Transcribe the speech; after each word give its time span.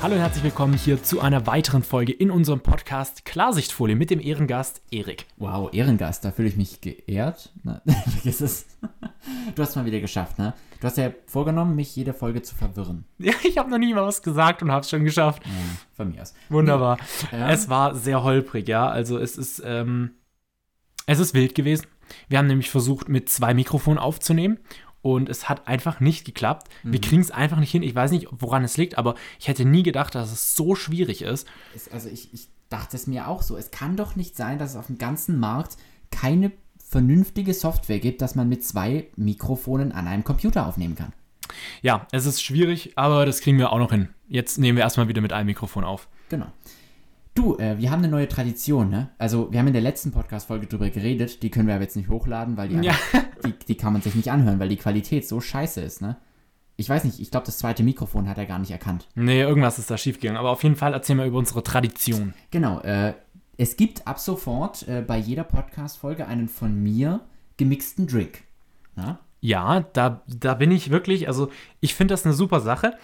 Hallo 0.00 0.14
und 0.14 0.20
herzlich 0.20 0.44
willkommen 0.44 0.74
hier 0.74 1.02
zu 1.02 1.20
einer 1.20 1.48
weiteren 1.48 1.82
Folge 1.82 2.12
in 2.12 2.30
unserem 2.30 2.60
Podcast 2.60 3.24
Klarsichtfolie 3.24 3.96
mit 3.96 4.10
dem 4.10 4.20
Ehrengast 4.20 4.80
Erik. 4.92 5.26
Wow, 5.38 5.70
Ehrengast, 5.72 6.24
da 6.24 6.30
fühle 6.30 6.48
ich 6.48 6.56
mich 6.56 6.80
geehrt. 6.80 7.52
Na, 7.64 7.82
vergiss 8.08 8.40
es. 8.40 8.66
Du 9.56 9.60
hast 9.62 9.70
es 9.70 9.76
mal 9.76 9.86
wieder 9.86 9.98
geschafft, 9.98 10.38
ne? 10.38 10.54
Du 10.80 10.86
hast 10.86 10.98
ja 10.98 11.10
vorgenommen, 11.26 11.74
mich 11.74 11.96
jede 11.96 12.14
Folge 12.14 12.42
zu 12.42 12.54
verwirren. 12.54 13.06
Ja, 13.18 13.32
ich 13.42 13.58
habe 13.58 13.70
noch 13.70 13.78
nie 13.78 13.92
mal 13.92 14.06
was 14.06 14.22
gesagt 14.22 14.62
und 14.62 14.70
habe 14.70 14.82
es 14.82 14.90
schon 14.90 15.04
geschafft. 15.04 15.42
Ja, 15.44 15.52
von 15.94 16.12
mir 16.12 16.22
aus. 16.22 16.32
Wunderbar. 16.48 16.98
Ja. 17.32 17.50
Es 17.50 17.68
war 17.68 17.96
sehr 17.96 18.22
holprig, 18.22 18.68
ja. 18.68 18.88
Also 18.88 19.18
es 19.18 19.36
ist, 19.36 19.60
ähm, 19.64 20.12
es 21.06 21.18
ist 21.18 21.34
wild 21.34 21.56
gewesen. 21.56 21.88
Wir 22.28 22.38
haben 22.38 22.46
nämlich 22.46 22.70
versucht, 22.70 23.08
mit 23.08 23.28
zwei 23.28 23.52
Mikrofonen 23.52 23.98
aufzunehmen. 23.98 24.58
Und 25.14 25.30
es 25.30 25.48
hat 25.48 25.66
einfach 25.66 26.00
nicht 26.00 26.26
geklappt. 26.26 26.68
Wir 26.82 27.00
kriegen 27.00 27.22
es 27.22 27.30
einfach 27.30 27.58
nicht 27.58 27.70
hin. 27.70 27.82
Ich 27.82 27.94
weiß 27.94 28.10
nicht, 28.10 28.28
woran 28.30 28.62
es 28.62 28.76
liegt, 28.76 28.98
aber 28.98 29.14
ich 29.38 29.48
hätte 29.48 29.64
nie 29.64 29.82
gedacht, 29.82 30.14
dass 30.14 30.30
es 30.30 30.54
so 30.54 30.74
schwierig 30.74 31.22
ist. 31.22 31.46
Es, 31.74 31.90
also 31.90 32.10
ich, 32.10 32.34
ich 32.34 32.48
dachte 32.68 32.94
es 32.94 33.06
mir 33.06 33.26
auch 33.26 33.40
so. 33.40 33.56
Es 33.56 33.70
kann 33.70 33.96
doch 33.96 34.16
nicht 34.16 34.36
sein, 34.36 34.58
dass 34.58 34.72
es 34.72 34.76
auf 34.76 34.88
dem 34.88 34.98
ganzen 34.98 35.40
Markt 35.40 35.78
keine 36.10 36.52
vernünftige 36.78 37.54
Software 37.54 38.00
gibt, 38.00 38.20
dass 38.20 38.34
man 38.34 38.50
mit 38.50 38.64
zwei 38.64 39.08
Mikrofonen 39.16 39.92
an 39.92 40.06
einem 40.06 40.24
Computer 40.24 40.66
aufnehmen 40.66 40.94
kann. 40.94 41.14
Ja, 41.80 42.06
es 42.12 42.26
ist 42.26 42.42
schwierig, 42.42 42.92
aber 42.96 43.24
das 43.24 43.40
kriegen 43.40 43.56
wir 43.56 43.72
auch 43.72 43.78
noch 43.78 43.90
hin. 43.90 44.10
Jetzt 44.28 44.58
nehmen 44.58 44.76
wir 44.76 44.82
erstmal 44.82 45.08
wieder 45.08 45.22
mit 45.22 45.32
einem 45.32 45.46
Mikrofon 45.46 45.84
auf. 45.84 46.06
Genau. 46.28 46.52
Du, 47.38 47.56
äh, 47.58 47.78
wir 47.78 47.92
haben 47.92 48.00
eine 48.00 48.08
neue 48.08 48.26
Tradition, 48.26 48.90
ne? 48.90 49.10
Also, 49.16 49.52
wir 49.52 49.60
haben 49.60 49.68
in 49.68 49.72
der 49.72 49.80
letzten 49.80 50.10
Podcast-Folge 50.10 50.66
drüber 50.66 50.90
geredet, 50.90 51.40
die 51.44 51.50
können 51.52 51.68
wir 51.68 51.74
aber 51.76 51.84
jetzt 51.84 51.94
nicht 51.94 52.08
hochladen, 52.08 52.56
weil 52.56 52.68
die, 52.68 52.74
Ja. 52.84 52.92
die, 53.46 53.52
die 53.68 53.76
kann 53.76 53.92
man 53.92 54.02
sich 54.02 54.16
nicht 54.16 54.32
anhören, 54.32 54.58
weil 54.58 54.68
die 54.68 54.76
Qualität 54.76 55.28
so 55.28 55.40
scheiße 55.40 55.80
ist, 55.80 56.02
ne? 56.02 56.16
Ich 56.74 56.88
weiß 56.88 57.04
nicht, 57.04 57.20
ich 57.20 57.30
glaube, 57.30 57.46
das 57.46 57.58
zweite 57.58 57.84
Mikrofon 57.84 58.28
hat 58.28 58.38
er 58.38 58.46
gar 58.46 58.58
nicht 58.58 58.72
erkannt. 58.72 59.06
Nee, 59.14 59.40
irgendwas 59.40 59.78
ist 59.78 59.88
da 59.88 59.96
schiefgegangen. 59.96 60.36
Aber 60.36 60.50
auf 60.50 60.64
jeden 60.64 60.74
Fall 60.74 60.92
erzählen 60.94 61.20
wir 61.20 61.26
über 61.26 61.38
unsere 61.38 61.62
Tradition. 61.62 62.34
Genau, 62.50 62.80
äh, 62.80 63.14
es 63.56 63.76
gibt 63.76 64.08
ab 64.08 64.18
sofort 64.18 64.88
äh, 64.88 65.00
bei 65.06 65.16
jeder 65.18 65.44
Podcast-Folge 65.44 66.26
einen 66.26 66.48
von 66.48 66.74
mir 66.82 67.20
gemixten 67.56 68.08
Drink. 68.08 68.42
Ja? 68.96 69.20
Ja, 69.40 69.84
da, 69.92 70.22
da 70.26 70.54
bin 70.54 70.70
ich 70.72 70.90
wirklich, 70.90 71.28
also 71.28 71.50
ich 71.80 71.94
finde 71.94 72.12
das 72.14 72.24
eine 72.24 72.34
super 72.34 72.60
Sache. 72.60 72.94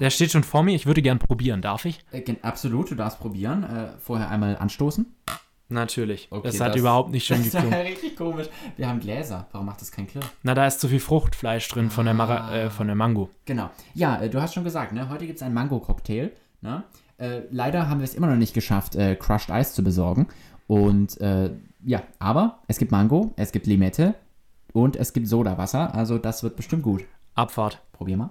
Der 0.00 0.10
steht 0.10 0.30
schon 0.30 0.42
vor 0.42 0.62
mir, 0.62 0.74
ich 0.74 0.86
würde 0.86 1.02
gern 1.02 1.18
probieren, 1.18 1.60
darf 1.62 1.84
ich? 1.84 2.00
Äh, 2.12 2.22
absolut, 2.42 2.90
du 2.90 2.94
darfst 2.94 3.20
probieren. 3.20 3.62
Äh, 3.64 3.88
vorher 4.00 4.30
einmal 4.30 4.56
anstoßen. 4.56 5.06
Natürlich. 5.68 6.28
Okay, 6.30 6.42
das 6.48 6.60
hat 6.60 6.70
das- 6.70 6.76
überhaupt 6.80 7.10
nicht 7.12 7.26
schön 7.26 7.42
Das 7.44 7.54
war 7.54 7.62
geklungen. 7.62 7.86
richtig 7.86 8.16
komisch. 8.16 8.46
Wir 8.76 8.88
haben 8.88 9.00
Gläser. 9.00 9.46
Warum 9.52 9.66
macht 9.66 9.80
das 9.80 9.90
kein 9.90 10.06
Klirr? 10.06 10.22
Na, 10.42 10.54
da 10.54 10.66
ist 10.66 10.80
zu 10.80 10.88
viel 10.88 11.00
Fruchtfleisch 11.00 11.66
drin 11.68 11.90
von 11.90 12.04
der, 12.04 12.14
Mara, 12.14 12.54
äh, 12.54 12.70
von 12.70 12.86
der 12.86 12.96
Mango. 12.96 13.30
Genau. 13.46 13.70
Ja, 13.94 14.20
äh, 14.20 14.28
du 14.28 14.40
hast 14.40 14.54
schon 14.54 14.64
gesagt, 14.64 14.92
ne? 14.92 15.08
heute 15.08 15.26
gibt 15.26 15.36
es 15.38 15.42
einen 15.42 15.54
Mango-Cocktail. 15.54 16.30
Ne? 16.60 16.82
Äh, 17.18 17.42
leider 17.50 17.88
haben 17.88 18.00
wir 18.00 18.04
es 18.04 18.14
immer 18.14 18.26
noch 18.26 18.36
nicht 18.36 18.54
geschafft, 18.54 18.96
äh, 18.96 19.16
Crushed 19.16 19.48
Ice 19.50 19.72
zu 19.74 19.82
besorgen. 19.82 20.28
Und 20.66 21.20
äh, 21.20 21.50
ja, 21.84 22.02
aber 22.18 22.58
es 22.68 22.78
gibt 22.78 22.92
Mango, 22.92 23.32
es 23.36 23.50
gibt 23.52 23.66
Limette 23.66 24.14
und 24.72 24.96
es 24.96 25.12
gibt 25.12 25.28
Sodawasser. 25.28 25.94
Also 25.94 26.18
das 26.18 26.42
wird 26.42 26.56
bestimmt 26.56 26.82
gut. 26.82 27.04
Abfahrt. 27.34 27.80
Probier 27.92 28.16
mal. 28.16 28.30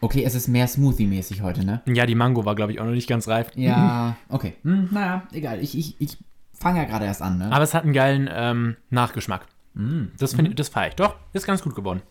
Okay, 0.00 0.24
es 0.24 0.34
ist 0.34 0.48
mehr 0.48 0.66
Smoothie-mäßig 0.66 1.42
heute, 1.42 1.64
ne? 1.64 1.80
Ja, 1.86 2.06
die 2.06 2.16
Mango 2.16 2.44
war, 2.44 2.56
glaube 2.56 2.72
ich, 2.72 2.80
auch 2.80 2.84
noch 2.84 2.92
nicht 2.92 3.08
ganz 3.08 3.28
reif. 3.28 3.50
Ja, 3.54 4.16
okay. 4.28 4.54
Hm, 4.64 4.88
naja, 4.90 5.22
egal. 5.30 5.60
Ich, 5.60 5.78
ich, 5.78 6.00
ich 6.00 6.18
fange 6.52 6.80
ja 6.80 6.84
gerade 6.84 7.04
erst 7.04 7.22
an, 7.22 7.38
ne? 7.38 7.52
Aber 7.52 7.62
es 7.62 7.72
hat 7.72 7.84
einen 7.84 7.92
geilen 7.92 8.28
ähm, 8.32 8.76
Nachgeschmack. 8.90 9.46
Mm. 9.74 10.06
Das, 10.18 10.34
finde 10.34 10.56
das 10.56 10.68
feiere 10.68 10.88
ich. 10.88 10.94
Doch, 10.96 11.14
ist 11.32 11.46
ganz 11.46 11.62
gut 11.62 11.76
geworden. 11.76 12.02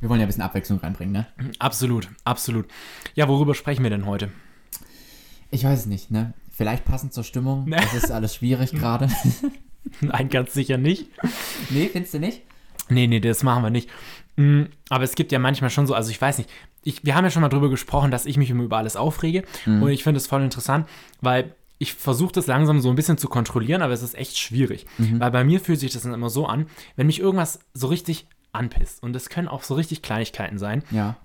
Wir 0.00 0.08
wollen 0.08 0.18
ja 0.18 0.26
ein 0.26 0.28
bisschen 0.28 0.42
Abwechslung 0.42 0.80
reinbringen, 0.80 1.12
ne? 1.12 1.26
Absolut, 1.60 2.08
absolut. 2.24 2.66
Ja, 3.14 3.28
worüber 3.28 3.54
sprechen 3.54 3.84
wir 3.84 3.90
denn 3.90 4.06
heute? 4.06 4.28
Ich 5.50 5.64
weiß 5.64 5.80
es 5.80 5.86
nicht, 5.86 6.10
ne? 6.10 6.34
Vielleicht 6.56 6.84
passend 6.86 7.12
zur 7.12 7.22
Stimmung. 7.24 7.68
Ne. 7.68 7.76
Es 7.76 7.92
ist 8.04 8.10
alles 8.10 8.34
schwierig 8.34 8.70
gerade. 8.72 9.08
Nein, 10.00 10.28
ganz 10.30 10.54
sicher 10.54 10.78
nicht. 10.78 11.06
nee, 11.70 11.88
findest 11.92 12.14
du 12.14 12.18
nicht? 12.18 12.42
Nee, 12.88 13.06
nee, 13.06 13.20
das 13.20 13.42
machen 13.42 13.62
wir 13.62 13.70
nicht. 13.70 13.90
Mm, 14.36 14.62
Aber 14.88 15.04
es 15.04 15.14
gibt 15.14 15.32
ja 15.32 15.38
manchmal 15.38 15.70
schon 15.70 15.86
so, 15.86 15.94
also 15.94 16.10
ich 16.10 16.20
weiß 16.20 16.38
nicht, 16.38 16.50
ich, 16.82 17.04
wir 17.04 17.14
haben 17.14 17.24
ja 17.24 17.30
schon 17.30 17.42
mal 17.42 17.48
drüber 17.48 17.68
gesprochen, 17.68 18.10
dass 18.10 18.26
ich 18.26 18.36
mich 18.38 18.50
über 18.50 18.76
alles 18.76 18.96
aufrege. 18.96 19.42
Und 19.66 19.88
ich 19.90 20.02
finde 20.04 20.18
es 20.18 20.26
voll 20.28 20.42
interessant, 20.42 20.88
weil 21.20 21.54
ich 21.78 21.94
versuche 21.94 22.32
das 22.32 22.46
langsam 22.46 22.80
so 22.80 22.88
ein 22.88 22.94
bisschen 22.94 23.18
zu 23.18 23.28
kontrollieren, 23.28 23.82
aber 23.82 23.92
es 23.92 24.02
ist 24.02 24.14
echt 24.14 24.38
schwierig. 24.38 24.86
Weil 24.98 25.30
bei 25.32 25.44
mir 25.44 25.60
fühlt 25.60 25.80
sich 25.80 25.92
das 25.92 26.02
dann 26.02 26.14
immer 26.14 26.30
so 26.30 26.46
an, 26.46 26.66
wenn 26.94 27.06
mich 27.08 27.18
irgendwas 27.20 27.58
so 27.74 27.88
richtig 27.88 28.26
anpisst. 28.52 29.02
Und 29.02 29.12
das 29.12 29.28
können 29.28 29.48
auch 29.48 29.62
so 29.62 29.74
richtig 29.74 30.00
Kleinigkeiten 30.00 30.58
sein. 30.58 30.84
Ja. 30.90 31.16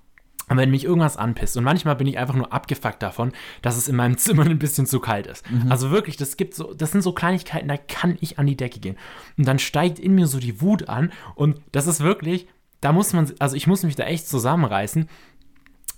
Aber 0.52 0.60
wenn 0.60 0.72
mich 0.72 0.84
irgendwas 0.84 1.16
anpisst 1.16 1.56
und 1.56 1.64
manchmal 1.64 1.96
bin 1.96 2.08
ich 2.08 2.18
einfach 2.18 2.36
nur 2.36 2.52
abgefuckt 2.52 3.02
davon, 3.02 3.32
dass 3.62 3.78
es 3.78 3.88
in 3.88 3.96
meinem 3.96 4.18
Zimmer 4.18 4.46
ein 4.46 4.60
bisschen 4.60 4.86
zu 4.86 5.00
kalt 5.00 5.26
ist. 5.26 5.46
Also 5.70 5.92
wirklich, 5.92 6.18
das 6.18 6.36
gibt 6.36 6.56
so, 6.56 6.74
das 6.74 6.92
sind 6.92 7.04
so 7.04 7.14
Kleinigkeiten, 7.14 7.70
da 7.70 7.78
kann 7.78 8.18
ich 8.20 8.38
an 8.38 8.48
die 8.48 8.58
Decke 8.58 8.82
gehen. 8.82 8.98
Und 9.38 9.48
dann 9.48 9.60
steigt 9.60 9.98
in 9.98 10.14
mir 10.14 10.28
so 10.28 10.40
die 10.40 10.60
Wut 10.60 10.90
an 10.90 11.14
und 11.36 11.62
das 11.72 11.88
ist 11.88 12.02
wirklich, 12.02 12.48
da 12.82 12.92
muss 12.92 13.14
man, 13.14 13.32
also 13.40 13.56
ich 13.56 13.66
muss 13.66 13.84
mich 13.84 13.96
da 13.96 14.04
echt 14.04 14.28
zusammenreißen, 14.28 15.08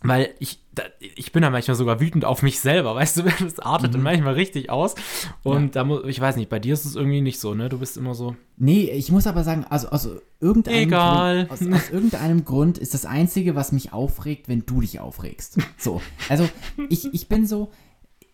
weil 0.03 0.33
ich, 0.39 0.59
da, 0.75 0.83
ich 0.99 1.31
bin 1.31 1.41
da 1.41 1.49
manchmal 1.49 1.75
sogar 1.75 1.99
wütend 1.99 2.25
auf 2.25 2.43
mich 2.43 2.59
selber, 2.59 2.95
weißt 2.95 3.17
du, 3.17 3.23
das 3.23 3.59
artet 3.59 3.93
dann 3.93 4.03
manchmal 4.03 4.33
richtig 4.35 4.69
aus. 4.69 4.95
Und 5.41 5.75
da 5.75 5.83
muss, 5.83 6.03
ich 6.05 6.19
weiß 6.19 6.35
nicht, 6.35 6.49
bei 6.49 6.59
dir 6.59 6.73
ist 6.73 6.85
es 6.85 6.95
irgendwie 6.95 7.21
nicht 7.21 7.39
so, 7.39 7.53
ne? 7.53 7.69
Du 7.69 7.79
bist 7.79 7.97
immer 7.97 8.13
so, 8.13 8.35
Nee, 8.57 8.91
ich 8.91 9.11
muss 9.11 9.25
aber 9.25 9.43
sagen, 9.43 9.65
also 9.67 9.89
aus 9.89 10.07
irgendeinem, 10.39 10.83
Egal. 10.83 11.47
Grund, 11.47 11.73
aus, 11.73 11.81
aus 11.81 11.89
irgendeinem 11.89 12.45
Grund 12.45 12.77
ist 12.77 12.93
das 12.93 13.05
Einzige, 13.05 13.55
was 13.55 13.71
mich 13.71 13.93
aufregt, 13.93 14.47
wenn 14.47 14.65
du 14.65 14.81
dich 14.81 14.99
aufregst. 14.99 15.57
So. 15.77 16.01
Also, 16.29 16.47
ich, 16.89 17.13
ich 17.13 17.27
bin 17.27 17.47
so, 17.47 17.71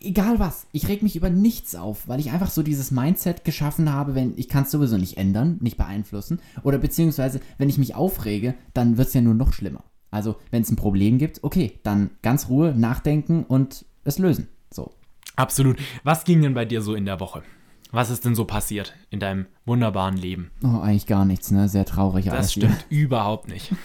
egal 0.01 0.39
was, 0.39 0.67
ich 0.71 0.87
reg 0.87 1.03
mich 1.03 1.15
über 1.15 1.29
nichts 1.29 1.75
auf, 1.75 2.07
weil 2.07 2.19
ich 2.19 2.31
einfach 2.31 2.49
so 2.49 2.63
dieses 2.63 2.91
Mindset 2.91 3.43
geschaffen 3.43 3.91
habe, 3.91 4.15
wenn 4.15 4.33
ich 4.37 4.49
kann 4.49 4.63
es 4.63 4.71
sowieso 4.71 4.97
nicht 4.97 5.17
ändern, 5.17 5.57
nicht 5.61 5.77
beeinflussen. 5.77 6.39
Oder 6.63 6.77
beziehungsweise, 6.77 7.39
wenn 7.57 7.69
ich 7.69 7.77
mich 7.77 7.95
aufrege, 7.95 8.55
dann 8.73 8.97
wird 8.97 9.07
es 9.07 9.13
ja 9.13 9.21
nur 9.21 9.33
noch 9.33 9.53
schlimmer. 9.53 9.83
Also, 10.11 10.35
wenn 10.51 10.61
es 10.61 10.71
ein 10.71 10.75
Problem 10.75 11.17
gibt, 11.17 11.43
okay, 11.43 11.79
dann 11.83 12.11
ganz 12.21 12.49
Ruhe, 12.49 12.73
nachdenken 12.75 13.43
und 13.43 13.85
es 14.03 14.17
lösen. 14.17 14.47
So. 14.71 14.91
absolut. 15.35 15.77
Was 16.03 16.23
ging 16.23 16.41
denn 16.41 16.53
bei 16.53 16.65
dir 16.65 16.81
so 16.81 16.95
in 16.95 17.05
der 17.05 17.19
Woche? 17.19 17.43
Was 17.91 18.09
ist 18.11 18.23
denn 18.25 18.35
so 18.35 18.45
passiert 18.45 18.93
in 19.09 19.19
deinem 19.19 19.47
wunderbaren 19.65 20.15
Leben? 20.15 20.51
Oh, 20.63 20.79
eigentlich 20.79 21.07
gar 21.07 21.25
nichts, 21.25 21.49
ne? 21.49 21.67
Sehr 21.67 21.85
traurig 21.85 22.25
Das 22.25 22.33
alles 22.33 22.51
stimmt 22.53 22.85
überhaupt 22.89 23.47
nicht. 23.47 23.71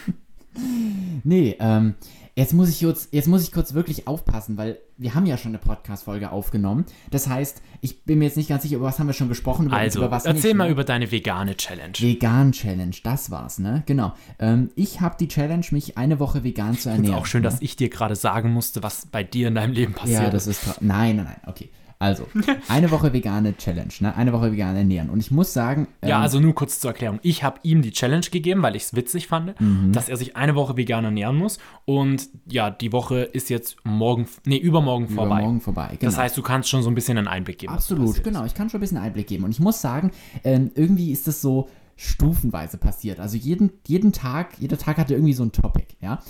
Nee, 1.24 1.56
ähm, 1.58 1.94
jetzt 2.36 2.52
muss 2.52 2.68
ich 2.68 2.80
kurz, 2.80 3.08
jetzt 3.12 3.28
muss 3.28 3.42
ich 3.42 3.52
kurz 3.52 3.74
wirklich 3.74 4.06
aufpassen, 4.08 4.56
weil 4.56 4.78
wir 4.96 5.14
haben 5.14 5.26
ja 5.26 5.36
schon 5.36 5.50
eine 5.50 5.58
Podcast-Folge 5.58 6.30
aufgenommen. 6.30 6.84
Das 7.10 7.28
heißt, 7.28 7.62
ich 7.80 8.04
bin 8.04 8.18
mir 8.18 8.26
jetzt 8.26 8.36
nicht 8.36 8.48
ganz 8.48 8.62
sicher, 8.62 8.76
über 8.76 8.86
was 8.86 8.98
haben 8.98 9.06
wir 9.06 9.12
schon 9.14 9.28
gesprochen, 9.28 9.66
über, 9.66 9.76
Also, 9.76 10.00
über 10.00 10.10
was 10.10 10.24
erzähl 10.24 10.50
nicht, 10.50 10.56
mal 10.56 10.64
ne? 10.66 10.70
über 10.72 10.84
deine 10.84 11.10
vegane 11.10 11.56
Challenge. 11.56 11.92
Vegan-Challenge, 11.98 12.96
das 13.02 13.30
war's, 13.30 13.58
ne? 13.58 13.82
Genau. 13.86 14.12
Ähm, 14.38 14.70
ich 14.76 15.00
habe 15.00 15.16
die 15.18 15.28
Challenge, 15.28 15.64
mich 15.70 15.96
eine 15.98 16.18
Woche 16.18 16.44
vegan 16.44 16.74
zu 16.74 16.88
Ist 16.90 16.96
ernähren. 16.96 17.16
auch 17.16 17.26
schön, 17.26 17.42
ne? 17.42 17.48
dass 17.48 17.60
ich 17.62 17.76
dir 17.76 17.88
gerade 17.88 18.16
sagen 18.16 18.52
musste, 18.52 18.82
was 18.82 19.06
bei 19.06 19.22
dir 19.22 19.48
in 19.48 19.54
deinem 19.54 19.72
Leben 19.72 19.92
passiert 19.94 20.22
Ja, 20.22 20.30
das 20.30 20.46
ist. 20.46 20.80
Nein, 20.80 21.16
nein, 21.16 21.24
nein, 21.26 21.40
okay. 21.46 21.70
Also, 21.98 22.26
eine 22.68 22.90
Woche 22.90 23.12
vegane 23.12 23.56
Challenge, 23.56 23.92
ne? 24.00 24.14
Eine 24.14 24.32
Woche 24.32 24.52
vegan 24.52 24.76
ernähren. 24.76 25.10
Und 25.10 25.20
ich 25.20 25.30
muss 25.30 25.52
sagen. 25.52 25.88
Ja, 26.02 26.16
ähm, 26.18 26.22
also 26.22 26.40
nur 26.40 26.54
kurz 26.54 26.80
zur 26.80 26.90
Erklärung. 26.90 27.18
Ich 27.22 27.42
habe 27.42 27.60
ihm 27.62 27.82
die 27.82 27.92
Challenge 27.92 28.26
gegeben, 28.30 28.62
weil 28.62 28.76
ich 28.76 28.82
es 28.84 28.94
witzig 28.94 29.28
fand, 29.28 29.58
Mhm. 29.60 29.92
dass 29.92 30.08
er 30.08 30.16
sich 30.16 30.36
eine 30.36 30.54
Woche 30.54 30.76
vegan 30.76 31.04
ernähren 31.04 31.36
muss. 31.36 31.58
Und 31.84 32.28
ja, 32.46 32.70
die 32.70 32.92
Woche 32.92 33.20
ist 33.22 33.48
jetzt 33.50 33.76
morgen, 33.84 34.26
nee, 34.44 34.56
übermorgen 34.58 35.08
vorbei. 35.08 35.36
Übermorgen 35.38 35.60
vorbei. 35.60 35.88
Genau. 35.98 36.10
Das 36.10 36.18
heißt, 36.18 36.36
du 36.36 36.42
kannst 36.42 36.68
schon 36.68 36.82
so 36.82 36.90
ein 36.90 36.94
bisschen 36.94 37.16
einen 37.18 37.28
Einblick 37.28 37.58
geben. 37.58 37.72
Absolut, 37.72 38.22
genau. 38.24 38.44
Ich 38.44 38.54
kann 38.54 38.68
schon 38.70 38.78
ein 38.78 38.82
bisschen 38.82 38.98
Einblick 38.98 39.26
geben. 39.26 39.44
Und 39.44 39.50
ich 39.52 39.60
muss 39.60 39.80
sagen, 39.80 40.10
ähm, 40.42 40.70
irgendwie 40.74 41.10
ist 41.12 41.26
das 41.26 41.40
so 41.40 41.68
stufenweise 41.96 42.76
passiert. 42.76 43.20
Also 43.20 43.36
jeden, 43.36 43.70
jeden 43.86 44.12
Tag, 44.12 44.58
jeder 44.58 44.78
Tag 44.78 44.98
hatte 44.98 45.14
irgendwie 45.14 45.32
so 45.32 45.44
ein 45.44 45.52
Topic, 45.52 45.86
ja. 46.00 46.20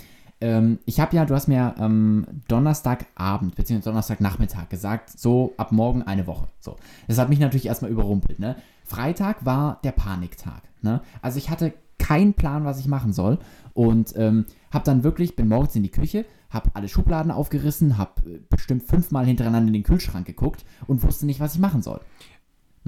Ähm, 0.41 0.79
ich 0.85 0.99
habe 0.99 1.15
ja, 1.15 1.25
du 1.25 1.33
hast 1.33 1.47
mir 1.47 1.75
ähm, 1.79 2.25
Donnerstagabend 2.47 3.55
bzw. 3.55 3.81
Donnerstagnachmittag 3.81 4.69
gesagt, 4.69 5.17
so 5.17 5.53
ab 5.57 5.71
morgen 5.71 6.03
eine 6.03 6.27
Woche. 6.27 6.47
So. 6.59 6.75
Das 7.07 7.17
hat 7.17 7.29
mich 7.29 7.39
natürlich 7.39 7.67
erstmal 7.67 7.91
überrumpelt, 7.91 8.39
ne? 8.39 8.55
Freitag 8.83 9.45
war 9.45 9.79
der 9.83 9.93
Paniktag, 9.93 10.61
ne? 10.81 11.01
Also 11.21 11.37
ich 11.37 11.49
hatte 11.49 11.73
keinen 11.97 12.33
Plan, 12.33 12.65
was 12.65 12.79
ich 12.79 12.87
machen 12.87 13.13
soll 13.13 13.39
und 13.73 14.13
ähm, 14.17 14.45
habe 14.71 14.85
dann 14.85 15.03
wirklich, 15.03 15.35
bin 15.35 15.47
morgens 15.47 15.75
in 15.75 15.83
die 15.83 15.91
Küche, 15.91 16.25
habe 16.49 16.69
alle 16.73 16.87
Schubladen 16.87 17.31
aufgerissen, 17.31 17.97
habe 17.97 18.41
bestimmt 18.49 18.83
fünfmal 18.83 19.25
hintereinander 19.25 19.67
in 19.67 19.73
den 19.73 19.83
Kühlschrank 19.83 20.25
geguckt 20.27 20.65
und 20.87 21.03
wusste 21.03 21.25
nicht, 21.25 21.39
was 21.39 21.55
ich 21.55 21.59
machen 21.59 21.81
soll. 21.81 22.01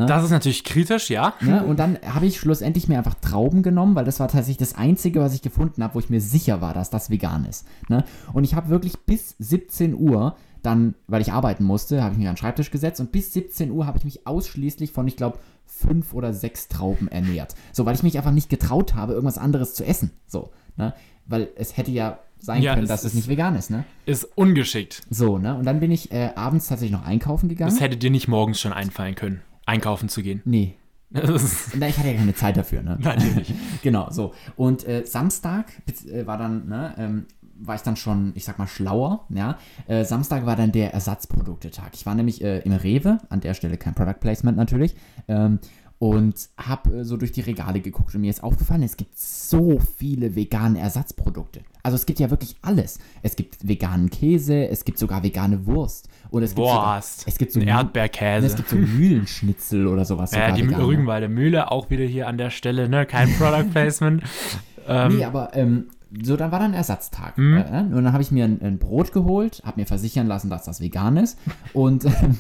Das 0.06 0.24
ist 0.24 0.30
natürlich 0.32 0.64
kritisch, 0.64 1.10
ja. 1.10 1.34
Ne? 1.42 1.64
Und 1.64 1.80
dann 1.80 1.98
habe 2.06 2.28
ich 2.28 2.40
schlussendlich 2.40 2.88
mir 2.88 3.00
einfach 3.00 3.16
Trauben 3.16 3.64
genommen, 3.64 3.96
weil 3.96 4.06
das 4.06 4.20
war 4.20 4.28
tatsächlich 4.28 4.58
das 4.58 4.76
Einzige, 4.76 5.20
was 5.20 5.34
ich 5.34 5.42
gefunden 5.42 5.84
habe, 5.84 5.96
wo 5.96 6.00
ich 6.00 6.10
mir 6.10 6.22
sicher 6.22 6.62
war, 6.62 6.74
dass 6.74 6.90
das 6.90 7.10
vegan 7.10 7.46
ist. 7.46 7.66
Ne? 7.90 8.04
Und 8.34 8.44
ich 8.44 8.54
habe 8.54 8.70
wirklich 8.70 9.00
bis 9.00 9.36
17 9.40 9.96
Uhr 9.96 10.36
dann, 10.62 10.96
weil 11.08 11.22
ich 11.22 11.32
arbeiten 11.32 11.64
musste, 11.64 12.04
habe 12.04 12.14
ich 12.14 12.20
mich 12.20 12.28
an 12.28 12.34
den 12.34 12.40
Schreibtisch 12.40 12.72
gesetzt 12.72 13.00
und 13.00 13.12
bis 13.12 13.34
17 13.34 13.72
Uhr 13.72 13.88
habe 13.88 13.98
ich 13.98 14.04
mich 14.04 14.28
ausschließlich 14.28 14.92
von, 14.92 15.08
ich 15.08 15.16
glaube, 15.16 15.40
fünf 15.66 16.14
oder 16.14 16.34
sechs 16.34 16.68
Trauben 16.68 17.08
ernährt. 17.08 17.56
So, 17.72 17.86
weil 17.86 17.96
ich 17.96 18.04
mich 18.04 18.18
einfach 18.18 18.32
nicht 18.32 18.50
getraut 18.50 18.96
habe, 18.96 19.14
irgendwas 19.14 19.38
anderes 19.38 19.74
zu 19.74 19.86
essen. 19.86 20.12
So, 20.28 20.52
ne? 20.76 20.94
Weil 21.26 21.50
es 21.56 21.78
hätte 21.78 21.92
ja 21.92 22.20
sein 22.40 22.62
Ja, 22.62 22.74
können, 22.74 22.84
es 22.84 22.90
dass 22.90 23.04
es 23.04 23.14
nicht 23.14 23.28
vegan 23.28 23.56
ist, 23.56 23.70
ne? 23.70 23.84
Ist 24.06 24.26
ungeschickt. 24.36 25.02
So, 25.10 25.38
ne? 25.38 25.56
Und 25.56 25.66
dann 25.66 25.80
bin 25.80 25.92
ich 25.92 26.12
äh, 26.12 26.32
abends 26.36 26.68
tatsächlich 26.68 26.98
noch 26.98 27.06
einkaufen 27.06 27.50
gegangen. 27.50 27.72
Das 27.72 27.82
hätte 27.82 27.98
dir 27.98 28.12
nicht 28.12 28.28
morgens 28.28 28.60
schon 28.60 28.74
einfallen 28.74 29.16
können, 29.16 29.42
einkaufen 29.68 30.10
zu 30.10 30.24
gehen. 30.24 30.42
nee. 30.46 30.76
Na, 31.10 31.88
ich 31.88 31.98
hatte 31.98 32.10
ja 32.10 32.16
keine 32.16 32.36
Zeit 32.36 32.58
dafür, 32.58 32.82
ne? 32.82 32.98
natürlich. 33.00 33.54
Genau, 33.82 34.10
so. 34.12 34.34
Und 34.58 34.86
äh, 34.86 35.06
Samstag 35.06 35.72
äh, 36.12 36.28
war 36.28 36.38
dann, 36.38 36.68
ne, 36.68 36.94
ähm, 36.98 37.26
war 37.60 37.76
ich 37.76 37.82
dann 37.82 37.96
schon, 37.96 38.34
ich 38.36 38.44
sag 38.44 38.60
mal, 38.60 38.68
schlauer, 38.68 39.26
ja. 39.30 39.58
Äh, 39.88 40.04
Samstag 40.04 40.46
war 40.46 40.58
dann 40.58 40.74
der 40.74 40.94
Ersatzproduktetag. 40.94 41.92
Ich 41.94 42.06
war 42.06 42.14
nämlich 42.14 42.44
äh, 42.44 42.60
im 42.60 42.74
Rewe, 42.74 43.20
an 43.30 43.40
der 43.40 43.54
Stelle 43.54 43.78
kein 43.78 43.96
Product 43.96 44.20
Placement 44.20 44.58
natürlich, 44.58 44.96
ähm, 45.30 45.60
und 46.00 46.50
habe 46.58 46.98
äh, 47.00 47.04
so 47.04 47.18
durch 47.18 47.32
die 47.32 47.42
Regale 47.42 47.80
geguckt 47.80 48.14
und 48.14 48.22
mir 48.22 48.30
ist 48.30 48.44
aufgefallen, 48.44 48.84
es 48.84 48.98
gibt 48.98 49.18
so 49.18 49.80
viele 49.98 50.36
vegane 50.36 50.80
Ersatzprodukte. 50.80 51.62
Also 51.82 51.96
es 51.96 52.06
gibt 52.06 52.20
ja 52.20 52.30
wirklich 52.30 52.56
alles. 52.62 53.00
Es 53.24 53.36
gibt 53.36 53.68
veganen 53.68 54.10
Käse, 54.10 54.68
es 54.68 54.86
gibt 54.86 55.00
sogar 55.00 55.24
vegane 55.24 55.66
Wurst. 55.66 56.10
Und 56.30 56.44
es 56.44 56.54
gibt 56.54 56.68
sogar, 56.68 56.96
Wurst. 56.98 57.24
es 57.28 57.38
gibt 57.38 57.52
so 57.54 57.60
Ein 57.60 57.66
Mü- 57.68 57.70
Erdbeerkäse. 57.72 58.46
es 58.46 58.56
gibt 58.56 58.70
so 58.70 58.76
Mühlenschnitzel 58.76 59.88
oder 59.88 60.06
sowas. 60.06 60.32
Ja, 60.34 60.42
sogar 60.42 60.56
die 60.58 60.68
vegan, 60.68 60.80
ne? 60.82 60.88
Rügenwalder 60.88 61.30
Mühle 61.30 61.72
auch 61.72 61.90
wieder 61.90 62.04
hier 62.04 62.28
an 62.28 62.38
der 62.38 62.50
Stelle, 62.52 62.90
ne? 62.90 63.06
Kein 63.06 63.34
Product 63.38 63.72
Placement. 63.72 64.24
ähm, 64.88 65.18
Nee, 65.18 65.24
aber 65.26 65.56
ähm, 65.56 65.86
so, 66.24 66.38
dann 66.38 66.52
war 66.52 66.60
dann 66.60 66.74
Ersatztag. 66.74 67.38
Mhm. 67.38 67.58
Äh, 67.58 67.80
und 67.82 68.04
dann 68.04 68.14
habe 68.14 68.22
ich 68.22 68.32
mir 68.32 68.46
ein, 68.46 68.62
ein 68.62 68.78
Brot 68.78 69.12
geholt, 69.14 69.62
habe 69.66 69.80
mir 69.82 69.86
versichern 69.88 70.28
lassen, 70.28 70.50
dass 70.50 70.64
das 70.66 70.80
vegan 70.80 71.18
ist. 71.18 71.38
Und 71.74 72.06
ähm, 72.06 72.38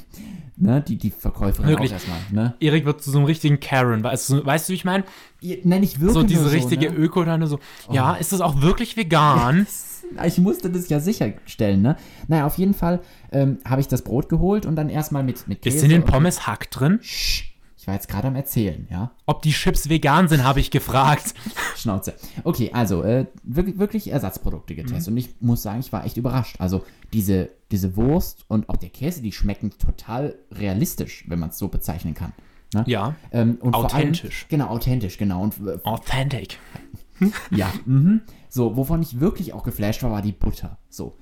ne, 0.58 0.82
die, 0.82 0.98
die 0.98 1.12
Verkäuferin 1.12 1.70
Wirklich? 1.70 1.92
auch 1.92 1.96
erstmal. 1.96 2.20
Ne? 2.32 2.54
Erik 2.60 2.86
wird 2.86 3.02
zu 3.02 3.12
so 3.12 3.18
einem 3.20 3.26
richtigen 3.26 3.60
Karen. 3.60 4.04
Weißt 4.04 4.30
du, 4.30 4.46
weißt 4.46 4.68
du 4.68 4.72
wie 4.72 4.76
ich 4.76 4.86
meine? 4.86 5.04
Ihr- 5.42 5.60
Nenn 5.64 5.84
ich 5.84 6.00
wirklich 6.00 6.14
So 6.14 6.24
diese 6.24 6.42
nur 6.44 6.52
richtige 6.52 6.90
ne? 6.92 6.98
Öko 6.98 7.24
dann 7.24 7.46
so, 7.48 7.60
ja, 7.92 8.16
ist 8.16 8.34
das 8.34 8.42
auch 8.42 8.62
wirklich 8.62 8.98
vegan? 8.98 9.66
Ich 10.26 10.38
musste 10.38 10.70
das 10.70 10.88
ja 10.88 11.02
sicherstellen, 11.02 11.82
ne? 11.82 11.98
Naja, 12.30 12.46
auf 12.46 12.58
jeden 12.58 12.74
Fall 12.74 13.02
ähm, 13.34 13.58
habe 13.66 13.82
ich 13.82 13.90
das 13.90 14.04
Brot 14.04 14.30
geholt 14.30 14.66
und 14.66 14.78
dann 14.78 14.88
erstmal 14.90 15.22
mit, 15.22 15.50
mit 15.50 15.62
Käse. 15.62 15.76
Ist 15.76 15.84
in 15.84 15.90
den 15.90 16.06
Pommes 16.06 16.48
Hack 16.48 16.72
drin? 16.72 17.00
Sch, 17.02 17.44
ich 17.88 17.90
war 17.90 17.96
jetzt 17.96 18.10
gerade 18.10 18.28
am 18.28 18.36
Erzählen, 18.36 18.86
ja? 18.92 19.12
Ob 19.26 19.42
die 19.42 19.54
Chips 19.54 19.88
vegan 19.88 20.28
sind, 20.28 20.44
habe 20.44 20.60
ich 20.60 20.72
gefragt. 20.72 21.34
Schnauze. 21.78 22.16
Okay, 22.44 22.72
also 22.74 23.02
äh, 23.02 23.28
wirklich, 23.44 23.80
wirklich 23.80 24.12
Ersatzprodukte 24.12 24.76
getestet. 24.76 25.08
Und 25.08 25.16
ich 25.16 25.30
muss 25.40 25.62
sagen, 25.62 25.80
ich 25.80 25.94
war 25.94 26.06
echt 26.06 26.18
überrascht. 26.18 26.58
Also 26.60 26.84
diese, 27.14 27.50
diese 27.72 27.96
Wurst 27.96 28.44
und 28.50 28.68
auch 28.68 28.76
der 28.76 28.90
Käse, 28.90 29.22
die 29.22 29.32
schmecken 29.32 29.72
total 29.72 30.36
realistisch, 30.52 31.24
wenn 31.30 31.40
man 31.40 31.52
es 31.52 31.60
so 31.60 31.70
bezeichnen 31.70 32.14
kann. 32.14 32.34
Ne? 32.74 32.84
Ja, 32.88 33.16
Ähm, 33.32 33.58
Authentisch. 33.62 34.42
Allem, 34.42 34.50
genau, 34.50 34.68
authentisch, 34.68 35.18
genau. 35.18 35.44
Und 35.44 35.56
äh, 35.66 35.80
authentic. 35.86 36.60
ja, 37.52 37.72
mhm. 37.86 38.20
So, 38.50 38.76
wovon 38.76 39.02
ich 39.02 39.22
wirklich 39.22 39.54
auch 39.54 39.64
geflasht 39.64 40.04
war, 40.04 40.12
war 40.12 40.22
die 40.22 40.34
Butter. 40.34 40.78
So. 40.90 41.16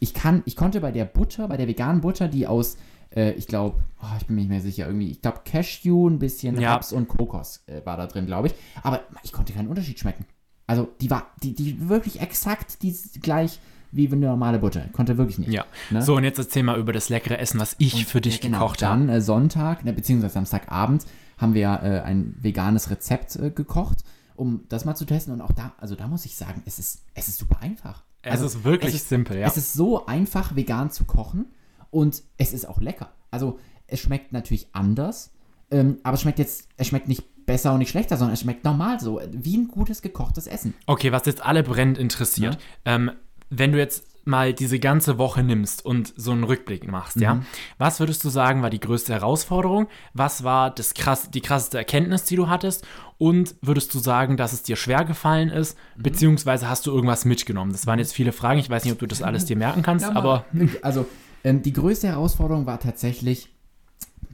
Ich 0.00 0.14
kann, 0.14 0.42
ich 0.46 0.56
konnte 0.56 0.80
bei 0.80 0.90
der 0.90 1.04
Butter, 1.04 1.46
bei 1.46 1.56
der 1.56 1.68
veganen 1.68 2.00
Butter, 2.00 2.26
die 2.26 2.48
aus, 2.48 2.76
äh, 3.14 3.32
ich 3.32 3.46
glaube, 3.46 3.76
oh, 4.02 4.06
ich 4.18 4.26
bin 4.26 4.36
mir 4.36 4.42
nicht 4.42 4.50
mehr 4.50 4.60
sicher, 4.60 4.86
irgendwie, 4.86 5.10
ich 5.10 5.20
glaube 5.22 5.40
Cashew, 5.44 6.08
ein 6.08 6.18
bisschen 6.18 6.58
Ja. 6.60 6.74
Raps 6.74 6.92
und 6.92 7.08
Kokos 7.08 7.62
äh, 7.66 7.80
war 7.84 7.96
da 7.96 8.06
drin, 8.06 8.26
glaube 8.26 8.48
ich. 8.48 8.54
Aber 8.82 9.00
ich 9.22 9.32
konnte 9.32 9.52
keinen 9.52 9.68
Unterschied 9.68 9.98
schmecken. 9.98 10.24
Also, 10.66 10.88
die 11.00 11.10
war, 11.10 11.28
die, 11.42 11.54
die 11.54 11.88
wirklich 11.88 12.20
exakt 12.20 12.82
die, 12.82 12.94
gleich 13.22 13.58
wie 13.90 14.06
eine 14.06 14.26
normale 14.26 14.58
Butter. 14.58 14.82
Konnte 14.92 15.16
wirklich 15.16 15.38
nicht. 15.38 15.50
Ja. 15.50 15.64
Ne? 15.90 16.02
So, 16.02 16.16
und 16.16 16.24
jetzt 16.24 16.38
erzähl 16.38 16.62
mal 16.62 16.78
über 16.78 16.92
das 16.92 17.08
leckere 17.08 17.38
Essen, 17.38 17.58
was 17.58 17.74
ich 17.78 18.04
für 18.04 18.20
dich 18.20 18.42
Genau, 18.42 18.58
gekocht 18.58 18.82
habe. 18.82 19.06
dann 19.06 19.08
äh, 19.08 19.20
Sonntag, 19.22 19.84
ne, 19.86 19.94
beziehungsweise 19.94 20.34
Samstagabend, 20.34 21.06
haben 21.38 21.54
wir 21.54 21.68
äh, 21.82 22.00
ein 22.00 22.34
veganes 22.40 22.90
Rezept 22.90 23.36
äh, 23.36 23.50
gekocht, 23.50 24.00
um 24.36 24.64
das 24.68 24.84
mal 24.84 24.94
zu 24.94 25.06
testen. 25.06 25.32
Und 25.32 25.40
auch 25.40 25.52
da, 25.52 25.72
also 25.78 25.94
da 25.94 26.06
muss 26.06 26.26
ich 26.26 26.36
sagen, 26.36 26.62
es 26.66 26.78
ist, 26.78 27.04
es 27.14 27.28
ist 27.28 27.38
super 27.38 27.62
einfach. 27.62 28.04
Es 28.20 28.32
Also, 28.32 28.46
ist 28.58 28.64
wirklich 28.64 28.94
es 28.94 29.02
ist, 29.02 29.08
simpel, 29.08 29.38
ja. 29.38 29.46
Es 29.46 29.56
ist 29.56 29.72
so 29.72 30.04
einfach, 30.04 30.54
vegan 30.54 30.90
zu 30.90 31.04
kochen 31.04 31.46
und 31.90 32.22
es 32.36 32.52
ist 32.52 32.68
auch 32.68 32.80
lecker. 32.80 33.10
Also 33.30 33.58
es 33.86 34.00
schmeckt 34.00 34.32
natürlich 34.32 34.68
anders, 34.72 35.30
ähm, 35.70 35.98
aber 36.02 36.14
es 36.14 36.22
schmeckt 36.22 36.38
jetzt, 36.38 36.68
es 36.76 36.86
schmeckt 36.88 37.08
nicht 37.08 37.24
besser 37.46 37.72
und 37.72 37.78
nicht 37.78 37.90
schlechter, 37.90 38.16
sondern 38.16 38.34
es 38.34 38.40
schmeckt 38.40 38.64
normal 38.64 39.00
so, 39.00 39.20
wie 39.32 39.56
ein 39.56 39.68
gutes 39.68 40.02
gekochtes 40.02 40.46
Essen. 40.46 40.74
Okay, 40.86 41.12
was 41.12 41.24
jetzt 41.26 41.42
alle 41.42 41.62
brennend 41.62 41.96
interessiert, 41.98 42.58
ähm, 42.84 43.10
wenn 43.50 43.72
du 43.72 43.78
jetzt 43.78 44.04
mal 44.26 44.52
diese 44.52 44.78
ganze 44.78 45.16
Woche 45.16 45.42
nimmst 45.42 45.82
und 45.86 46.12
so 46.14 46.32
einen 46.32 46.44
Rückblick 46.44 46.86
machst, 46.86 47.16
Mhm. 47.16 47.22
ja, 47.22 47.42
was 47.78 47.98
würdest 47.98 48.22
du 48.24 48.28
sagen, 48.28 48.60
war 48.60 48.68
die 48.68 48.80
größte 48.80 49.14
Herausforderung? 49.14 49.88
Was 50.12 50.44
war 50.44 50.70
das 50.70 50.92
krass, 50.92 51.30
die 51.30 51.40
krasseste 51.40 51.78
Erkenntnis, 51.78 52.24
die 52.24 52.36
du 52.36 52.48
hattest? 52.50 52.86
Und 53.16 53.54
würdest 53.62 53.94
du 53.94 53.98
sagen, 53.98 54.36
dass 54.36 54.52
es 54.52 54.62
dir 54.62 54.76
schwer 54.76 55.06
gefallen 55.06 55.48
ist, 55.48 55.78
Mhm. 55.96 56.02
beziehungsweise 56.02 56.68
hast 56.68 56.86
du 56.86 56.90
irgendwas 56.92 57.24
mitgenommen? 57.24 57.72
Das 57.72 57.86
waren 57.86 57.98
jetzt 57.98 58.12
viele 58.12 58.32
Fragen, 58.32 58.60
ich 58.60 58.68
weiß 58.68 58.84
nicht, 58.84 58.92
ob 58.92 58.98
du 58.98 59.06
das 59.06 59.22
alles 59.22 59.46
dir 59.46 59.56
merken 59.56 59.82
kannst, 59.82 60.04
Ja, 60.04 60.14
aber 60.14 60.44
Also, 60.82 61.06
ähm, 61.44 61.62
die 61.62 61.72
größte 61.72 62.08
Herausforderung 62.08 62.66
war 62.66 62.80
tatsächlich, 62.80 63.50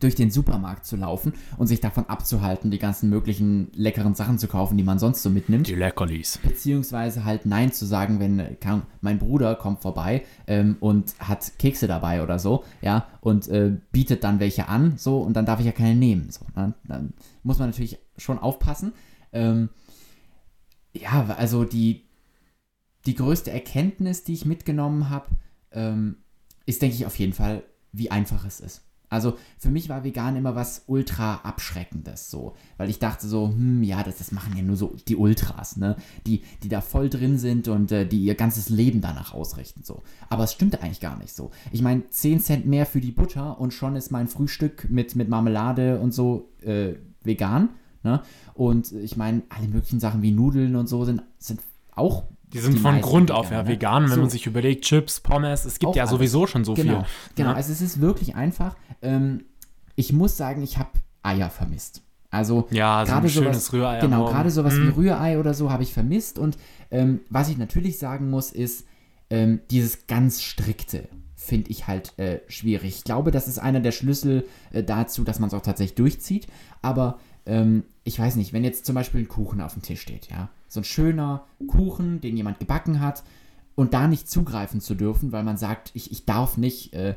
durch 0.00 0.14
den 0.14 0.30
Supermarkt 0.30 0.84
zu 0.84 0.96
laufen 0.96 1.32
und 1.56 1.66
sich 1.66 1.80
davon 1.80 2.06
abzuhalten, 2.08 2.70
die 2.70 2.78
ganzen 2.78 3.08
möglichen 3.08 3.70
leckeren 3.74 4.14
Sachen 4.14 4.38
zu 4.38 4.48
kaufen, 4.48 4.76
die 4.76 4.82
man 4.82 4.98
sonst 4.98 5.22
so 5.22 5.30
mitnimmt. 5.30 5.66
die 5.66 5.74
Leckerlis. 5.74 6.38
Beziehungsweise 6.42 7.24
halt 7.24 7.46
Nein 7.46 7.72
zu 7.72 7.86
sagen, 7.86 8.20
wenn 8.20 8.40
Ahnung, 8.64 8.82
mein 9.00 9.18
Bruder 9.18 9.54
kommt 9.54 9.80
vorbei 9.82 10.24
ähm, 10.46 10.76
und 10.80 11.14
hat 11.18 11.52
Kekse 11.58 11.86
dabei 11.86 12.22
oder 12.22 12.38
so, 12.38 12.64
ja, 12.82 13.06
und 13.20 13.48
äh, 13.48 13.76
bietet 13.92 14.24
dann 14.24 14.40
welche 14.40 14.68
an, 14.68 14.94
so, 14.96 15.18
und 15.18 15.34
dann 15.34 15.46
darf 15.46 15.60
ich 15.60 15.66
ja 15.66 15.72
keine 15.72 15.94
nehmen. 15.94 16.30
So, 16.30 16.44
ne? 16.56 16.74
Dann 16.86 17.14
muss 17.42 17.58
man 17.58 17.70
natürlich 17.70 17.98
schon 18.16 18.38
aufpassen. 18.38 18.92
Ähm, 19.32 19.70
ja, 20.92 21.34
also 21.36 21.64
die, 21.64 22.04
die 23.06 23.14
größte 23.14 23.50
Erkenntnis, 23.50 24.24
die 24.24 24.34
ich 24.34 24.44
mitgenommen 24.44 25.10
habe, 25.10 25.26
ähm, 25.72 26.16
ist, 26.66 26.82
denke 26.82 26.96
ich, 26.96 27.06
auf 27.06 27.18
jeden 27.18 27.32
Fall, 27.32 27.62
wie 27.92 28.10
einfach 28.10 28.44
es 28.44 28.60
ist. 28.60 28.82
Also 29.14 29.34
für 29.58 29.70
mich 29.70 29.88
war 29.88 30.02
vegan 30.02 30.34
immer 30.34 30.56
was 30.56 30.84
ultra 30.88 31.36
abschreckendes 31.44 32.32
so, 32.32 32.54
weil 32.78 32.90
ich 32.90 32.98
dachte 32.98 33.28
so, 33.28 33.48
hm, 33.48 33.84
ja, 33.84 34.02
das, 34.02 34.18
das 34.18 34.32
machen 34.32 34.56
ja 34.56 34.62
nur 34.64 34.76
so 34.76 34.96
die 35.06 35.14
Ultras, 35.14 35.76
ne, 35.76 35.94
die, 36.26 36.42
die 36.64 36.68
da 36.68 36.80
voll 36.80 37.08
drin 37.10 37.38
sind 37.38 37.68
und 37.68 37.92
äh, 37.92 38.06
die 38.06 38.24
ihr 38.24 38.34
ganzes 38.34 38.70
Leben 38.70 39.00
danach 39.00 39.32
ausrichten 39.32 39.84
so. 39.84 40.02
Aber 40.30 40.42
es 40.42 40.52
stimmte 40.52 40.82
eigentlich 40.82 40.98
gar 40.98 41.16
nicht 41.16 41.32
so. 41.32 41.52
Ich 41.70 41.80
meine, 41.80 42.08
10 42.08 42.40
Cent 42.40 42.66
mehr 42.66 42.86
für 42.86 43.00
die 43.00 43.12
Butter 43.12 43.60
und 43.60 43.72
schon 43.72 43.94
ist 43.94 44.10
mein 44.10 44.26
Frühstück 44.26 44.90
mit, 44.90 45.14
mit 45.14 45.28
Marmelade 45.28 46.00
und 46.00 46.12
so 46.12 46.48
äh, 46.62 46.94
vegan, 47.22 47.68
ne? 48.02 48.20
Und 48.54 48.90
ich 48.90 49.16
meine, 49.16 49.42
alle 49.48 49.68
möglichen 49.68 50.00
Sachen 50.00 50.22
wie 50.22 50.32
Nudeln 50.32 50.74
und 50.74 50.88
so 50.88 51.04
sind, 51.04 51.22
sind 51.38 51.60
auch 51.94 52.24
Die 52.54 52.60
sind 52.60 52.78
von 52.78 52.94
meisten 52.94 53.02
Grund 53.08 53.30
auf 53.30 53.50
ja 53.50 53.62
ne? 53.64 53.68
vegan, 53.68 54.04
wenn 54.04 54.10
So. 54.14 54.20
man 54.22 54.30
sich 54.30 54.46
überlegt, 54.46 54.84
Chips, 54.84 55.20
Pommes, 55.20 55.64
es 55.64 55.78
gibt 55.78 55.90
Auch 55.90 55.96
ja 55.96 56.04
alles. 56.04 56.10
sowieso 56.12 56.46
schon 56.46 56.64
so 56.64 56.74
genau, 56.74 57.00
viel. 57.00 57.06
Genau, 57.36 57.50
ne? 57.50 57.56
also 57.56 57.72
es 57.72 57.80
ist 57.82 58.00
wirklich 58.00 58.34
einfach. 58.36 58.76
Ähm, 59.02 59.44
ich 59.96 60.12
muss 60.12 60.36
sagen, 60.36 60.62
ich 60.62 60.78
habe 60.78 60.90
Eier 61.22 61.50
vermisst. 61.50 62.02
Also 62.30 62.66
Ja, 62.70 63.04
so 63.06 63.12
ein 63.12 63.18
gerade 63.20 63.28
schönes 63.28 63.66
sowas, 63.66 63.72
Rührei 63.72 64.00
Genau, 64.00 64.26
gerade 64.26 64.50
sowas 64.50 64.74
Mm. 64.74 64.82
wie 64.86 64.88
Rührei 64.88 65.38
oder 65.38 65.54
so 65.54 65.70
habe 65.70 65.82
ich 65.82 65.92
vermisst. 65.92 66.38
Und 66.38 66.56
ähm, 66.90 67.20
was 67.30 67.48
ich 67.48 67.58
natürlich 67.58 67.98
sagen 67.98 68.30
muss, 68.30 68.50
ist, 68.50 68.86
ähm, 69.30 69.60
dieses 69.70 70.06
ganz 70.06 70.42
strikte 70.42 71.08
finde 71.36 71.70
ich 71.70 71.86
halt 71.86 72.18
äh, 72.18 72.40
schwierig. 72.48 72.96
Ich 72.98 73.04
glaube, 73.04 73.30
das 73.30 73.48
ist 73.48 73.58
einer 73.58 73.80
der 73.80 73.92
Schlüssel 73.92 74.46
äh, 74.72 74.82
dazu, 74.82 75.24
dass 75.24 75.38
man 75.40 75.48
es 75.48 75.54
auch 75.54 75.60
tatsächlich 75.62 75.94
durchzieht. 75.96 76.46
Aber 76.82 77.18
ähm, 77.46 77.84
ich 78.04 78.18
weiß 78.18 78.36
nicht, 78.36 78.52
wenn 78.52 78.64
jetzt 78.64 78.86
zum 78.86 78.94
Beispiel 78.94 79.20
ein 79.20 79.28
Kuchen 79.28 79.60
auf 79.60 79.74
dem 79.74 79.82
Tisch 79.82 80.00
steht, 80.00 80.28
ja, 80.30 80.48
so 80.68 80.80
ein 80.80 80.84
schöner 80.84 81.44
Kuchen, 81.68 82.20
den 82.20 82.36
jemand 82.36 82.58
gebacken 82.60 83.00
hat, 83.00 83.22
und 83.76 83.92
da 83.92 84.06
nicht 84.06 84.30
zugreifen 84.30 84.80
zu 84.80 84.94
dürfen, 84.94 85.32
weil 85.32 85.42
man 85.42 85.56
sagt, 85.56 85.90
ich, 85.94 86.12
ich 86.12 86.24
darf 86.26 86.56
nicht, 86.56 86.92
äh, 86.94 87.16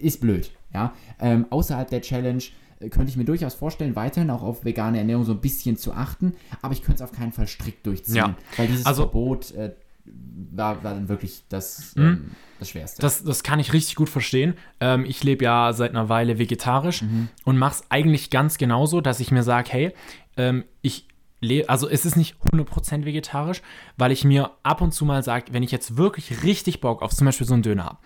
ist 0.00 0.20
blöd, 0.20 0.52
ja. 0.72 0.92
Ähm, 1.20 1.46
außerhalb 1.50 1.88
der 1.90 2.02
Challenge 2.02 2.42
äh, 2.80 2.88
könnte 2.88 3.10
ich 3.10 3.16
mir 3.16 3.24
durchaus 3.24 3.54
vorstellen, 3.54 3.96
weiterhin 3.96 4.30
auch 4.30 4.42
auf 4.42 4.64
vegane 4.64 4.98
Ernährung 4.98 5.24
so 5.24 5.32
ein 5.32 5.40
bisschen 5.40 5.76
zu 5.76 5.92
achten, 5.92 6.34
aber 6.62 6.72
ich 6.72 6.82
könnte 6.82 7.02
es 7.02 7.10
auf 7.10 7.16
keinen 7.16 7.32
Fall 7.32 7.48
strikt 7.48 7.84
durchziehen, 7.86 8.14
Ja. 8.16 8.36
weil 8.56 8.68
dieses 8.68 8.86
Also- 8.86 9.02
Verbot 9.02 9.50
äh, 9.52 9.74
war, 10.06 10.82
war 10.84 10.94
dann 10.94 11.08
wirklich 11.08 11.44
das, 11.48 11.94
Mhm. 11.96 12.02
ähm, 12.04 12.30
das 12.58 12.70
Schwerste. 12.70 13.02
Das, 13.02 13.24
das 13.24 13.42
kann 13.42 13.58
ich 13.60 13.72
richtig 13.72 13.96
gut 13.96 14.08
verstehen. 14.08 14.54
Ähm, 14.80 15.04
ich 15.04 15.22
lebe 15.24 15.44
ja 15.44 15.72
seit 15.72 15.90
einer 15.90 16.08
Weile 16.08 16.38
vegetarisch 16.38 17.02
Mhm. 17.02 17.28
und 17.44 17.58
mache 17.58 17.74
es 17.74 17.84
eigentlich 17.90 18.30
ganz 18.30 18.58
genauso, 18.58 19.00
dass 19.00 19.20
ich 19.20 19.30
mir 19.30 19.42
sage, 19.42 19.70
hey, 19.72 19.94
ähm, 20.36 20.64
ich 20.82 21.08
lebe, 21.40 21.68
also 21.68 21.88
es 21.88 22.04
ist 22.04 22.16
nicht 22.16 22.36
100% 22.52 23.04
vegetarisch, 23.04 23.62
weil 23.96 24.12
ich 24.12 24.24
mir 24.24 24.50
ab 24.62 24.80
und 24.80 24.92
zu 24.92 25.04
mal 25.04 25.22
sage, 25.22 25.46
wenn 25.52 25.62
ich 25.62 25.70
jetzt 25.72 25.96
wirklich 25.96 26.42
richtig 26.42 26.80
Bock 26.80 27.02
auf 27.02 27.12
zum 27.14 27.24
Beispiel 27.26 27.46
so 27.46 27.54
einen 27.54 27.62
Döner 27.62 27.84
habe, 27.84 27.98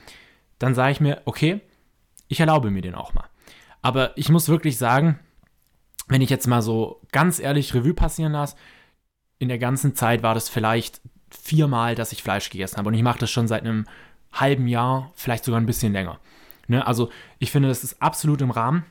dann 0.58 0.74
sage 0.74 0.92
ich 0.92 1.00
mir, 1.00 1.22
okay, 1.24 1.60
ich 2.28 2.40
erlaube 2.40 2.70
mir 2.70 2.82
den 2.82 2.94
auch 2.94 3.14
mal. 3.14 3.28
Aber 3.82 4.16
ich 4.18 4.28
muss 4.28 4.48
wirklich 4.48 4.76
sagen, 4.76 5.18
wenn 6.08 6.20
ich 6.22 6.30
jetzt 6.30 6.46
mal 6.48 6.62
so 6.62 7.00
ganz 7.12 7.38
ehrlich 7.38 7.74
Revue 7.74 7.94
passieren 7.94 8.32
lasse, 8.32 8.56
in 9.38 9.48
der 9.48 9.58
ganzen 9.58 9.94
Zeit 9.94 10.22
war 10.22 10.34
das 10.34 10.48
vielleicht 10.48 11.00
viermal, 11.30 11.94
dass 11.94 12.12
ich 12.12 12.22
Fleisch 12.22 12.50
gegessen 12.50 12.76
habe. 12.76 12.88
Und 12.88 12.94
ich 12.94 13.02
mache 13.02 13.18
das 13.18 13.30
schon 13.30 13.48
seit 13.48 13.62
einem 13.62 13.86
halben 14.32 14.68
Jahr, 14.68 15.10
vielleicht 15.14 15.44
sogar 15.44 15.60
ein 15.60 15.66
bisschen 15.66 15.92
länger. 15.92 16.18
Ne? 16.66 16.86
Also 16.86 17.10
ich 17.38 17.50
finde, 17.50 17.68
das 17.68 17.84
ist 17.84 18.00
absolut 18.02 18.40
im 18.40 18.50
Rahmen 18.50 18.84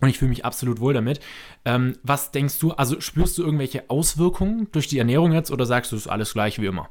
und 0.00 0.08
ich 0.08 0.18
fühle 0.18 0.28
mich 0.30 0.44
absolut 0.44 0.80
wohl 0.80 0.92
damit. 0.94 1.20
Ähm, 1.64 1.96
was 2.02 2.32
denkst 2.32 2.58
du, 2.58 2.72
also 2.72 3.00
spürst 3.00 3.38
du 3.38 3.44
irgendwelche 3.44 3.88
Auswirkungen 3.88 4.66
durch 4.72 4.88
die 4.88 4.98
Ernährung 4.98 5.32
jetzt 5.32 5.50
oder 5.50 5.64
sagst 5.66 5.92
du, 5.92 5.96
es 5.96 6.02
ist 6.02 6.08
alles 6.08 6.32
gleich 6.32 6.60
wie 6.60 6.66
immer? 6.66 6.88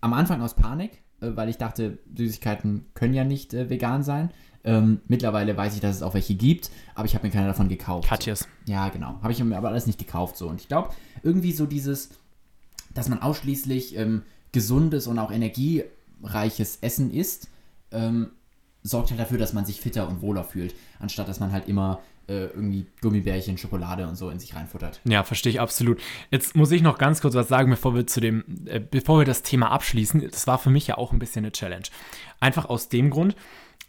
am 0.00 0.12
Anfang 0.12 0.42
aus 0.42 0.54
Panik, 0.54 1.02
äh, 1.20 1.30
weil 1.34 1.48
ich 1.48 1.58
dachte, 1.58 1.98
Süßigkeiten 2.16 2.86
können 2.94 3.14
ja 3.14 3.24
nicht 3.24 3.54
äh, 3.54 3.70
vegan 3.70 4.02
sein. 4.02 4.30
Ähm, 4.64 5.00
mittlerweile 5.06 5.56
weiß 5.56 5.74
ich, 5.74 5.80
dass 5.80 5.94
es 5.94 6.02
auch 6.02 6.14
welche 6.14 6.34
gibt, 6.34 6.70
aber 6.96 7.06
ich 7.06 7.14
habe 7.14 7.24
mir 7.24 7.32
keine 7.32 7.46
davon 7.46 7.68
gekauft. 7.68 8.08
Katjes. 8.08 8.48
Ja, 8.66 8.88
genau. 8.88 9.20
Habe 9.22 9.32
ich 9.32 9.42
mir 9.42 9.56
aber 9.56 9.68
alles 9.68 9.86
nicht 9.86 9.98
gekauft 9.98 10.36
so. 10.36 10.48
Und 10.48 10.60
ich 10.60 10.66
glaube, 10.66 10.90
irgendwie 11.22 11.52
so 11.52 11.66
dieses, 11.66 12.10
dass 12.92 13.08
man 13.08 13.22
ausschließlich 13.22 13.96
ähm, 13.96 14.22
gesundes 14.50 15.06
und 15.06 15.20
auch 15.20 15.30
energiereiches 15.30 16.78
Essen 16.80 17.12
isst, 17.12 17.48
sorgt 18.86 19.10
halt 19.10 19.20
dafür, 19.20 19.38
dass 19.38 19.52
man 19.52 19.64
sich 19.64 19.80
fitter 19.80 20.08
und 20.08 20.22
wohler 20.22 20.44
fühlt, 20.44 20.74
anstatt 21.00 21.28
dass 21.28 21.40
man 21.40 21.52
halt 21.52 21.68
immer 21.68 22.00
äh, 22.28 22.46
irgendwie 22.46 22.86
Gummibärchen, 23.00 23.58
Schokolade 23.58 24.06
und 24.06 24.16
so 24.16 24.30
in 24.30 24.38
sich 24.38 24.54
reinfuttert. 24.54 25.00
Ja, 25.04 25.22
verstehe 25.22 25.50
ich 25.50 25.60
absolut. 25.60 26.00
Jetzt 26.30 26.56
muss 26.56 26.72
ich 26.72 26.82
noch 26.82 26.98
ganz 26.98 27.20
kurz 27.20 27.34
was 27.34 27.48
sagen, 27.48 27.70
bevor 27.70 27.94
wir 27.94 28.06
zu 28.06 28.20
dem, 28.20 28.44
äh, 28.66 28.80
bevor 28.80 29.18
wir 29.18 29.24
das 29.24 29.42
Thema 29.42 29.70
abschließen. 29.70 30.28
Das 30.30 30.46
war 30.46 30.58
für 30.58 30.70
mich 30.70 30.86
ja 30.86 30.98
auch 30.98 31.12
ein 31.12 31.18
bisschen 31.18 31.44
eine 31.44 31.52
Challenge. 31.52 31.86
Einfach 32.40 32.66
aus 32.66 32.88
dem 32.88 33.10
Grund, 33.10 33.36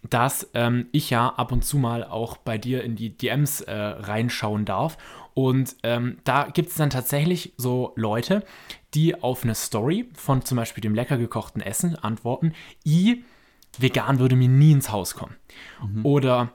dass 0.10 0.50
ähm, 0.54 0.88
ich 0.92 1.10
ja 1.10 1.30
ab 1.30 1.52
und 1.52 1.66
zu 1.66 1.78
mal 1.78 2.04
auch 2.04 2.38
bei 2.38 2.58
dir 2.58 2.84
in 2.84 2.96
die 2.96 3.18
DMs 3.18 3.62
äh, 3.62 3.74
reinschauen 3.74 4.66
darf. 4.66 4.98
Und 5.34 5.76
ähm, 5.84 6.18
da 6.24 6.48
gibt 6.48 6.70
es 6.70 6.76
dann 6.76 6.90
tatsächlich 6.90 7.54
so 7.58 7.94
Leute, 7.96 8.44
die 8.94 9.22
auf 9.22 9.44
eine 9.44 9.56
Story 9.56 10.10
von 10.14 10.44
zum 10.44 10.56
Beispiel 10.56 10.82
dem 10.82 10.96
lecker 10.96 11.18
gekochten 11.18 11.62
Essen 11.62 11.96
antworten, 11.96 12.54
i, 12.86 13.24
vegan 13.82 14.20
würde 14.20 14.36
mir 14.36 14.50
nie 14.50 14.72
ins 14.72 14.92
Haus 14.92 15.16
kommen. 15.16 15.36
Oder 16.04 16.50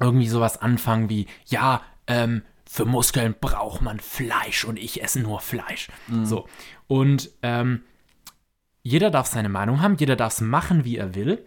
irgendwie 0.00 0.28
sowas 0.28 0.60
anfangen 0.60 1.08
wie, 1.08 1.26
ja, 1.46 1.82
ähm, 2.06 2.42
für 2.64 2.84
Muskeln 2.84 3.34
braucht 3.40 3.80
man 3.80 3.98
Fleisch 3.98 4.64
und 4.64 4.78
ich 4.78 5.02
esse 5.02 5.20
nur 5.20 5.40
Fleisch. 5.40 5.88
So. 6.24 6.46
Und 6.86 7.30
ähm, 7.42 7.82
jeder 8.82 9.10
darf 9.10 9.26
seine 9.26 9.48
Meinung 9.48 9.80
haben, 9.80 9.96
jeder 9.98 10.16
darf 10.16 10.34
es 10.34 10.40
machen, 10.40 10.84
wie 10.84 10.96
er 10.98 11.14
will. 11.14 11.44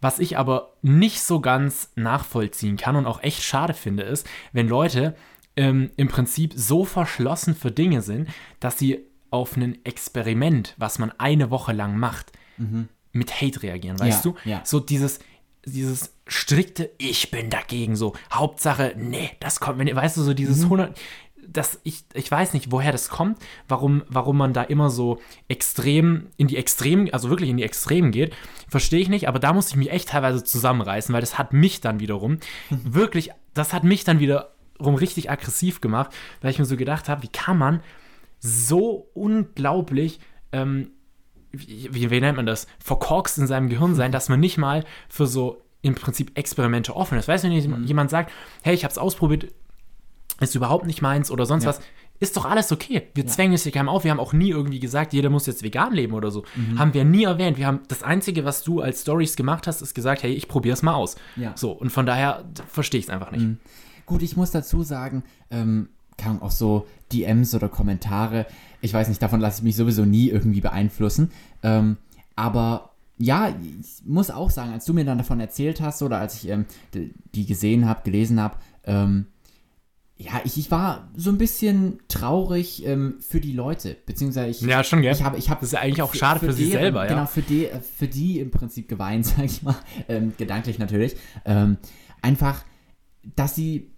Was 0.00 0.20
ich 0.20 0.38
aber 0.38 0.74
nicht 0.82 1.22
so 1.22 1.40
ganz 1.40 1.90
nachvollziehen 1.96 2.76
kann 2.76 2.96
und 2.96 3.06
auch 3.06 3.22
echt 3.22 3.42
schade 3.42 3.74
finde, 3.74 4.04
ist, 4.04 4.28
wenn 4.52 4.68
Leute 4.68 5.16
ähm, 5.56 5.90
im 5.96 6.08
Prinzip 6.08 6.52
so 6.54 6.84
verschlossen 6.84 7.56
für 7.56 7.72
Dinge 7.72 8.00
sind, 8.02 8.28
dass 8.60 8.78
sie 8.78 9.06
auf 9.30 9.56
ein 9.56 9.84
Experiment, 9.84 10.74
was 10.76 10.98
man 10.98 11.12
eine 11.18 11.50
Woche 11.50 11.72
lang 11.72 11.98
macht, 11.98 12.30
mit 13.12 13.40
Hate 13.40 13.62
reagieren, 13.62 13.98
weißt 13.98 14.24
Ja, 14.24 14.30
du? 14.32 14.48
ja. 14.48 14.60
So 14.64 14.80
dieses, 14.80 15.18
dieses 15.64 16.14
strikte, 16.26 16.90
ich 16.98 17.30
bin 17.30 17.50
dagegen, 17.50 17.96
so 17.96 18.14
Hauptsache, 18.32 18.94
nee, 18.96 19.30
das 19.40 19.60
kommt 19.60 19.78
mir 19.78 19.84
nicht, 19.84 19.96
weißt 19.96 20.16
du, 20.16 20.22
so 20.22 20.34
dieses 20.34 20.64
100, 20.64 20.98
das, 21.50 21.80
ich, 21.82 22.04
ich 22.12 22.30
weiß 22.30 22.52
nicht, 22.52 22.70
woher 22.70 22.92
das 22.92 23.08
kommt, 23.08 23.38
warum, 23.68 24.02
warum 24.08 24.36
man 24.36 24.52
da 24.52 24.62
immer 24.62 24.90
so 24.90 25.18
extrem, 25.48 26.26
in 26.36 26.46
die 26.46 26.58
Extremen, 26.58 27.10
also 27.12 27.30
wirklich 27.30 27.48
in 27.48 27.56
die 27.56 27.62
Extremen 27.62 28.10
geht, 28.10 28.34
verstehe 28.68 29.00
ich 29.00 29.08
nicht, 29.08 29.28
aber 29.28 29.38
da 29.38 29.52
musste 29.54 29.70
ich 29.72 29.76
mich 29.76 29.90
echt 29.90 30.10
teilweise 30.10 30.44
zusammenreißen, 30.44 31.12
weil 31.14 31.22
das 31.22 31.38
hat 31.38 31.52
mich 31.54 31.80
dann 31.80 32.00
wiederum 32.00 32.38
wirklich, 32.70 33.30
das 33.54 33.72
hat 33.72 33.84
mich 33.84 34.04
dann 34.04 34.20
wiederum 34.20 34.94
richtig 34.94 35.30
aggressiv 35.30 35.80
gemacht, 35.80 36.10
weil 36.42 36.50
ich 36.50 36.58
mir 36.58 36.66
so 36.66 36.76
gedacht 36.76 37.08
habe, 37.08 37.22
wie 37.22 37.28
kann 37.28 37.56
man 37.56 37.80
so 38.40 39.08
unglaublich, 39.14 40.20
ähm, 40.52 40.90
wie, 41.52 42.10
wie, 42.10 42.20
nennt 42.20 42.36
man 42.36 42.46
das, 42.46 42.66
verkorkst 42.78 43.38
in 43.38 43.46
seinem 43.46 43.68
Gehirn 43.68 43.94
sein, 43.94 44.12
dass 44.12 44.28
man 44.28 44.40
nicht 44.40 44.58
mal 44.58 44.84
für 45.08 45.26
so 45.26 45.62
im 45.82 45.94
Prinzip 45.94 46.36
Experimente 46.36 46.94
offen 46.94 47.18
ist. 47.18 47.28
Weißt 47.28 47.44
du, 47.44 47.48
wenn 47.50 47.84
jemand 47.84 48.10
sagt, 48.10 48.32
hey, 48.62 48.74
ich 48.74 48.84
habe 48.84 48.92
es 48.92 48.98
ausprobiert, 48.98 49.52
ist 50.40 50.54
überhaupt 50.54 50.86
nicht 50.86 51.02
meins 51.02 51.30
oder 51.30 51.46
sonst 51.46 51.64
Ja. 51.64 51.70
was, 51.70 51.80
ist 52.20 52.36
doch 52.36 52.44
alles 52.44 52.72
okay. 52.72 53.08
Wir 53.14 53.26
zwängen 53.26 53.54
es 53.54 53.62
hier 53.62 53.70
keinem 53.70 53.88
auf. 53.88 54.02
Wir 54.02 54.10
haben 54.10 54.18
auch 54.18 54.32
nie 54.32 54.50
irgendwie 54.50 54.80
gesagt, 54.80 55.12
jeder 55.12 55.30
muss 55.30 55.46
jetzt 55.46 55.62
vegan 55.62 55.92
leben 55.92 56.14
oder 56.14 56.32
so. 56.32 56.44
Haben 56.76 56.92
wir 56.92 57.04
nie 57.04 57.24
erwähnt. 57.24 57.58
Wir 57.58 57.66
haben 57.66 57.80
das 57.86 58.02
Einzige, 58.02 58.44
was 58.44 58.64
du 58.64 58.80
als 58.80 59.02
Stories 59.02 59.36
gemacht 59.36 59.68
hast, 59.68 59.82
ist 59.82 59.94
gesagt, 59.94 60.24
hey, 60.24 60.32
ich 60.32 60.48
probiere 60.48 60.74
es 60.74 60.82
mal 60.82 60.94
aus. 60.94 61.14
Ja. 61.36 61.52
So, 61.56 61.70
und 61.70 61.90
von 61.90 62.06
daher 62.06 62.44
verstehe 62.66 62.98
ich 62.98 63.06
es 63.06 63.10
einfach 63.10 63.30
nicht. 63.30 63.46
Gut, 64.04 64.22
ich 64.22 64.36
muss 64.36 64.50
dazu 64.50 64.82
sagen, 64.82 65.22
ähm, 65.50 65.90
Ahnung, 66.38 66.42
auch 66.42 66.50
so 66.50 66.86
DMs 67.12 67.54
oder 67.54 67.68
Kommentare, 67.68 68.46
ich 68.80 68.92
weiß 68.92 69.08
nicht, 69.08 69.20
davon 69.22 69.40
lasse 69.40 69.58
ich 69.58 69.64
mich 69.64 69.76
sowieso 69.76 70.04
nie 70.04 70.28
irgendwie 70.28 70.60
beeinflussen. 70.60 71.30
Ähm, 71.62 71.96
aber 72.36 72.92
ja, 73.18 73.48
ich 73.80 74.04
muss 74.06 74.30
auch 74.30 74.50
sagen, 74.50 74.72
als 74.72 74.84
du 74.84 74.94
mir 74.94 75.04
dann 75.04 75.18
davon 75.18 75.40
erzählt 75.40 75.80
hast 75.80 76.02
oder 76.02 76.18
als 76.20 76.36
ich 76.42 76.48
ähm, 76.48 76.66
die 77.34 77.46
gesehen 77.46 77.86
habe, 77.88 78.02
gelesen 78.04 78.40
habe, 78.40 78.56
ähm, 78.84 79.26
ja, 80.20 80.40
ich, 80.44 80.58
ich 80.58 80.70
war 80.72 81.10
so 81.16 81.30
ein 81.30 81.38
bisschen 81.38 81.98
traurig 82.08 82.84
ähm, 82.84 83.16
für 83.20 83.40
die 83.40 83.52
Leute, 83.52 83.96
beziehungsweise 84.04 84.48
ich, 84.48 84.60
Ja, 84.62 84.82
schon, 84.82 85.00
gell? 85.02 85.12
ich 85.12 85.22
habe, 85.22 85.36
ich 85.38 85.48
habe 85.48 85.60
Das 85.60 85.68
ist 85.68 85.72
ja 85.74 85.80
eigentlich 85.80 86.02
auch 86.02 86.12
schade 86.14 86.40
für, 86.40 86.52
sich 86.52 86.70
deren- 86.70 86.80
selber, 86.82 87.04
ja. 87.04 87.08
Genau, 87.14 87.26
für 87.26 87.42
die, 87.42 87.68
für 87.96 88.08
die 88.08 88.40
im 88.40 88.50
Prinzip 88.50 88.88
geweint, 88.88 89.26
sag 89.36 89.44
ich 89.44 89.62
mal, 89.62 89.76
ähm, 90.08 90.32
gedanklich 90.36 90.78
natürlich. 90.80 91.14
Ähm, 91.44 91.76
einfach, 92.20 92.64
dass 93.36 93.54
sie 93.54 93.90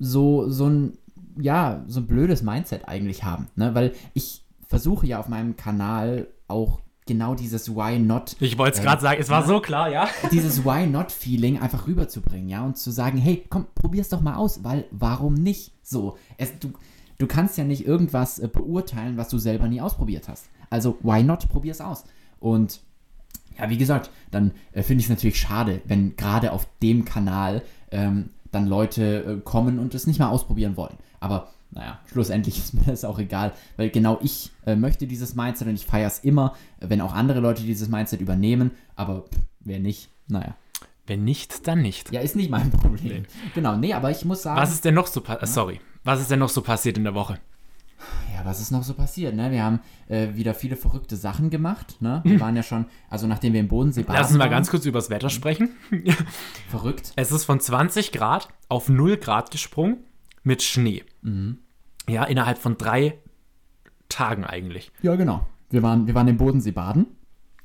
so, 0.00 0.48
so 0.48 0.66
ein, 0.68 0.98
ja, 1.38 1.84
so 1.86 2.00
ein 2.00 2.06
blödes 2.06 2.42
Mindset 2.42 2.88
eigentlich 2.88 3.24
haben, 3.24 3.48
ne? 3.56 3.74
Weil 3.74 3.92
ich 4.14 4.42
versuche 4.68 5.06
ja 5.06 5.18
auf 5.18 5.28
meinem 5.28 5.56
Kanal 5.56 6.28
auch 6.48 6.80
genau 7.06 7.34
dieses 7.34 7.74
Why 7.74 7.98
Not 7.98 8.36
Ich 8.38 8.56
wollte 8.56 8.74
es 8.74 8.78
Ähm, 8.78 8.84
gerade 8.84 9.02
sagen, 9.02 9.20
es 9.20 9.28
war 9.28 9.40
ja. 9.40 9.46
so 9.46 9.60
klar, 9.60 9.90
ja. 9.90 10.08
dieses 10.32 10.64
Why 10.64 10.86
Not 10.86 11.10
Feeling 11.10 11.58
einfach 11.58 11.86
rüberzubringen, 11.86 12.48
ja, 12.48 12.64
und 12.64 12.76
zu 12.76 12.90
sagen, 12.90 13.18
hey, 13.18 13.44
komm, 13.48 13.66
probier's 13.74 14.08
doch 14.08 14.20
mal 14.20 14.36
aus, 14.36 14.62
weil 14.62 14.84
warum 14.90 15.34
nicht? 15.34 15.72
So, 15.82 16.16
es, 16.38 16.58
du, 16.58 16.72
du 17.18 17.26
kannst 17.26 17.58
ja 17.58 17.64
nicht 17.64 17.84
irgendwas 17.84 18.38
äh, 18.38 18.48
beurteilen, 18.48 19.16
was 19.16 19.28
du 19.28 19.38
selber 19.38 19.66
nie 19.66 19.80
ausprobiert 19.80 20.28
hast. 20.28 20.46
Also, 20.70 20.98
why 21.02 21.22
not? 21.22 21.48
Probier's 21.48 21.80
aus. 21.80 22.04
Und 22.38 22.80
ja, 23.58 23.68
wie 23.68 23.78
gesagt, 23.78 24.10
dann 24.30 24.52
äh, 24.72 24.82
finde 24.82 25.00
ich 25.00 25.06
es 25.06 25.10
natürlich 25.10 25.40
schade, 25.40 25.82
wenn 25.86 26.14
gerade 26.16 26.52
auf 26.52 26.68
dem 26.80 27.04
Kanal 27.04 27.62
ähm, 27.90 28.30
dann 28.50 28.66
Leute 28.66 29.24
äh, 29.24 29.40
kommen 29.40 29.78
und 29.78 29.94
es 29.94 30.06
nicht 30.06 30.18
mal 30.18 30.28
ausprobieren 30.28 30.76
wollen. 30.76 30.96
Aber 31.20 31.48
naja, 31.70 32.00
schlussendlich 32.10 32.58
ist 32.58 32.74
mir 32.74 32.82
das 32.84 33.04
auch 33.04 33.18
egal, 33.18 33.52
weil 33.76 33.90
genau 33.90 34.18
ich 34.22 34.50
äh, 34.66 34.76
möchte 34.76 35.06
dieses 35.06 35.34
Mindset 35.34 35.68
und 35.68 35.74
ich 35.74 35.86
feiere 35.86 36.08
es 36.08 36.20
immer, 36.20 36.54
äh, 36.80 36.88
wenn 36.88 37.00
auch 37.00 37.14
andere 37.14 37.40
Leute 37.40 37.62
dieses 37.62 37.88
Mindset 37.88 38.20
übernehmen, 38.20 38.72
aber 38.96 39.22
pff, 39.22 39.40
wer 39.60 39.78
nicht, 39.78 40.10
naja. 40.28 40.56
Wenn 41.06 41.24
nicht, 41.24 41.66
dann 41.66 41.82
nicht. 41.82 42.12
Ja, 42.12 42.20
ist 42.20 42.36
nicht 42.36 42.50
mein 42.50 42.70
Problem. 42.70 43.24
Genau, 43.54 43.76
nee, 43.76 43.92
aber 43.94 44.10
ich 44.10 44.24
muss 44.24 44.42
sagen, 44.42 44.60
Was 44.60 44.72
ist 44.72 44.84
denn 44.84 44.94
noch 44.94 45.08
so 45.08 45.20
passiert? 45.20 45.48
Sorry. 45.48 45.80
Was 46.04 46.20
ist 46.20 46.30
denn 46.30 46.38
noch 46.38 46.48
so 46.48 46.62
passiert 46.62 46.96
in 46.98 47.04
der 47.04 47.14
Woche? 47.14 47.38
Ja, 48.40 48.46
was 48.46 48.60
ist 48.60 48.70
noch 48.70 48.82
so 48.82 48.94
passiert, 48.94 49.34
ne? 49.34 49.50
Wir 49.50 49.62
haben 49.62 49.80
äh, 50.08 50.28
wieder 50.34 50.54
viele 50.54 50.76
verrückte 50.76 51.16
Sachen 51.16 51.50
gemacht, 51.50 51.96
ne? 52.00 52.22
Wir 52.24 52.40
waren 52.40 52.56
ja 52.56 52.62
schon, 52.62 52.86
also 53.08 53.26
nachdem 53.26 53.52
wir 53.52 53.60
im 53.60 53.68
Bodensee 53.68 54.02
baden 54.02 54.16
Lass 54.16 54.28
uns 54.28 54.38
mal 54.38 54.44
waren, 54.44 54.50
ganz 54.50 54.70
kurz 54.70 54.86
über 54.86 54.98
das 54.98 55.10
Wetter 55.10 55.30
sprechen. 55.30 55.70
verrückt. 56.68 57.12
Es 57.16 57.32
ist 57.32 57.44
von 57.44 57.60
20 57.60 58.12
Grad 58.12 58.48
auf 58.68 58.88
0 58.88 59.18
Grad 59.18 59.50
gesprungen 59.50 59.98
mit 60.42 60.62
Schnee. 60.62 61.04
Ja, 62.08 62.24
innerhalb 62.24 62.58
von 62.58 62.78
drei 62.78 63.18
Tagen 64.08 64.44
eigentlich. 64.44 64.90
Ja, 65.02 65.16
genau. 65.16 65.46
Wir 65.68 65.82
waren, 65.82 66.06
wir 66.06 66.14
waren 66.14 66.28
im 66.28 66.36
Bodensee 66.36 66.72
baden 66.72 67.06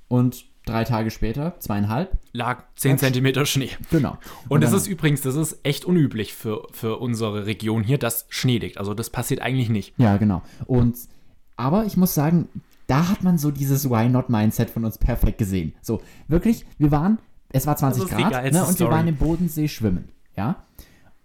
und 0.07 0.45
drei 0.65 0.83
Tage 0.83 1.11
später, 1.11 1.55
zweieinhalb, 1.59 2.17
Lag 2.33 2.63
10 2.75 2.97
Zentimeter 2.97 3.45
Schnee. 3.45 3.69
genau. 3.91 4.17
Und 4.49 4.61
das 4.61 4.71
dann- 4.71 4.79
ist 4.79 4.87
übrigens, 4.87 5.21
das 5.21 5.35
ist 5.35 5.59
echt 5.63 5.85
unüblich 5.85 6.33
für, 6.33 6.67
für 6.71 6.97
unsere 6.97 7.45
Region 7.45 7.83
hier, 7.83 7.97
dass 7.97 8.25
Schnee 8.29 8.57
liegt. 8.57 8.77
Also 8.77 8.93
das 8.93 9.09
passiert 9.09 9.41
eigentlich 9.41 9.69
nicht. 9.69 9.93
Ja, 9.97 10.17
genau. 10.17 10.41
Und, 10.65 10.97
aber 11.55 11.85
ich 11.85 11.97
muss 11.97 12.13
sagen, 12.13 12.49
da 12.87 13.09
hat 13.09 13.23
man 13.23 13.37
so 13.37 13.51
dieses 13.51 13.89
Why 13.89 14.09
Not 14.09 14.29
Mindset 14.29 14.69
von 14.69 14.85
uns 14.85 14.97
perfekt 14.97 15.37
gesehen. 15.37 15.73
So, 15.81 16.01
wirklich, 16.27 16.65
wir 16.77 16.91
waren, 16.91 17.19
es 17.51 17.65
war 17.65 17.75
20 17.77 18.03
Das 18.03 18.11
ist 18.11 18.17
die 18.17 18.23
Grad 18.23 18.43
ne, 18.43 18.61
und 18.61 18.67
wir 18.67 18.73
Story. 18.73 18.91
waren 18.91 19.07
im 19.07 19.15
Bodensee 19.17 19.67
schwimmen, 19.67 20.09
ja. 20.35 20.57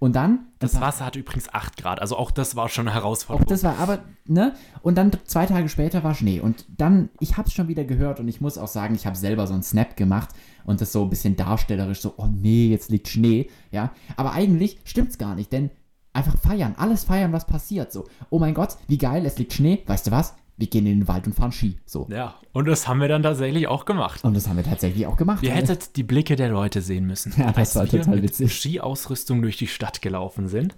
Und 0.00 0.16
dann, 0.16 0.46
Das 0.60 0.80
Wasser 0.80 1.04
hatte 1.04 1.18
übrigens 1.18 1.52
8 1.52 1.76
Grad. 1.76 2.00
Also 2.00 2.16
auch 2.16 2.30
das 2.30 2.56
war 2.56 2.70
schon 2.70 2.88
eine 2.88 2.96
Auch 2.96 3.02
Herausforderung. 3.02 3.48
das 3.50 3.62
war 3.62 3.78
aber, 3.78 3.98
ne? 4.26 4.54
Und 4.80 4.96
dann 4.96 5.12
zwei 5.26 5.44
Tage 5.44 5.68
später 5.68 6.02
war 6.02 6.14
Schnee. 6.14 6.40
Und 6.40 6.64
dann, 6.76 7.10
ich 7.20 7.36
hab's 7.36 7.52
schon 7.52 7.68
wieder 7.68 7.84
gehört 7.84 8.18
und 8.18 8.26
ich 8.26 8.40
muss 8.40 8.56
auch 8.56 8.66
sagen, 8.66 8.94
ich 8.94 9.06
habe 9.06 9.14
selber 9.14 9.46
so 9.46 9.52
einen 9.52 9.62
Snap 9.62 9.98
gemacht 9.98 10.30
und 10.64 10.80
das 10.80 10.92
so 10.92 11.02
ein 11.02 11.10
bisschen 11.10 11.36
darstellerisch, 11.36 12.00
so, 12.00 12.14
oh 12.16 12.26
nee, 12.26 12.68
jetzt 12.68 12.90
liegt 12.90 13.08
Schnee, 13.08 13.50
ja. 13.70 13.92
Aber 14.16 14.32
eigentlich 14.32 14.78
stimmt's 14.84 15.18
gar 15.18 15.34
nicht, 15.34 15.52
denn 15.52 15.70
einfach 16.14 16.36
feiern, 16.38 16.74
alles 16.78 17.04
feiern, 17.04 17.34
was 17.34 17.46
passiert, 17.46 17.92
so. 17.92 18.06
Oh 18.30 18.38
mein 18.38 18.54
Gott, 18.54 18.78
wie 18.88 18.98
geil, 18.98 19.26
es 19.26 19.38
liegt 19.38 19.52
Schnee, 19.52 19.82
weißt 19.86 20.06
du 20.06 20.10
was? 20.12 20.34
Wir 20.60 20.66
gehen 20.66 20.86
in 20.86 21.00
den 21.00 21.08
Wald 21.08 21.26
und 21.26 21.32
fahren 21.32 21.52
Ski. 21.52 21.78
So. 21.86 22.06
Ja, 22.10 22.34
und 22.52 22.68
das 22.68 22.86
haben 22.86 23.00
wir 23.00 23.08
dann 23.08 23.22
tatsächlich 23.22 23.66
auch 23.66 23.86
gemacht. 23.86 24.22
Und 24.24 24.36
das 24.36 24.46
haben 24.46 24.56
wir 24.58 24.64
tatsächlich 24.64 25.06
auch 25.06 25.16
gemacht. 25.16 25.42
Ihr 25.42 25.52
hättet 25.52 25.96
die 25.96 26.02
Blicke 26.02 26.36
der 26.36 26.50
Leute 26.50 26.82
sehen 26.82 27.06
müssen, 27.06 27.32
Ja, 27.38 27.46
das 27.46 27.56
als 27.56 27.76
war 27.76 27.92
wir 27.92 28.00
total 28.02 28.16
mit 28.16 28.24
witzig. 28.24 28.52
Skiausrüstung 28.60 29.40
durch 29.40 29.56
die 29.56 29.66
Stadt 29.66 30.02
gelaufen 30.02 30.48
sind. 30.48 30.76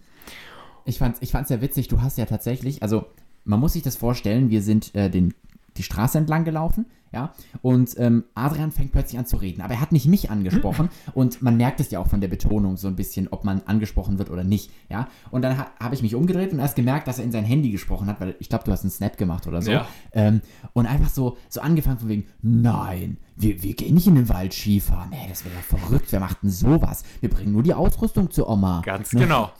Ich 0.84 0.98
fand's, 0.98 1.20
ich 1.20 1.32
fand's 1.32 1.50
ja 1.50 1.60
witzig, 1.60 1.88
du 1.88 2.00
hast 2.00 2.16
ja 2.16 2.26
tatsächlich, 2.26 2.82
also 2.82 3.06
man 3.44 3.58
muss 3.58 3.72
sich 3.72 3.82
das 3.82 3.96
vorstellen, 3.96 4.50
wir 4.50 4.62
sind 4.62 4.94
äh, 4.94 5.10
den, 5.10 5.34
die 5.76 5.82
Straße 5.82 6.16
entlang 6.16 6.44
gelaufen, 6.44 6.86
ja, 7.12 7.32
und 7.60 7.94
ähm, 7.98 8.24
Adrian 8.34 8.72
fängt 8.72 8.92
plötzlich 8.92 9.18
an 9.18 9.26
zu 9.26 9.36
reden, 9.36 9.60
aber 9.62 9.74
er 9.74 9.80
hat 9.80 9.92
nicht 9.92 10.06
mich 10.06 10.30
angesprochen 10.30 10.88
und 11.14 11.42
man 11.42 11.56
merkt 11.56 11.80
es 11.80 11.90
ja 11.90 11.98
auch 12.00 12.06
von 12.08 12.20
der 12.20 12.28
Betonung 12.28 12.76
so 12.76 12.88
ein 12.88 12.96
bisschen, 12.96 13.28
ob 13.30 13.44
man 13.44 13.62
angesprochen 13.66 14.18
wird 14.18 14.30
oder 14.30 14.44
nicht, 14.44 14.70
ja, 14.88 15.08
und 15.30 15.42
dann 15.42 15.58
ha 15.58 15.66
habe 15.80 15.94
ich 15.94 16.02
mich 16.02 16.14
umgedreht 16.14 16.52
und 16.52 16.58
erst 16.58 16.76
gemerkt, 16.76 17.06
dass 17.08 17.18
er 17.18 17.24
in 17.24 17.32
sein 17.32 17.44
Handy 17.44 17.70
gesprochen 17.70 18.06
hat, 18.08 18.20
weil 18.20 18.34
ich 18.38 18.48
glaube, 18.48 18.64
du 18.64 18.72
hast 18.72 18.82
einen 18.82 18.90
Snap 18.90 19.16
gemacht 19.18 19.46
oder 19.46 19.60
so, 19.62 19.70
Ja. 19.72 19.86
ähm, 20.12 20.40
und 20.72 20.86
einfach 20.86 21.08
so, 21.10 21.36
so 21.48 21.60
angefangen 21.60 21.98
von 21.98 22.08
wegen, 22.08 22.26
nein, 22.42 23.18
wir, 23.36 23.62
wir 23.62 23.74
gehen 23.74 23.94
nicht 23.94 24.06
in 24.06 24.14
den 24.14 24.28
Wald 24.28 24.52
Skifahren, 24.54 25.12
ey, 25.12 25.28
das 25.28 25.44
wäre 25.44 25.54
ja 25.54 25.60
verrückt, 25.62 26.06
wer 26.12 26.20
macht 26.20 26.42
denn 26.42 26.50
sowas? 26.50 27.02
Wir 27.20 27.28
bringen 27.30 27.52
nur 27.52 27.62
die 27.62 27.74
Ausrüstung 27.74 28.30
zu 28.30 28.48
Oma. 28.48 28.82
Ganz 28.84 29.12
Ne? 29.12 29.20
genau. 29.20 29.50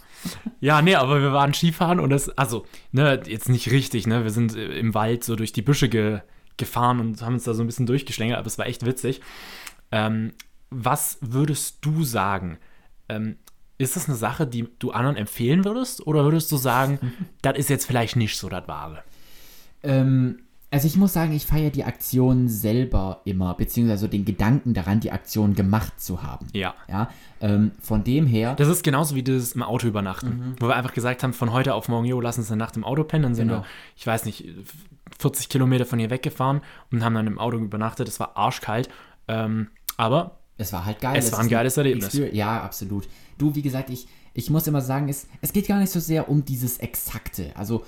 Ja, 0.61 0.83
nee, 0.83 0.95
aber 0.95 1.21
wir 1.21 1.33
waren 1.33 1.53
Skifahren 1.53 1.99
und 1.99 2.11
das, 2.11 2.29
also, 2.31 2.65
ne, 2.93 3.21
jetzt 3.27 3.49
nicht 3.49 3.71
richtig, 3.73 4.07
ne, 4.07 4.23
wir 4.23 4.31
sind 4.31 4.55
äh, 4.55 4.79
im 4.79 4.95
Wald 4.95 5.25
so 5.25 5.35
durch 5.35 5.53
die 5.53 5.63
Büsche 5.63 5.89
ge, 5.89 6.21
gefahren 6.57 7.01
und 7.01 7.23
haben 7.23 7.35
uns 7.35 7.45
da 7.45 7.55
so 7.55 7.63
ein 7.63 7.67
bisschen 7.67 7.87
durchgeschlängelt, 7.87 8.39
aber 8.39 8.47
es 8.47 8.59
war 8.59 8.67
echt 8.67 8.85
witzig. 8.87 9.21
Ähm, 9.91 10.33
was 10.71 11.19
würdest 11.21 11.79
du 11.83 12.05
sagen? 12.05 12.59
Ähm, 13.09 13.37
ist 13.79 13.97
das 13.97 14.09
eine 14.09 14.17
Sache, 14.17 14.47
die 14.47 14.69
du 14.79 14.93
anderen 14.93 15.17
empfehlen 15.17 15.65
würdest? 15.65 16.07
Oder 16.07 16.25
würdest 16.25 16.51
du 16.53 16.57
sagen, 16.57 16.99
das 17.43 17.59
ist 17.59 17.71
jetzt 17.71 17.87
vielleicht 17.87 18.17
nicht 18.17 18.37
so 18.37 18.49
das 18.49 18.69
Wahre? 18.69 19.03
Ähm, 19.83 20.43
also 20.73 20.87
ich 20.87 20.97
muss 20.97 21.13
sagen, 21.13 21.33
ich 21.33 21.47
feiere 21.47 21.71
die 21.71 21.85
Aktion 21.85 22.49
selber 22.49 23.21
immer, 23.25 23.55
beziehungsweise 23.55 24.09
den 24.09 24.25
Gedanken 24.25 24.75
daran, 24.75 24.99
die 25.01 25.13
Aktion 25.13 25.55
gemacht 25.55 26.01
zu 26.01 26.23
haben. 26.23 26.49
Ja. 26.53 26.75
Ja, 26.89 27.11
ähm, 27.41 27.73
von 27.81 28.03
dem 28.05 28.27
her, 28.27 28.55
Das 28.57 28.69
ist 28.69 28.83
genauso 28.83 29.15
wie 29.15 29.23
das 29.23 29.53
im 29.53 29.63
Auto 29.63 29.87
übernachten, 29.87 30.29
Mhm. 30.29 30.55
wo 30.59 30.67
wir 30.69 30.75
einfach 30.77 30.95
gesagt 30.95 31.23
haben, 31.23 31.33
von 31.35 31.53
heute 31.53 31.75
auf 31.75 31.89
morgen, 31.89 32.07
jo, 32.07 32.21
lass 32.21 32.39
uns 32.39 32.51
eine 32.51 32.59
Nacht 32.59 32.77
im 32.77 32.85
Auto 32.85 33.05
pennen. 33.05 33.23
Dann 33.23 33.35
sind 33.35 33.49
Genau. 33.49 33.61
wir, 33.61 33.67
ich 33.97 34.07
weiß 34.07 34.25
nicht, 34.25 34.45
40 35.19 35.49
Kilometer 35.49 35.85
von 35.87 35.99
hier 35.99 36.11
weggefahren 36.11 36.63
und 36.91 37.05
haben 37.05 37.15
dann 37.15 37.27
im 37.27 37.39
Auto 37.39 37.59
übernachtet. 37.59 38.09
Es 38.09 38.19
war 38.19 38.37
arschkalt. 38.37 38.89
Ähm, 39.29 39.69
aber 39.97 40.39
es 40.59 40.73
war 40.73 40.85
halt 40.85 41.01
geil. 41.01 41.17
Es 41.17 41.31
war 41.33 41.39
ein 41.41 41.49
geiles 41.49 41.77
Erlebnis. 41.77 42.07
Experience- 42.07 42.37
Ja, 42.37 42.63
absolut. 42.63 43.07
Du, 43.39 43.55
wie 43.55 43.63
gesagt, 43.63 43.91
ich, 43.91 44.07
ich 44.35 44.51
muss 44.51 44.67
immer 44.67 44.81
sagen, 44.81 45.09
es, 45.09 45.27
es 45.41 45.53
geht 45.53 45.69
gar 45.69 45.79
nicht 45.79 45.93
so 45.93 46.01
sehr 46.01 46.29
um 46.29 46.45
dieses 46.45 46.79
Exakte. 46.79 47.55
Also 47.55 47.85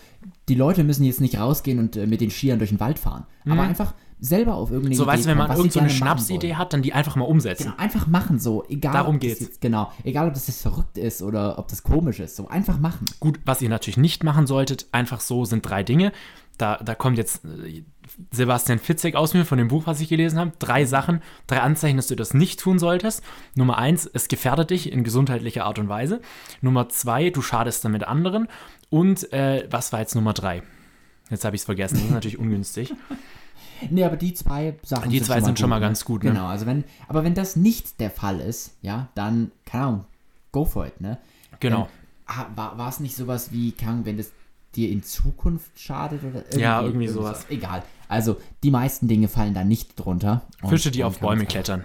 die 0.48 0.54
Leute 0.54 0.84
müssen 0.84 1.04
jetzt 1.04 1.20
nicht 1.20 1.38
rausgehen 1.38 1.78
und 1.78 1.96
äh, 1.96 2.06
mit 2.06 2.20
den 2.20 2.30
Skiern 2.30 2.58
durch 2.58 2.70
den 2.70 2.80
Wald 2.80 2.98
fahren, 2.98 3.26
aber 3.46 3.62
einfach 3.62 3.94
selber 4.20 4.54
auf 4.54 4.70
irgendeine 4.70 4.94
Mhm. 4.94 4.98
so, 4.98 5.06
weißt 5.06 5.24
du, 5.24 5.28
wenn 5.28 5.38
man 5.38 5.50
irgendeine 5.50 5.90
so 5.90 5.96
Schnapsidee 5.96 6.54
hat, 6.54 6.72
dann 6.72 6.82
die 6.82 6.92
einfach 6.92 7.16
mal 7.16 7.24
umsetzen. 7.24 7.64
Genau, 7.64 7.76
einfach 7.76 8.06
machen 8.06 8.38
so, 8.38 8.64
egal 8.68 8.92
Darum 8.92 9.18
geht's. 9.18 9.40
jetzt, 9.40 9.60
genau, 9.60 9.90
egal 10.02 10.28
ob 10.28 10.34
das 10.34 10.46
jetzt 10.46 10.62
verrückt 10.62 10.96
ist 10.98 11.22
oder 11.22 11.58
ob 11.58 11.68
das 11.68 11.82
komisch 11.82 12.20
ist, 12.20 12.36
so 12.36 12.48
einfach 12.48 12.78
machen. 12.78 13.06
Gut, 13.20 13.40
was 13.44 13.60
ihr 13.60 13.68
natürlich 13.68 13.96
nicht 13.96 14.24
machen 14.24 14.46
solltet, 14.46 14.86
einfach 14.92 15.20
so 15.20 15.44
sind 15.44 15.68
drei 15.68 15.82
Dinge. 15.82 16.12
Da, 16.56 16.76
da 16.76 16.94
kommt 16.94 17.18
jetzt 17.18 17.44
äh, 17.44 17.84
Sebastian 18.30 18.78
Fitzek 18.78 19.16
aus 19.16 19.34
mir 19.34 19.44
von 19.44 19.58
dem 19.58 19.68
Buch, 19.68 19.86
was 19.86 20.00
ich 20.00 20.08
gelesen 20.08 20.38
habe. 20.38 20.52
Drei 20.58 20.84
Sachen, 20.84 21.20
drei 21.46 21.60
Anzeichen, 21.60 21.96
dass 21.96 22.06
du 22.06 22.16
das 22.16 22.34
nicht 22.34 22.60
tun 22.60 22.78
solltest. 22.78 23.22
Nummer 23.54 23.78
eins, 23.78 24.08
es 24.12 24.28
gefährdet 24.28 24.70
dich 24.70 24.92
in 24.92 25.04
gesundheitlicher 25.04 25.64
Art 25.64 25.78
und 25.78 25.88
Weise. 25.88 26.20
Nummer 26.60 26.88
zwei, 26.88 27.30
du 27.30 27.42
schadest 27.42 27.84
damit 27.84 28.04
anderen. 28.04 28.48
Und 28.90 29.32
äh, 29.32 29.66
was 29.70 29.92
war 29.92 30.00
jetzt 30.00 30.14
Nummer 30.14 30.32
drei? 30.32 30.62
Jetzt 31.30 31.44
habe 31.44 31.56
ich 31.56 31.62
es 31.62 31.66
vergessen. 31.66 31.96
Das 31.96 32.04
ist 32.04 32.10
natürlich 32.10 32.38
ungünstig. 32.38 32.94
Nee, 33.90 34.04
aber 34.04 34.16
die 34.16 34.32
zwei 34.32 34.76
Sachen 34.82 35.10
Die 35.10 35.20
zwei 35.20 35.40
sind 35.40 35.58
schon 35.58 35.68
mal 35.68 35.80
ganz 35.80 36.04
gut, 36.04 36.22
ne? 36.22 36.30
Genau, 36.30 36.46
also 36.46 36.64
wenn, 36.64 36.84
aber 37.08 37.24
wenn 37.24 37.34
das 37.34 37.56
nicht 37.56 38.00
der 38.00 38.10
Fall 38.10 38.40
ist, 38.40 38.76
ja, 38.82 39.08
dann, 39.14 39.50
keine 39.66 39.84
Ahnung, 39.84 40.04
go 40.52 40.64
for 40.64 40.86
it, 40.86 41.00
ne? 41.00 41.18
Genau. 41.60 41.88
Ähm, 42.28 42.56
war, 42.56 42.78
war 42.78 42.88
es 42.88 43.00
nicht 43.00 43.16
sowas 43.16 43.52
wie, 43.52 43.72
keine 43.72 43.92
Ahnung, 43.92 44.06
wenn 44.06 44.16
das 44.16 44.30
dir 44.74 44.90
in 44.90 45.02
Zukunft 45.02 45.78
schadet 45.78 46.22
oder 46.22 46.40
irgendwie, 46.44 46.60
Ja, 46.60 46.82
irgendwie 46.82 47.08
sowas. 47.08 47.46
Egal. 47.50 47.82
Also, 48.08 48.36
die 48.62 48.70
meisten 48.70 49.08
Dinge 49.08 49.28
fallen 49.28 49.54
da 49.54 49.64
nicht 49.64 49.96
drunter. 49.96 50.42
Und 50.62 50.70
Fische, 50.70 50.90
die 50.90 51.04
auf 51.04 51.20
Bäume 51.20 51.46
klettern. 51.46 51.84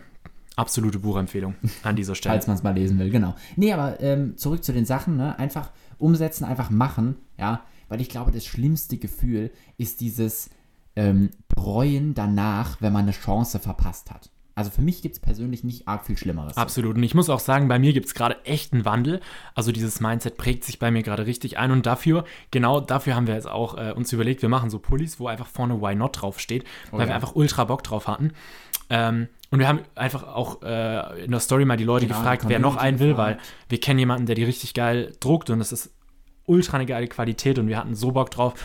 Absolute 0.56 1.00
Buchempfehlung 1.00 1.56
an 1.84 1.96
dieser 1.96 2.16
Stelle. 2.16 2.34
Falls 2.34 2.48
man 2.48 2.58
es 2.58 2.64
mal 2.64 2.74
lesen 2.74 3.00
will, 3.00 3.10
genau. 3.10 3.36
Nee, 3.56 3.72
aber 3.72 4.02
ähm, 4.02 4.38
zurück 4.38 4.64
zu 4.64 4.74
den 4.74 4.86
Sachen, 4.86 5.16
ne? 5.16 5.40
Einfach 5.40 5.72
umsetzen, 5.98 6.44
einfach 6.44 6.70
machen, 6.70 7.16
ja. 7.38 7.64
Weil 7.88 8.02
ich 8.02 8.10
glaube, 8.10 8.32
das 8.32 8.46
schlimmste 8.46 8.98
Gefühl 8.98 9.52
ist 9.78 10.02
dieses 10.02 10.50
ähm, 10.96 11.30
Bereuen 11.48 12.14
danach, 12.14 12.82
wenn 12.82 12.94
man 12.94 13.04
eine 13.04 13.12
Chance 13.12 13.60
verpasst 13.60 14.12
hat. 14.12 14.30
Also 14.60 14.72
für 14.72 14.82
mich 14.82 15.02
gibt 15.02 15.16
es 15.16 15.22
persönlich 15.22 15.64
nicht 15.64 15.88
arg 15.88 16.06
viel 16.06 16.18
Schlimmeres. 16.18 16.58
Absolut. 16.58 16.98
Und 16.98 17.04
ich 17.04 17.16
muss 17.16 17.30
auch 17.30 17.40
sagen, 17.40 17.70
bei 17.70 17.80
mir 17.80 17.94
gibt 17.94 18.08
es 18.08 18.14
gerade 18.14 18.44
echt 18.44 18.74
einen 18.74 18.84
Wandel. 18.84 19.22
Also 19.56 19.72
dieses 19.72 20.02
Mindset 20.02 20.36
prägt 20.36 20.66
sich 20.66 20.80
bei 20.80 20.92
mir 20.92 21.02
gerade 21.02 21.26
richtig 21.26 21.58
ein. 21.58 21.72
Und 21.72 21.86
dafür, 21.86 22.26
genau 22.52 22.82
dafür 22.82 23.16
haben 23.16 23.26
wir 23.26 23.36
jetzt 23.36 23.48
auch 23.48 23.78
äh, 23.78 23.94
uns 23.94 24.12
überlegt, 24.12 24.42
wir 24.42 24.50
machen 24.50 24.70
so 24.70 24.78
Pullis, 24.78 25.18
wo 25.18 25.28
einfach 25.28 25.48
vorne 25.48 25.82
Why 25.82 25.96
Not 25.96 26.22
draufsteht, 26.22 26.66
weil 26.92 27.00
ja. 27.00 27.08
wir 27.08 27.16
einfach 27.16 27.36
ultra 27.36 27.64
Bock 27.64 27.84
drauf 27.84 28.10
hatten. 28.10 28.34
Ähm, 28.90 29.30
und 29.50 29.60
wir 29.60 29.68
haben 29.70 29.80
einfach 29.96 30.24
auch 30.24 30.62
äh, 30.62 31.24
in 31.24 31.32
der 31.32 31.40
Story 31.40 31.64
mal 31.64 31.78
die 31.78 31.86
Leute 31.86 32.06
Genau, 32.06 32.20
gefragt, 32.20 32.44
wer 32.50 32.60
noch 32.60 32.76
einen 32.76 33.00
will, 33.00 33.12
gefragt. 33.12 33.40
weil 33.40 33.46
wir 33.70 33.80
kennen 33.80 34.00
jemanden, 34.00 34.26
der 34.26 34.36
die 34.36 34.44
richtig 34.44 34.74
geil 34.74 35.14
druckt 35.22 35.50
und 35.52 35.60
das 35.60 35.72
ist 35.72 35.94
ultra 36.46 36.76
eine 36.76 36.86
geile 36.86 37.08
Qualität 37.08 37.60
und 37.60 37.70
wir 37.70 37.78
hatten 37.78 37.96
so 37.96 38.12
Bock 38.12 38.30
drauf. 38.30 38.56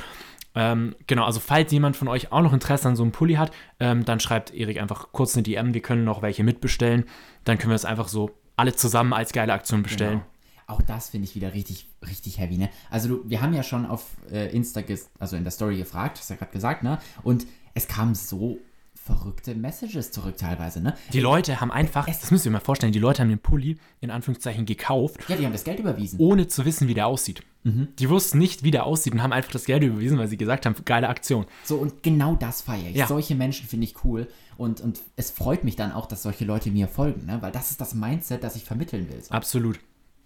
Ähm, 0.55 0.95
genau, 1.07 1.25
also 1.25 1.41
falls 1.41 1.73
jemand 1.73 1.97
von 1.97 2.09
euch 2.09 2.31
auch 2.33 2.41
noch 2.43 2.53
Interesse 2.53 2.89
an 2.89 2.97
so 2.97 3.03
einem 3.03 3.13
Pulli 3.13 3.35
hat, 3.35 3.51
ähm, 3.81 4.05
dann 4.05 4.21
schreibt 4.21 4.55
Erik 4.55 4.81
einfach 4.81 5.09
kurz 5.13 5.35
eine 5.35 5.43
DM, 5.43 5.75
wir 5.75 5.83
können 5.83 6.05
noch 6.05 6.23
welche 6.23 6.45
mitbestellen. 6.45 7.05
Dann 7.45 7.59
können 7.59 7.71
wir 7.71 7.77
es 7.77 7.85
einfach 7.85 8.09
so 8.09 8.31
alle 8.57 8.75
zusammen 8.75 9.13
als 9.13 9.33
geile 9.33 9.53
Aktion 9.53 9.83
bestellen. 9.83 10.21
Genau. 10.21 10.25
Auch 10.67 10.81
das 10.81 11.11
finde 11.11 11.27
ich 11.29 11.35
wieder 11.35 11.53
richtig, 11.53 11.89
richtig 12.09 12.39
heavy, 12.39 12.57
ne? 12.57 12.71
Also 12.89 13.09
du, 13.09 13.29
wir 13.29 13.43
haben 13.43 13.53
ja 13.53 13.63
schon 13.63 13.85
auf 13.85 14.07
äh, 14.33 14.55
Insta, 14.57 14.81
also 15.19 15.37
in 15.37 15.43
der 15.45 15.51
Story 15.51 15.77
gefragt, 15.77 16.19
hast 16.19 16.31
du 16.31 16.35
ja 16.35 16.39
gerade 16.39 16.53
gesagt, 16.53 16.83
ne? 16.83 16.99
Und 17.23 17.47
es 17.75 17.87
kamen 17.87 18.15
so 18.15 18.57
verrückte 18.95 19.55
Messages 19.55 20.11
zurück 20.13 20.39
teilweise, 20.39 20.81
ne? 20.81 20.95
Die 21.13 21.21
Leute 21.21 21.61
haben 21.61 21.71
einfach, 21.71 22.09
Es- 22.09 22.21
das 22.21 22.31
müsst 22.31 22.47
ihr 22.47 22.51
euch 22.51 22.55
mal 22.55 22.61
vorstellen, 22.61 22.93
die 22.93 22.99
Leute 22.99 23.21
haben 23.21 23.29
den 23.29 23.41
Pulli 23.41 23.77
in 24.01 24.11
Anführungszeichen 24.11 24.65
gekauft, 24.65 25.17
Ja, 25.29 25.37
die 25.37 25.45
haben 25.45 25.53
das 25.53 25.65
Geld 25.65 25.81
überwiesen. 25.81 26.19
ohne 26.19 26.49
zu 26.49 26.65
wissen, 26.65 26.89
wie 26.89 26.95
der 26.95 27.09
aussieht. 27.09 27.43
Die 27.65 28.11
wussten 28.11 28.39
nicht, 28.39 28.63
wie 28.63 28.71
der 28.71 28.85
aussieht 28.85 29.15
und 29.15 29.23
haben 29.23 29.33
einfach 29.33 29.51
das 29.51 29.65
Geld 29.65 29.83
überwiesen, 29.83 30.19
weil 30.19 30.29
sie 30.29 30.37
gesagt 30.37 30.67
haben, 30.67 30.75
geile 30.85 31.09
Aktion. 31.09 31.47
So, 31.65 31.77
und 31.77 32.03
genau 32.03 32.37
das 32.37 32.61
feiere 32.61 32.91
ich. 32.91 32.97
Ja. 32.97 33.07
Solche 33.07 33.35
Menschen 33.35 33.67
finde 33.67 33.85
ich 33.85 34.05
cool. 34.05 34.29
Und, 34.57 34.81
und 34.83 35.01
es 35.17 35.31
freut 35.31 35.65
mich 35.65 35.75
dann 35.75 35.91
auch, 35.91 36.07
dass 36.07 36.23
solche 36.23 36.45
Leute 36.45 36.71
mir 36.71 36.89
folgen, 36.89 37.27
ne? 37.27 37.39
Weil 37.41 37.53
das 37.53 37.71
ist 37.71 37.81
das 37.81 37.95
Mindset, 37.95 38.45
das 38.45 38.55
ich 38.55 38.65
vermitteln 38.65 39.09
will. 39.11 39.21
So, 39.23 39.33
Absolut. 39.33 39.81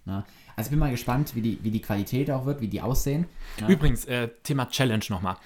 ne? 0.05 0.25
Also 0.55 0.67
ich 0.67 0.71
bin 0.71 0.79
mal 0.79 0.91
gespannt, 0.91 1.33
wie 1.35 1.41
die, 1.41 1.59
wie 1.63 1.71
die 1.71 1.81
Qualität 1.81 2.29
auch 2.29 2.45
wird, 2.45 2.59
wie 2.59 2.67
die 2.67 2.81
aussehen. 2.81 3.25
Ne? 3.61 3.67
Übrigens, 3.69 4.05
äh, 4.05 4.27
Thema 4.43 4.67
Challenge 4.69 5.05
nochmal. 5.09 5.37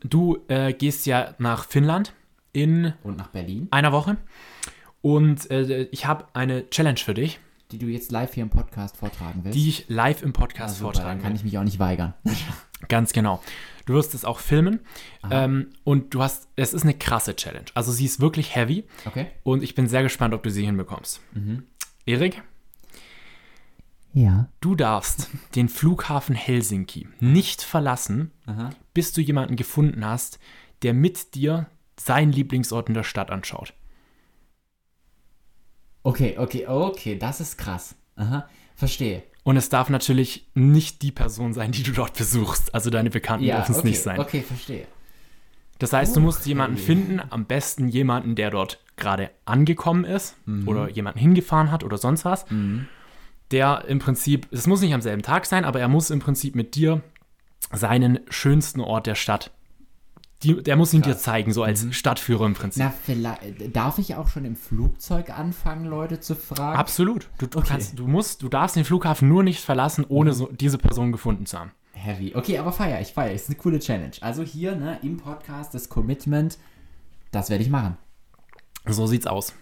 Du 0.00 0.38
äh, 0.48 0.72
gehst 0.72 1.04
ja 1.06 1.34
nach 1.38 1.66
Finnland 1.66 2.14
in 2.52 2.94
Und 3.02 3.18
nach 3.18 3.28
Berlin, 3.28 3.68
einer 3.70 3.92
Woche 3.92 4.16
und 5.00 5.50
äh, 5.50 5.82
ich 5.84 6.06
habe 6.06 6.26
eine 6.32 6.68
Challenge 6.70 6.98
für 6.98 7.14
dich, 7.14 7.38
die 7.70 7.78
du 7.78 7.86
jetzt 7.86 8.10
live 8.12 8.32
hier 8.34 8.42
im 8.42 8.50
Podcast 8.50 8.96
vortragen 8.96 9.44
willst. 9.44 9.56
die 9.58 9.68
ich 9.68 9.84
live 9.88 10.22
im 10.22 10.32
Podcast 10.32 10.76
Ah, 10.76 10.78
super, 10.78 10.92
vortragen 10.94 11.08
dann 11.18 11.22
kann 11.22 11.32
will. 11.32 11.36
ich 11.38 11.44
mich 11.44 11.58
auch 11.58 11.64
nicht 11.64 11.78
weigern. 11.78 12.14
Ganz 12.88 13.12
genau. 13.12 13.42
Du 13.86 13.94
wirst 13.94 14.14
es 14.14 14.24
auch 14.24 14.38
filmen 14.38 14.80
ähm, 15.30 15.70
und 15.84 16.14
du 16.14 16.22
hast, 16.22 16.48
es 16.56 16.72
ist 16.74 16.82
eine 16.82 16.94
krasse 16.94 17.34
Challenge. 17.36 17.66
Also 17.74 17.90
sie 17.92 18.04
ist 18.04 18.20
wirklich 18.20 18.54
heavy 18.54 18.84
Okay. 19.06 19.26
und 19.42 19.62
ich 19.62 19.74
bin 19.74 19.88
sehr 19.88 20.02
gespannt, 20.02 20.32
ob 20.34 20.42
du 20.42 20.50
sie 20.50 20.64
hinbekommst. 20.64 21.20
Erik, 22.06 22.42
Ja. 24.12 24.48
du 24.60 24.74
darfst 24.74 25.28
den 25.54 25.68
Flughafen 25.68 26.34
Helsinki 26.34 27.08
nicht 27.20 27.62
verlassen, 27.62 28.30
Aha. 28.46 28.70
bis 28.94 29.12
du 29.12 29.20
jemanden 29.20 29.56
gefunden 29.56 30.04
hast, 30.04 30.38
der 30.82 30.94
mit 30.94 31.34
dir 31.34 31.66
seinen 31.98 32.32
Lieblingsort 32.32 32.88
in 32.88 32.94
der 32.94 33.02
Stadt 33.04 33.30
anschaut. 33.30 33.74
Okay, 36.02 36.36
okay, 36.38 36.66
okay, 36.66 37.18
das 37.18 37.40
ist 37.40 37.58
krass. 37.58 37.94
Aha, 38.16 38.48
verstehe. 38.74 39.22
Und 39.44 39.56
es 39.56 39.68
darf 39.68 39.88
natürlich 39.90 40.48
nicht 40.54 41.02
die 41.02 41.12
Person 41.12 41.52
sein, 41.54 41.72
die 41.72 41.82
du 41.82 41.92
dort 41.92 42.14
besuchst. 42.16 42.74
Also 42.74 42.90
deine 42.90 43.10
Bekannten 43.10 43.46
Ja, 43.46 43.56
dürfen 43.56 43.72
es 43.72 43.78
okay, 43.78 43.88
nicht 43.88 44.00
sein. 44.02 44.20
okay, 44.20 44.42
verstehe. 44.42 44.86
Das 45.78 45.92
heißt, 45.92 46.16
du 46.16 46.20
musst 46.20 46.40
Okay. 46.40 46.48
jemanden 46.50 46.76
finden, 46.76 47.20
am 47.30 47.44
besten 47.46 47.88
jemanden, 47.88 48.34
der 48.34 48.50
dort 48.50 48.82
gerade 48.96 49.30
angekommen 49.44 50.04
ist 50.04 50.36
Mhm. 50.44 50.66
oder 50.66 50.88
jemanden 50.90 51.20
hingefahren 51.20 51.70
hat 51.70 51.84
oder 51.84 51.98
sonst 51.98 52.24
was, 52.24 52.46
der 53.52 53.84
im 53.86 53.98
Prinzip, 54.00 54.48
es 54.50 54.66
muss 54.66 54.80
nicht 54.80 54.92
am 54.92 55.00
selben 55.00 55.22
Tag 55.22 55.46
sein, 55.46 55.64
aber 55.64 55.78
er 55.80 55.88
muss 55.88 56.10
im 56.10 56.18
Prinzip 56.18 56.54
mit 56.56 56.74
dir 56.74 57.00
seinen 57.72 58.20
schönsten 58.28 58.80
Ort 58.80 59.06
der 59.06 59.14
Stadt, 59.14 59.52
die, 60.42 60.62
der 60.62 60.76
muss 60.76 60.94
ihn 60.94 61.02
dir 61.02 61.12
Krass. 61.12 61.22
zeigen, 61.22 61.52
so 61.52 61.62
als 61.64 61.86
Stadtführer 61.94 62.46
im 62.46 62.54
Prinzip. 62.54 62.82
Na, 62.82 62.90
vielleicht, 63.04 63.74
darf 63.74 63.98
ich 63.98 64.14
auch 64.14 64.28
schon 64.28 64.44
im 64.44 64.54
Flugzeug 64.56 65.30
anfangen, 65.36 65.84
Leute 65.84 66.20
zu 66.20 66.36
fragen? 66.36 66.78
Absolut. 66.78 67.28
Du, 67.38 67.46
du, 67.46 67.58
Okay. 67.58 67.66
Mhm. 67.66 67.70
kannst, 67.72 67.98
du 67.98 68.06
musst, 68.06 68.42
du 68.42 68.48
darfst 68.48 68.76
den 68.76 68.84
Flughafen 68.84 69.28
nur 69.28 69.42
nicht 69.42 69.60
verlassen, 69.60 70.04
ohne 70.08 70.32
so, 70.32 70.46
diese 70.52 70.78
Person 70.78 71.10
gefunden 71.12 71.44
zu 71.46 71.58
haben. 71.58 71.72
Heavy. 71.92 72.32
Okay, 72.36 72.58
aber 72.58 72.70
feier 72.70 73.00
ich, 73.00 73.08
feier 73.08 73.30
ich. 73.30 73.36
Ist 73.42 73.48
eine 73.48 73.58
coole 73.58 73.80
Challenge. 73.80 74.12
Also 74.20 74.42
hier, 74.44 74.76
ne, 74.76 74.98
im 75.02 75.16
Podcast 75.16 75.74
das 75.74 75.88
Commitment, 75.88 76.58
das 77.32 77.50
werde 77.50 77.64
ich 77.64 77.70
machen. 77.70 77.96
So 78.86 79.06
sieht's 79.08 79.26
aus. 79.26 79.54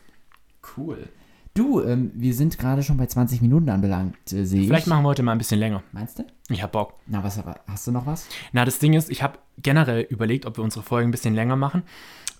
Cool. 0.77 1.09
Du, 1.55 1.81
ähm, 1.83 2.11
wir 2.15 2.35
sind 2.35 2.59
gerade 2.59 2.83
schon 2.83 2.99
bei 2.99 3.07
20 3.07 3.41
Minuten 3.41 3.71
anbelangt, 3.71 4.15
äh, 4.31 4.45
sehe 4.45 4.61
ich. 4.61 4.67
Vielleicht 4.67 4.89
machen 4.89 5.05
wir 5.05 5.09
heute 5.09 5.23
mal 5.23 5.33
ein 5.33 5.39
bisschen 5.39 5.59
länger. 5.59 5.83
Meinst 5.93 6.19
du? 6.19 6.25
Ich 6.49 6.63
hab 6.63 6.73
Bock. 6.73 6.95
Na, 7.07 7.25
was 7.25 7.39
aber, 7.39 7.61
hast 7.67 7.87
du 7.87 7.93
noch 7.93 8.07
was? 8.07 8.29
Na, 8.53 8.65
das 8.65 8.79
Ding 8.79 8.95
ist, 8.95 9.11
ich 9.11 9.23
habe 9.23 9.39
generell 9.59 10.03
überlegt, 10.03 10.47
ob 10.47 10.59
wir 10.59 10.65
unsere 10.65 10.85
Folgen 10.85 11.09
ein 11.09 11.13
bisschen 11.13 11.35
länger 11.35 11.57
machen, 11.57 11.83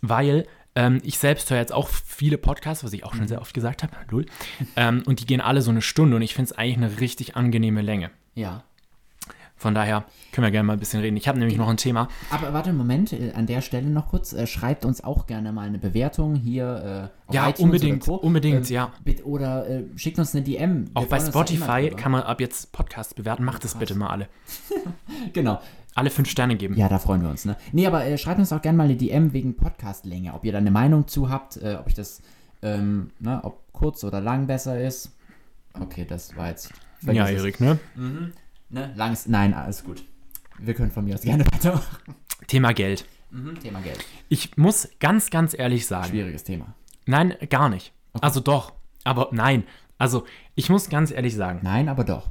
weil 0.01 0.47
ähm, 0.77 1.01
ich 1.03 1.19
selbst 1.19 1.51
höre 1.51 1.59
jetzt 1.59 1.73
auch 1.73 1.89
viele 1.89 2.39
Podcasts, 2.39 2.85
was 2.85 2.93
ich 2.93 3.05
auch 3.05 3.15
schon 3.15 3.27
sehr 3.27 3.41
oft 3.41 3.55
gesagt 3.55 3.83
habe, 3.83 3.97
lul. 4.11 4.27
Ähm, 4.77 5.03
und 5.07 5.21
die 5.21 5.27
gehen 5.27 5.41
alle 5.41 5.63
so 5.63 5.71
eine 5.71 5.83
Stunde 5.83 6.17
und 6.17 6.23
ich 6.23 6.35
finde 6.35 6.51
es 6.51 6.57
eigentlich 6.57 6.77
eine 6.77 7.01
richtig 7.01 7.35
angenehme 7.35 7.83
Länge. 7.83 8.11
Ja. 8.35 8.63
Von 9.59 9.75
daher 9.75 10.05
können 10.33 10.45
wir 10.45 10.51
gerne 10.51 10.67
mal 10.67 10.75
ein 10.75 10.79
bisschen 10.79 11.01
reden. 11.01 11.17
Ich 11.17 11.29
habe 11.29 11.39
nämlich 11.39 11.57
noch 11.57 11.69
ein 11.69 11.79
Thema. 11.79 12.09
Aber 12.31 12.53
warte 12.53 12.69
einen 12.69 12.79
Moment, 12.79 13.15
äh, 13.15 13.33
an 13.33 13.47
der 13.47 13.63
Stelle 13.63 13.89
noch 13.89 14.09
kurz, 14.09 14.35
äh, 14.35 14.47
schreibt 14.47 14.85
uns 14.85 15.03
auch 15.03 15.27
gerne 15.27 15.51
mal 15.51 15.67
eine 15.67 15.79
Bewertung 15.79 16.35
hier 16.35 17.11
äh, 17.31 17.35
Ja, 17.35 17.53
unbedingt, 17.59 18.07
unbedingt, 18.07 18.71
Ähm, 18.71 18.75
ja. 18.75 18.93
Oder 19.25 19.67
äh, 19.69 19.85
schickt 19.97 20.19
uns 20.19 20.35
eine 20.35 20.45
DM. 20.45 20.89
Wir 20.89 20.91
Auch 20.95 21.07
bei 21.07 21.21
Spotify 21.21 21.89
kann 21.89 22.13
man 22.13 22.23
ab 22.23 22.41
jetzt 22.41 22.71
Podcasts 22.73 23.15
bewerten. 23.15 23.45
Macht 23.45 23.65
es 23.65 23.75
bitte 23.75 23.95
mal 23.95 24.09
alle. 24.09 24.29
Genau. 25.33 25.61
Alle 25.95 26.11
fünf 26.11 26.29
Sterne 26.29 26.57
geben. 26.57 26.77
Ja, 26.77 26.91
da 26.91 26.99
freuen 26.99 27.23
wir 27.23 27.31
uns, 27.31 27.47
ne? 27.47 27.57
Nee, 27.73 27.87
aber 27.87 28.05
äh, 28.05 28.19
schreibt 28.19 28.39
uns 28.39 28.53
auch 28.53 28.61
gerne 28.61 28.77
mal 28.77 28.85
eine 28.85 28.97
DM 28.97 29.33
wegen 29.33 29.57
Podcastlänge. 29.57 30.35
Ob 30.35 30.45
ihr 30.45 30.53
da 30.53 30.59
eine 30.59 30.71
Meinung 30.71 31.09
zu 31.09 31.31
habt, 31.31 31.57
äh, 31.57 31.79
ob 31.81 31.89
ich 31.89 31.95
das, 31.95 32.21
ähm, 32.61 33.11
ne, 33.19 33.41
ob 33.43 33.73
kurz 33.73 34.05
oder 34.05 34.21
lang 34.21 34.47
besser 34.47 34.79
ist. 34.79 35.13
Okay, 35.81 36.05
das 36.07 36.37
war 36.37 36.49
jetzt. 36.49 36.71
Ja. 37.03 37.27
Erik, 37.27 37.61
ne? 37.61 37.79
Ne? 38.69 38.93
Lang 38.97 39.13
ist. 39.13 39.29
Nein, 39.29 39.55
alles 39.55 39.85
gut. 39.85 40.05
Wir 40.59 40.75
können 40.75 40.91
von 40.91 41.05
mir 41.05 41.15
aus 41.15 41.23
gerne 41.23 41.45
weitermachen. 41.53 42.15
Thema 42.47 42.73
Geld. 42.73 43.07
Mhm, 43.31 43.59
Thema 43.61 43.81
Geld. 43.81 44.05
Ich 44.29 44.57
muss 44.57 44.89
ganz, 45.01 45.31
ganz 45.31 45.55
ehrlich 45.59 45.87
sagen, 45.87 46.09
Schwieriges 46.09 46.45
Thema. 46.45 46.75
nein, 47.07 47.35
gar 47.51 47.69
nicht. 47.69 47.93
Also 48.21 48.41
doch, 48.41 48.73
aber 49.05 49.29
nein. 49.33 49.65
Also 49.99 50.25
ich 50.55 50.69
muss 50.69 50.89
ganz 50.89 51.11
ehrlich 51.11 51.35
sagen, 51.35 51.61
Nein, 51.63 51.89
aber 51.89 52.05
doch. 52.05 52.29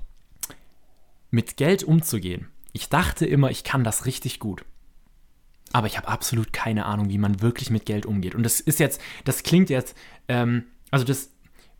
mit 1.31 1.57
Geld 1.57 1.83
umzugehen. 1.83 2.47
Ich 2.73 2.89
dachte 2.89 3.25
immer, 3.25 3.49
ich 3.51 3.63
kann 3.63 3.83
das 3.83 4.05
richtig 4.05 4.39
gut. 4.39 4.65
Aber 5.73 5.87
ich 5.87 5.97
habe 5.97 6.07
absolut 6.07 6.53
keine 6.53 6.85
Ahnung, 6.85 7.09
wie 7.09 7.17
man 7.17 7.41
wirklich 7.41 7.69
mit 7.69 7.85
Geld 7.85 8.05
umgeht. 8.05 8.35
Und 8.35 8.43
das 8.43 8.59
ist 8.59 8.79
jetzt, 8.79 9.01
das 9.25 9.43
klingt 9.43 9.69
jetzt, 9.69 9.95
ähm, 10.27 10.65
also 10.91 11.05
das, 11.05 11.31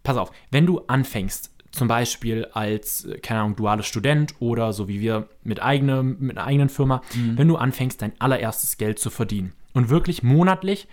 pass 0.03 0.17
auf, 0.17 0.31
wenn 0.51 0.65
du 0.65 0.81
anfängst, 0.87 1.51
zum 1.75 1.87
Beispiel 1.87 2.45
als, 2.53 3.05
äh, 3.05 3.19
keine 3.19 3.41
Ahnung, 3.41 3.55
duales 3.55 3.85
Student 3.85 4.33
oder 4.39 4.73
so 4.73 4.87
wie 4.87 5.01
wir 5.01 5.27
mit, 5.43 5.61
eigenem, 5.61 6.17
mit 6.19 6.37
einer 6.37 6.47
eigenen 6.47 6.69
Firma, 6.69 7.01
wenn 7.37 7.47
du 7.47 7.57
anfängst, 7.57 8.01
dein 8.01 8.13
allererstes 8.19 8.77
Geld 8.77 8.97
zu 8.99 9.09
verdienen 9.09 9.53
und 9.73 9.89
wirklich 9.89 10.23
monatlich 10.23 10.87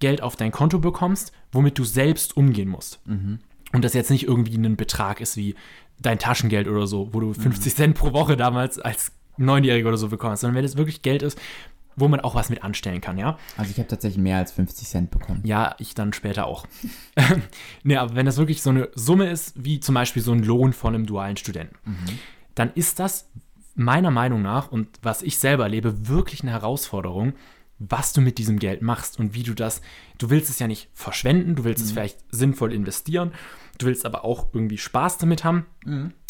Geld 0.00 0.22
auf 0.22 0.36
dein 0.36 0.52
Konto 0.52 0.78
bekommst, 0.78 1.32
womit 1.52 1.78
du 1.78 1.84
selbst 1.84 2.36
umgehen 2.36 2.68
musst. 2.68 3.00
Und 3.72 3.84
das 3.84 3.94
jetzt 3.94 4.10
nicht 4.10 4.24
irgendwie 4.24 4.56
ein 4.56 4.76
Betrag 4.76 5.20
ist 5.20 5.36
wie 5.36 5.54
dein 5.98 6.18
Taschengeld 6.18 6.68
oder 6.68 6.86
so, 6.86 7.08
wo 7.12 7.20
du 7.20 7.32
50 7.32 7.74
Cent 7.74 7.94
pro 7.96 8.12
Woche 8.12 8.36
damals 8.36 8.78
als 8.78 9.12
Neunjähriger 9.38 9.88
oder 9.88 9.96
so 9.96 10.08
bekommst, 10.08 10.42
sondern 10.42 10.56
wenn 10.56 10.64
es 10.64 10.76
wirklich 10.76 11.02
Geld 11.02 11.22
ist, 11.22 11.40
wo 11.96 12.08
man 12.08 12.20
auch 12.20 12.34
was 12.34 12.50
mit 12.50 12.62
anstellen 12.62 13.00
kann, 13.00 13.18
ja. 13.18 13.38
Also 13.56 13.70
ich 13.70 13.78
habe 13.78 13.88
tatsächlich 13.88 14.22
mehr 14.22 14.38
als 14.38 14.52
50 14.52 14.88
Cent 14.88 15.10
bekommen. 15.10 15.40
Ja, 15.44 15.74
ich 15.78 15.94
dann 15.94 16.12
später 16.12 16.46
auch. 16.46 16.66
ne, 17.82 18.00
aber 18.00 18.14
wenn 18.14 18.26
das 18.26 18.38
wirklich 18.38 18.62
so 18.62 18.70
eine 18.70 18.88
Summe 18.94 19.30
ist, 19.30 19.52
wie 19.62 19.80
zum 19.80 19.94
Beispiel 19.94 20.22
so 20.22 20.32
ein 20.32 20.42
Lohn 20.42 20.72
von 20.72 20.94
einem 20.94 21.06
dualen 21.06 21.36
Studenten, 21.36 21.76
dann 22.54 22.72
ist 22.74 22.98
das 22.98 23.28
meiner 23.74 24.10
Meinung 24.10 24.42
nach 24.42 24.70
und 24.70 24.88
was 25.02 25.22
ich 25.22 25.38
selber 25.38 25.64
erlebe, 25.64 26.08
wirklich 26.08 26.42
eine 26.42 26.52
Herausforderung, 26.52 27.34
was 27.78 28.12
du 28.12 28.20
mit 28.20 28.38
diesem 28.38 28.58
Geld 28.58 28.82
machst 28.82 29.18
und 29.18 29.34
wie 29.34 29.42
du 29.42 29.54
das, 29.54 29.80
du 30.18 30.30
willst 30.30 30.50
es 30.50 30.58
ja 30.58 30.66
nicht 30.66 30.88
verschwenden, 30.94 31.56
du 31.56 31.64
willst 31.64 31.84
es 31.84 31.92
vielleicht 31.92 32.18
sinnvoll 32.30 32.72
investieren, 32.72 33.32
du 33.78 33.86
willst 33.86 34.06
aber 34.06 34.24
auch 34.24 34.48
irgendwie 34.52 34.78
Spaß 34.78 35.18
damit 35.18 35.44
haben. 35.44 35.66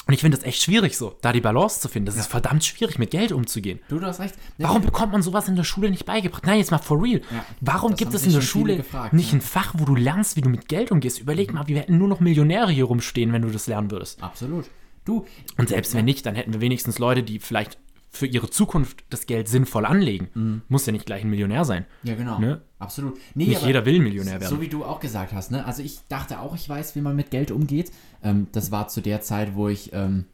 Und 0.07 0.15
ich 0.15 0.21
finde 0.21 0.37
das 0.37 0.45
echt 0.45 0.62
schwierig 0.62 0.97
so, 0.97 1.17
da 1.21 1.33
die 1.33 1.41
Balance 1.41 1.81
zu 1.81 1.88
finden. 1.88 2.07
Das 2.07 2.17
ist 2.17 2.27
verdammt 2.27 2.65
schwierig, 2.65 2.99
mit 2.99 3.12
Geld 3.12 3.31
umzugehen. 3.31 3.79
Du, 3.88 4.01
du 4.01 4.07
hast 4.07 4.19
recht. 4.19 4.35
Ja, 4.59 4.69
Warum 4.69 4.83
bekommt 4.83 5.12
man 5.12 5.23
sowas 5.23 5.47
in 5.49 5.55
der 5.55 5.62
Schule 5.62 5.91
nicht 5.91 6.05
beigebracht? 6.05 6.45
Nein, 6.45 6.59
jetzt 6.59 6.73
mal 6.73 6.79
for 6.79 7.01
real. 7.01 7.21
Ja, 7.31 7.45
Warum 7.61 7.95
gibt 7.95 8.12
es 8.12 8.27
in 8.27 8.33
der 8.33 8.41
Schule 8.41 8.77
gefragt, 8.79 9.12
nicht 9.12 9.31
ja. 9.31 9.38
ein 9.38 9.41
Fach, 9.41 9.75
wo 9.77 9.85
du 9.85 9.95
lernst, 9.95 10.37
wie 10.37 10.41
du 10.41 10.49
mit 10.49 10.69
Geld 10.69 10.91
umgehst? 10.91 11.21
Überleg 11.21 11.53
mal, 11.53 11.69
wir 11.69 11.79
hätten 11.79 11.99
nur 11.99 12.09
noch 12.09 12.19
Millionäre 12.19 12.73
hier 12.73 12.85
rumstehen, 12.85 13.33
wenn 13.33 13.43
du 13.43 13.51
das 13.51 13.69
lernen 13.69 13.91
würdest. 13.93 14.23
Absolut. 14.23 14.67
Du. 15.05 15.25
Und 15.57 15.69
selbst 15.69 15.95
wenn 15.95 16.05
nicht, 16.05 16.27
dann 16.27 16.35
hätten 16.35 16.53
wir 16.53 16.61
wenigstens 16.61 16.99
Leute, 16.99 17.23
die 17.23 17.38
vielleicht 17.38 17.79
für 18.14 18.27
ihre 18.27 18.51
Zukunft 18.51 19.05
das 19.11 19.27
Geld 19.27 19.48
sinnvoll 19.48 19.87
anlegen. 19.87 20.62
Muss 20.68 20.87
ja 20.87 20.92
nicht 20.92 21.07
gleich 21.07 21.25
ein 21.25 21.31
Millionär 21.31 21.64
sein. 21.64 21.87
Ja, 22.03 22.14
genau. 22.14 22.38
Ne? 22.38 22.61
Absolut. 22.79 23.18
Nee, 23.35 23.46
Nicht 23.46 23.62
jeder 23.64 23.87
will 23.87 24.01
Millionär 24.01 24.40
werden. 24.40 24.51
So 24.51 24.61
wie 24.61 24.68
du 24.68 24.85
auch 24.85 25.01
gesagt 25.01 25.33
hast, 25.33 25.51
ne? 25.51 25.64
Also 25.64 25.83
ich 25.83 26.01
dachte 26.09 26.40
auch, 26.40 26.55
ich 26.55 26.68
weiß, 26.68 26.94
wie 26.94 27.01
man 27.01 27.16
mit 27.16 27.31
Geld 27.31 27.51
umgeht. 27.51 27.90
Ähm, 28.22 28.48
das 28.53 28.70
war 28.70 28.88
zu 28.88 29.01
der 29.01 29.20
Zeit, 29.22 29.55
wo 29.55 29.68
ich. 29.68 29.92
Ähm, 29.92 30.27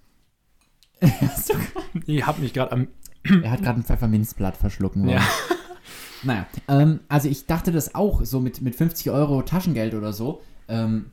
Ich 2.06 2.26
hab 2.26 2.38
mich 2.38 2.52
gerade 2.52 2.72
am. 2.72 2.88
er 3.42 3.50
hat 3.50 3.62
gerade 3.62 3.80
ein 3.80 3.84
Pfefferminzblatt 3.84 4.56
verschlucken 4.56 5.02
wollen. 5.06 5.16
Ja. 5.18 5.22
Naja, 6.24 6.46
ähm, 6.66 6.98
also 7.08 7.28
ich 7.28 7.46
dachte 7.46 7.70
das 7.70 7.94
auch, 7.94 8.24
so 8.24 8.40
mit, 8.40 8.60
mit 8.60 8.74
50 8.74 9.10
Euro 9.12 9.40
Taschengeld 9.42 9.94
oder 9.94 10.12
so. 10.12 10.42
Ähm, 10.66 11.12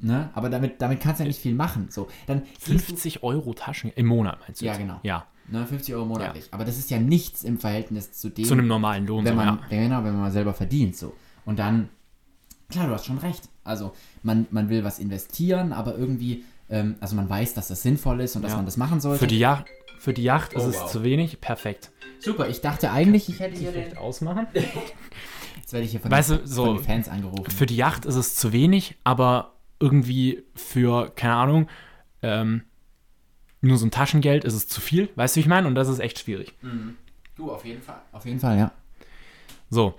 ne? 0.00 0.30
Aber 0.34 0.50
damit, 0.50 0.82
damit 0.82 0.98
kannst 1.00 1.20
du 1.20 1.22
ja 1.22 1.28
nicht 1.28 1.40
viel 1.40 1.54
machen. 1.54 1.86
So, 1.90 2.08
dann 2.26 2.42
gehst 2.66 2.68
du 2.68 2.78
50 2.78 3.22
Euro 3.22 3.54
Taschen 3.54 3.92
im 3.94 4.06
Monat, 4.06 4.40
meinst 4.40 4.60
du? 4.60 4.64
Ja, 4.64 4.72
jetzt? 4.72 4.80
genau. 4.80 4.98
Ja, 5.04 5.26
Ne, 5.52 5.66
50 5.66 5.94
Euro 5.94 6.06
monatlich. 6.06 6.48
Aber 6.50 6.64
das 6.64 6.78
ist 6.78 6.90
ja 6.90 6.98
nichts 6.98 7.44
im 7.44 7.58
Verhältnis 7.58 8.10
zu 8.12 8.30
dem, 8.30 8.44
zu 8.44 8.54
einem 8.54 8.66
normalen 8.66 9.06
Lohn. 9.06 9.24
wenn 9.24 9.32
so, 9.32 9.36
man, 9.36 9.46
ja. 9.70 9.76
ja, 9.76 9.82
genau, 9.82 9.96
wenn 9.98 10.12
man 10.12 10.22
mal 10.22 10.30
selber 10.32 10.54
verdient. 10.54 10.96
So. 10.96 11.14
Und 11.44 11.58
dann, 11.58 11.88
klar, 12.70 12.86
du 12.86 12.94
hast 12.94 13.04
schon 13.06 13.18
recht. 13.18 13.48
Also 13.64 13.92
man, 14.22 14.46
man 14.50 14.68
will 14.70 14.82
was 14.82 14.98
investieren, 14.98 15.72
aber 15.72 15.96
irgendwie, 15.96 16.44
ähm, 16.70 16.96
also 17.00 17.14
man 17.16 17.28
weiß, 17.28 17.54
dass 17.54 17.68
das 17.68 17.82
sinnvoll 17.82 18.20
ist 18.22 18.34
und 18.34 18.42
dass 18.42 18.52
Ja. 18.52 18.56
man 18.56 18.64
das 18.64 18.76
machen 18.78 19.00
sollte. 19.00 19.18
Für 19.20 19.26
die 19.26 19.38
Yacht, 19.38 19.66
für 19.98 20.12
die 20.14 20.22
Yacht 20.22 20.54
ist 20.54 20.64
Oh, 20.64 20.68
es 20.68 20.80
wow. 20.80 20.90
zu 20.90 21.02
wenig. 21.04 21.40
Perfekt. 21.40 21.92
Super, 22.18 22.48
ich 22.48 22.60
dachte 22.60 22.90
eigentlich, 22.90 23.28
ich 23.28 23.38
hätte 23.40 23.58
hier. 23.58 23.72
Vielleicht 23.72 23.98
ausmachen. 23.98 24.46
Jetzt 25.56 25.72
werde 25.72 25.84
ich 25.84 25.90
hier 25.92 26.00
von, 26.00 26.10
Weißt 26.10 26.30
den, 26.30 26.38
du, 26.38 26.46
so- 26.46 26.64
von 26.64 26.76
den 26.76 26.84
Fans 26.84 27.08
angerufen. 27.08 27.50
Für 27.50 27.66
die 27.66 27.76
Yacht 27.76 28.04
ist 28.06 28.14
es 28.16 28.34
zu 28.36 28.52
wenig, 28.52 28.96
aber 29.04 29.52
irgendwie 29.80 30.44
für, 30.54 31.10
keine 31.14 31.34
Ahnung, 31.34 31.68
ähm, 32.22 32.62
nur 33.62 33.78
so 33.78 33.86
ein 33.86 33.90
Taschengeld 33.90 34.44
ist 34.44 34.54
es 34.54 34.68
zu 34.68 34.80
viel. 34.80 35.08
Weißt 35.14 35.34
du, 35.34 35.38
wie 35.38 35.42
ich 35.42 35.48
meine? 35.48 35.66
Und 35.66 35.74
das 35.74 35.88
ist 35.88 36.00
echt 36.00 36.18
schwierig. 36.18 36.52
Du, 37.36 37.50
auf 37.50 37.64
jeden 37.64 37.80
Fall. 37.80 38.02
Auf 38.12 38.26
jeden 38.26 38.40
Fall, 38.40 38.58
ja. 38.58 38.72
So, 39.70 39.94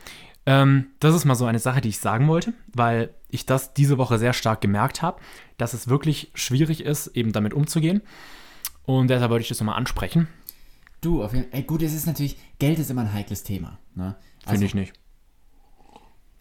ähm, 0.45 0.88
das 0.99 1.15
ist 1.15 1.26
mal 1.26 1.36
so 1.36 1.45
eine 1.45 1.60
Sache, 1.60 1.82
die 1.82 1.89
ich 1.89 1.99
sagen 1.99 2.28
wollte, 2.28 2.54
weil 2.73 3.13
ich 3.30 3.45
das 3.45 3.73
diese 3.73 3.97
Woche 3.97 4.19
sehr 4.19 4.34
stark 4.34 4.62
gemerkt 4.62 5.02
habe, 5.02 5.19
dass 5.58 5.73
es 5.73 5.88
wirklich 5.88 6.32
schwierig 6.36 6.84
ist, 6.84 7.08
eben 7.08 7.32
damit 7.32 7.54
umzugehen. 7.54 8.02
Und 8.84 9.08
deshalb 9.08 9.32
wollte 9.32 9.43
ich 9.43 9.49
das 9.49 9.60
nochmal 9.60 9.78
ansprechen. 9.78 10.28
Du, 11.02 11.23
auf 11.23 11.34
jeden 11.34 11.49
Fall. 11.49 11.60
Ey, 11.60 11.63
gut, 11.63 11.82
es 11.82 11.93
ist 11.93 12.06
natürlich, 12.06 12.38
Geld 12.60 12.80
ist 12.80 12.91
immer 12.91 13.02
ein 13.02 13.13
heikles 13.13 13.43
Thema. 13.43 13.80
Ne? 13.95 14.15
Also, 14.43 14.52
Finde 14.52 14.65
ich 14.65 14.76
nicht. 14.76 14.93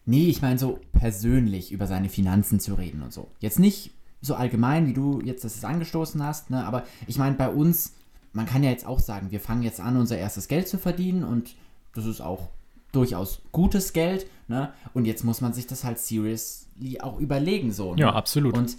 Nee, 0.05 0.27
ich 0.27 0.41
meine 0.41 0.59
so 0.59 0.81
persönlich 0.91 1.71
über 1.71 1.87
seine 1.87 2.09
Finanzen 2.09 2.59
zu 2.59 2.73
reden 2.73 3.01
und 3.01 3.13
so. 3.13 3.31
Jetzt 3.39 3.59
nicht 3.59 3.91
so 4.23 4.35
allgemein, 4.35 4.87
wie 4.87 4.93
du 4.93 5.21
jetzt 5.21 5.43
das 5.43 5.63
angestoßen 5.63 6.23
hast, 6.23 6.49
ne? 6.49 6.65
aber 6.65 6.83
ich 7.07 7.17
meine 7.17 7.35
bei 7.35 7.49
uns, 7.49 7.93
man 8.31 8.45
kann 8.45 8.63
ja 8.63 8.71
jetzt 8.71 8.87
auch 8.87 8.99
sagen, 8.99 9.29
wir 9.29 9.39
fangen 9.39 9.61
jetzt 9.61 9.79
an, 9.79 9.97
unser 9.97 10.17
erstes 10.17 10.47
Geld 10.47 10.67
zu 10.67 10.77
verdienen 10.79 11.23
und 11.23 11.55
das 11.93 12.05
ist 12.05 12.21
auch 12.21 12.49
durchaus 12.91 13.41
gutes 13.51 13.91
Geld, 13.91 14.27
ne? 14.47 14.71
Und 14.93 15.05
jetzt 15.05 15.23
muss 15.23 15.41
man 15.41 15.51
sich 15.51 15.67
das 15.67 15.83
halt 15.83 15.99
seriously 15.99 17.01
auch 17.01 17.19
überlegen, 17.19 17.71
so. 17.71 17.93
Ne? 17.95 18.01
Ja, 18.01 18.13
absolut. 18.13 18.57
Und 18.57 18.77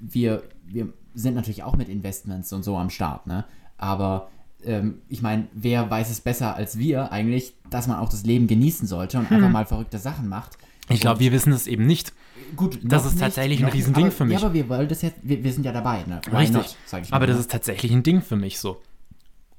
wir, 0.00 0.42
wir 0.66 0.92
sind 1.14 1.34
natürlich 1.34 1.62
auch 1.62 1.76
mit 1.76 1.88
Investments 1.88 2.52
und 2.52 2.64
so 2.64 2.76
am 2.76 2.90
Start, 2.90 3.26
ne? 3.26 3.44
Aber 3.76 4.30
ähm, 4.64 5.02
ich 5.08 5.22
meine, 5.22 5.48
wer 5.52 5.90
weiß 5.90 6.10
es 6.10 6.20
besser 6.20 6.56
als 6.56 6.78
wir 6.78 7.12
eigentlich, 7.12 7.54
dass 7.70 7.86
man 7.86 7.98
auch 7.98 8.08
das 8.08 8.24
Leben 8.24 8.46
genießen 8.46 8.88
sollte 8.88 9.18
und 9.18 9.30
einfach 9.30 9.50
mal 9.50 9.66
verrückte 9.66 9.98
Sachen 9.98 10.28
macht. 10.28 10.58
Ich 10.88 11.00
glaube, 11.00 11.20
wir 11.20 11.32
wissen 11.32 11.52
es 11.52 11.66
eben 11.66 11.86
nicht. 11.86 12.12
Gut, 12.56 12.78
Das 12.82 13.04
ist 13.06 13.12
nicht, 13.12 13.20
tatsächlich 13.20 13.60
ein 13.60 13.66
nicht, 13.66 13.74
Riesending 13.74 14.04
aber, 14.06 14.12
für 14.12 14.24
mich. 14.24 14.38
Ja, 14.40 14.44
aber 14.46 14.54
wir 14.54 14.68
wollen 14.68 14.88
das 14.88 15.02
jetzt, 15.02 15.16
wir, 15.22 15.42
wir 15.42 15.52
sind 15.52 15.64
ja 15.64 15.72
dabei, 15.72 16.04
ne? 16.04 16.20
Why 16.30 16.36
Richtig. 16.38 16.54
not, 16.56 16.76
sag 16.86 17.02
ich 17.02 17.10
mal, 17.10 17.16
aber 17.16 17.26
das 17.26 17.36
ne? 17.36 17.40
ist 17.42 17.50
tatsächlich 17.50 17.92
ein 17.92 18.02
Ding 18.02 18.20
für 18.20 18.36
mich 18.36 18.58
so. 18.58 18.80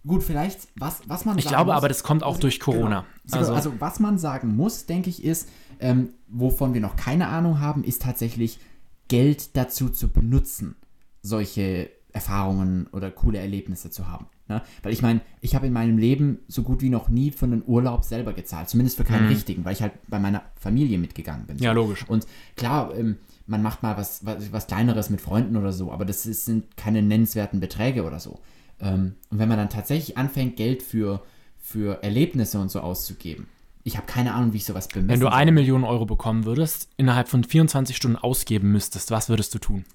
Gut, 0.05 0.21
vielleicht, 0.23 0.67
was, 0.75 1.01
was 1.07 1.23
man 1.25 1.37
Ich 1.37 1.45
sagen 1.45 1.55
glaube 1.55 1.71
muss, 1.71 1.77
aber, 1.77 1.87
das 1.87 2.03
kommt 2.03 2.23
auch 2.23 2.37
durch 2.37 2.59
Corona. 2.59 3.05
Genau. 3.25 3.37
Also- 3.37 3.53
Also, 3.53 3.73
was 3.79 3.99
man 3.99 4.17
sagen 4.17 4.55
muss, 4.55 4.85
denke 4.85 5.09
ich, 5.09 5.23
ist, 5.23 5.47
ähm, 5.79 6.09
wovon 6.27 6.73
wir 6.73 6.81
noch 6.81 6.95
keine 6.97 7.27
Ahnung 7.29 7.59
haben, 7.61 7.83
ist 7.83 8.01
tatsächlich 8.01 8.59
Geld 9.07 9.55
dazu 9.55 9.89
zu 9.89 10.09
benutzen, 10.09 10.75
solche 11.21 11.89
Erfahrungen 12.11 12.87
oder 12.91 13.11
coole 13.11 13.39
Erlebnisse 13.39 13.89
zu 13.89 14.07
haben. 14.09 14.27
Ne? 14.49 14.61
Weil 14.81 14.91
ich 14.91 15.01
meine, 15.01 15.21
ich 15.39 15.55
habe 15.55 15.67
in 15.67 15.73
meinem 15.73 15.97
Leben 15.97 16.39
so 16.47 16.63
gut 16.63 16.81
wie 16.81 16.89
noch 16.89 17.07
nie 17.07 17.31
für 17.31 17.45
einen 17.45 17.63
Urlaub 17.65 18.03
selber 18.03 18.33
gezahlt, 18.33 18.69
zumindest 18.69 18.97
für 18.97 19.05
keinen 19.05 19.27
richtigen, 19.27 19.63
weil 19.63 19.73
ich 19.73 19.81
halt 19.81 19.93
bei 20.07 20.19
meiner 20.19 20.43
Familie 20.55 20.97
mitgegangen 20.97 21.45
bin. 21.45 21.57
Mhm. 21.57 21.63
Ja, 21.63 21.71
logisch. 21.71 22.05
Und 22.07 22.27
klar, 22.55 22.93
ähm, 22.95 23.17
man 23.47 23.61
macht 23.61 23.83
mal 23.83 23.95
was, 23.97 24.25
was, 24.25 24.51
was 24.51 24.67
Kleineres 24.67 25.09
mit 25.09 25.21
Freunden 25.21 25.55
oder 25.55 25.71
so, 25.71 25.91
aber 25.91 26.03
das 26.03 26.25
ist, 26.25 26.45
sind 26.45 26.75
keine 26.75 27.01
nennenswerten 27.01 27.59
Beträge 27.59 28.03
oder 28.03 28.19
so. 28.19 28.39
Ähm, 28.81 29.15
und 29.29 29.39
wenn 29.39 29.47
man 29.47 29.57
dann 29.57 29.69
tatsächlich 29.69 30.17
anfängt, 30.17 30.57
Geld 30.57 30.83
für, 30.83 31.23
für 31.57 32.03
Erlebnisse 32.03 32.59
und 32.59 32.69
so 32.69 32.81
auszugeben, 32.81 33.47
ich 33.85 33.97
habe 33.97 34.07
keine 34.07 34.33
Ahnung, 34.33 34.53
wie 34.53 34.57
ich 34.57 34.65
sowas 34.65 34.87
bemessen 34.87 35.09
Wenn 35.09 35.19
du 35.19 35.31
eine 35.31 35.51
Million 35.51 35.83
Euro 35.83 36.05
bekommen 36.05 36.45
würdest, 36.45 36.89
innerhalb 36.97 37.27
von 37.27 37.43
24 37.43 37.95
Stunden 37.95 38.17
ausgeben 38.17 38.71
müsstest, 38.71 39.11
was 39.11 39.29
würdest 39.29 39.53
du 39.53 39.59
tun? 39.59 39.85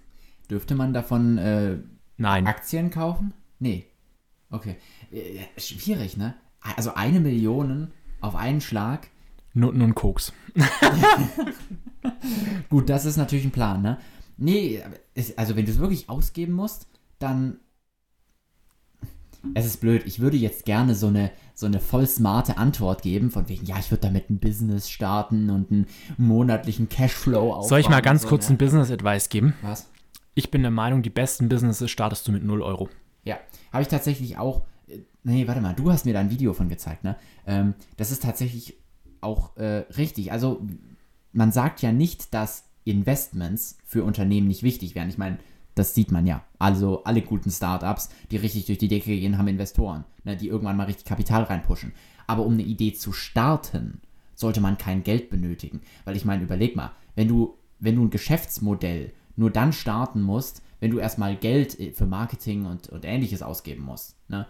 Dürfte 0.50 0.74
man 0.74 0.92
davon 0.92 1.38
äh. 1.38 1.78
Aktien 2.22 2.90
kaufen? 2.90 3.32
Nee. 3.58 3.87
Okay. 4.50 4.76
Äh, 5.12 5.61
schwierig, 5.61 6.16
ne? 6.16 6.34
Also 6.61 6.94
eine 6.94 7.20
Million 7.20 7.92
auf 8.20 8.34
einen 8.34 8.61
Schlag. 8.61 9.08
Nur 9.54 9.72
ein 9.72 9.94
Koks. 9.94 10.32
Gut, 12.70 12.88
das 12.88 13.04
ist 13.04 13.16
natürlich 13.16 13.44
ein 13.44 13.50
Plan, 13.50 13.82
ne? 13.82 13.98
Nee, 14.37 14.82
also 15.37 15.56
wenn 15.56 15.64
du 15.64 15.72
es 15.72 15.78
wirklich 15.78 16.08
ausgeben 16.08 16.52
musst, 16.52 16.87
dann. 17.18 17.58
Es 19.54 19.66
ist 19.66 19.80
blöd. 19.80 20.02
Ich 20.04 20.20
würde 20.20 20.37
jetzt 20.37 20.64
gerne 20.64 20.94
so 20.94 21.06
eine, 21.06 21.30
so 21.54 21.66
eine 21.66 21.80
voll 21.80 22.06
smarte 22.06 22.56
Antwort 22.58 23.02
geben, 23.02 23.30
von 23.30 23.48
wegen, 23.48 23.66
ja, 23.66 23.78
ich 23.78 23.90
würde 23.90 24.02
damit 24.02 24.30
ein 24.30 24.38
Business 24.38 24.90
starten 24.90 25.48
und 25.50 25.70
einen 25.70 25.87
monatlichen 26.16 26.88
Cashflow 26.88 27.52
aufbauen. 27.52 27.68
Soll 27.68 27.80
ich 27.80 27.88
mal 27.88 28.02
ganz 28.02 28.22
und 28.22 28.24
so, 28.24 28.28
kurz 28.30 28.48
ne? 28.48 28.54
ein 28.54 28.58
Business-Advice 28.58 29.28
geben? 29.28 29.54
Was? 29.62 29.88
Ich 30.34 30.50
bin 30.50 30.62
der 30.62 30.72
Meinung, 30.72 31.02
die 31.02 31.11
besten 31.11 31.48
Businesses 31.48 31.90
startest 31.90 32.26
du 32.26 32.32
mit 32.32 32.44
0 32.44 32.62
Euro. 32.62 32.88
Ja, 33.29 33.38
habe 33.73 33.83
ich 33.83 33.88
tatsächlich 33.88 34.38
auch. 34.38 34.62
äh, 34.88 35.01
Nee, 35.23 35.47
warte 35.47 35.61
mal, 35.61 35.75
du 35.75 35.93
hast 35.93 36.07
mir 36.07 36.14
da 36.14 36.21
ein 36.21 36.31
Video 36.31 36.55
von 36.55 36.71
gezeigt, 36.71 37.05
ne? 37.05 37.17
Ähm, 37.47 37.75
das 37.99 38.11
ist 38.11 38.23
tatsächlich 38.23 38.79
auch 39.21 39.57
äh, 39.59 39.85
richtig. 39.97 40.33
Also, 40.33 40.62
man 41.33 41.53
sagt 41.53 41.83
ja 41.83 41.93
nicht, 41.93 42.33
dass 42.33 42.64
Investments 42.85 43.77
für 43.85 44.03
Unternehmen 44.05 44.49
nicht 44.49 44.62
wichtig 44.62 44.95
wären. 44.95 45.11
Ich 45.11 45.19
meine, 45.19 45.38
das 45.75 45.95
sieht 45.95 46.11
man 46.11 46.27
ja. 46.27 46.43
Also, 46.59 47.05
alle 47.05 47.21
guten 47.21 47.51
Startups, 47.51 48.09
die 48.31 48.38
richtig 48.38 48.64
durch 48.64 48.79
die 48.79 48.88
Decke 48.88 49.11
gehen, 49.11 49.37
haben 49.37 49.49
Investoren, 49.49 50.05
ne, 50.25 50.35
die 50.37 50.49
irgendwann 50.49 50.79
mal 50.79 50.85
richtig 50.85 51.05
Kapital 51.05 51.43
reinpushen. 51.43 51.93
Aber 52.27 52.47
um 52.47 52.55
eine 52.55 52.62
Idee 52.62 52.95
zu 52.95 53.12
starten, 53.12 54.01
sollte 54.35 54.61
man 54.62 54.79
kein 54.79 55.03
Geld 55.03 55.29
benötigen. 55.29 55.83
Weil 56.07 56.17
ich 56.17 56.25
meine, 56.25 56.45
überleg 56.45 56.77
mal, 56.77 56.93
wenn 57.14 57.29
du, 57.29 57.59
wenn 57.79 57.97
du 57.97 58.05
ein 58.05 58.11
Geschäftsmodell 58.11 59.12
nur 59.37 59.51
dann 59.51 59.73
starten 59.75 60.23
musst, 60.23 60.62
wenn 60.81 60.91
du 60.91 60.99
erstmal 60.99 61.37
Geld 61.37 61.79
äh, 61.79 61.93
für 61.93 62.07
Marketing 62.07 62.67
und, 62.67 62.88
und 62.88 63.05
ähnliches 63.05 63.43
ausgeben 63.43 63.83
musst, 63.83 64.17
ne, 64.29 64.47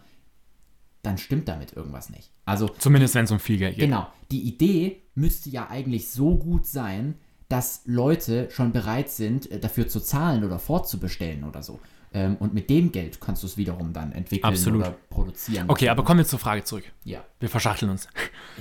dann 1.03 1.19
stimmt 1.19 1.49
damit 1.49 1.73
irgendwas 1.73 2.11
nicht. 2.11 2.31
Also, 2.45 2.69
Zumindest 2.69 3.15
wenn 3.15 3.25
es 3.25 3.31
um 3.31 3.39
viel 3.39 3.59
Geld 3.59 3.77
geht. 3.77 3.85
genau, 3.85 4.09
die 4.31 4.43
Idee 4.43 5.03
müsste 5.15 5.51
ja 5.51 5.69
eigentlich 5.69 6.11
so 6.11 6.37
gut 6.37 6.67
sein, 6.67 7.15
dass 7.49 7.83
Leute 7.87 8.51
schon 8.51 8.73
bereit 8.73 9.09
sind, 9.09 9.51
äh, 9.51 9.59
dafür 9.59 9.89
zu 9.89 10.01
zahlen 10.01 10.45
oder 10.45 10.59
fortzubestellen 10.59 11.45
oder 11.45 11.63
so. 11.63 11.81
Ähm, 12.19 12.37
und 12.41 12.53
mit 12.53 12.69
dem 12.69 12.91
Geld 12.91 13.21
kannst 13.21 13.43
du 13.45 13.47
es 13.47 13.57
wiederum 13.57 13.93
dann 13.93 14.11
entwickeln 14.11 14.53
Absolut. 14.53 14.81
oder 14.81 14.95
produzieren. 15.09 15.67
Okay, 15.71 15.89
aber 15.89 16.03
kommen 16.03 16.19
wir 16.19 16.27
zur 16.27 16.41
Frage 16.41 16.65
zurück. 16.65 16.85
Ja. 17.05 17.21
Wir 17.39 17.49
verschachteln 17.49 17.91
uns. 17.93 18.09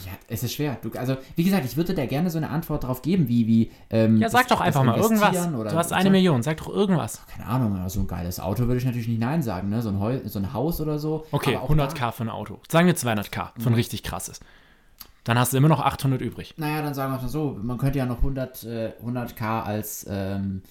Ja, 0.06 0.12
es 0.28 0.44
ist 0.44 0.54
schwer. 0.54 0.78
Du, 0.82 0.92
also, 0.92 1.18
wie 1.36 1.44
gesagt, 1.44 1.66
ich 1.66 1.76
würde 1.76 1.96
da 1.96 2.06
gerne 2.06 2.30
so 2.30 2.38
eine 2.38 2.50
Antwort 2.52 2.84
drauf 2.84 3.02
geben, 3.02 3.28
wie, 3.28 3.48
wie, 3.48 3.72
ähm, 3.90 4.18
Ja, 4.18 4.30
sag 4.30 4.42
das- 4.48 4.50
doch 4.58 4.62
einfach 4.62 4.84
mal 4.84 4.98
irgendwas. 4.98 5.48
Oder 5.54 5.72
Du 5.72 5.76
hast 5.76 5.90
so. 5.90 5.96
eine 5.96 6.12
Million, 6.12 6.44
sag 6.44 6.58
doch 6.58 6.70
irgendwas. 6.70 7.26
Keine 7.28 7.48
Ahnung, 7.48 7.76
aber 7.80 7.90
so 7.90 8.00
ein 8.02 8.08
geiles 8.08 8.40
Auto 8.40 8.64
würde 8.68 8.78
ich 8.78 8.86
natürlich 8.86 9.08
nicht 9.08 9.20
Nein 9.20 9.42
sagen, 9.42 9.70
ne? 9.70 9.82
So 9.82 9.90
ein, 9.90 10.00
Heu 10.00 10.20
so 10.26 10.38
ein 10.38 10.54
Haus 10.54 10.80
oder 10.80 11.00
so. 11.00 11.26
Okay, 11.32 11.56
Aber 11.56 11.64
auch 11.66 11.70
100k 11.72 12.12
für 12.12 12.24
ein 12.24 12.30
Auto. 12.30 12.60
Sagen 12.70 12.86
wir 12.86 12.96
200k, 12.96 13.60
von 13.60 13.74
richtig 13.74 14.04
krasses. 14.04 14.40
Dann 15.24 15.40
hast 15.40 15.52
du 15.54 15.58
immer 15.58 15.68
noch 15.68 15.82
800 15.82 16.22
übrig. 16.22 16.54
Naja, 16.58 16.82
dann 16.84 16.94
sagen 16.94 17.12
wir 17.12 17.18
es 17.18 17.24
mal 17.24 17.30
so, 17.30 17.58
man 17.62 17.78
könnte 17.78 17.98
ja 17.98 18.06
noch 18.06 18.22
100, 18.22 18.64
äh, 18.64 18.94
100k 19.04 19.62
als, 19.64 20.06
ähm, 20.10 20.62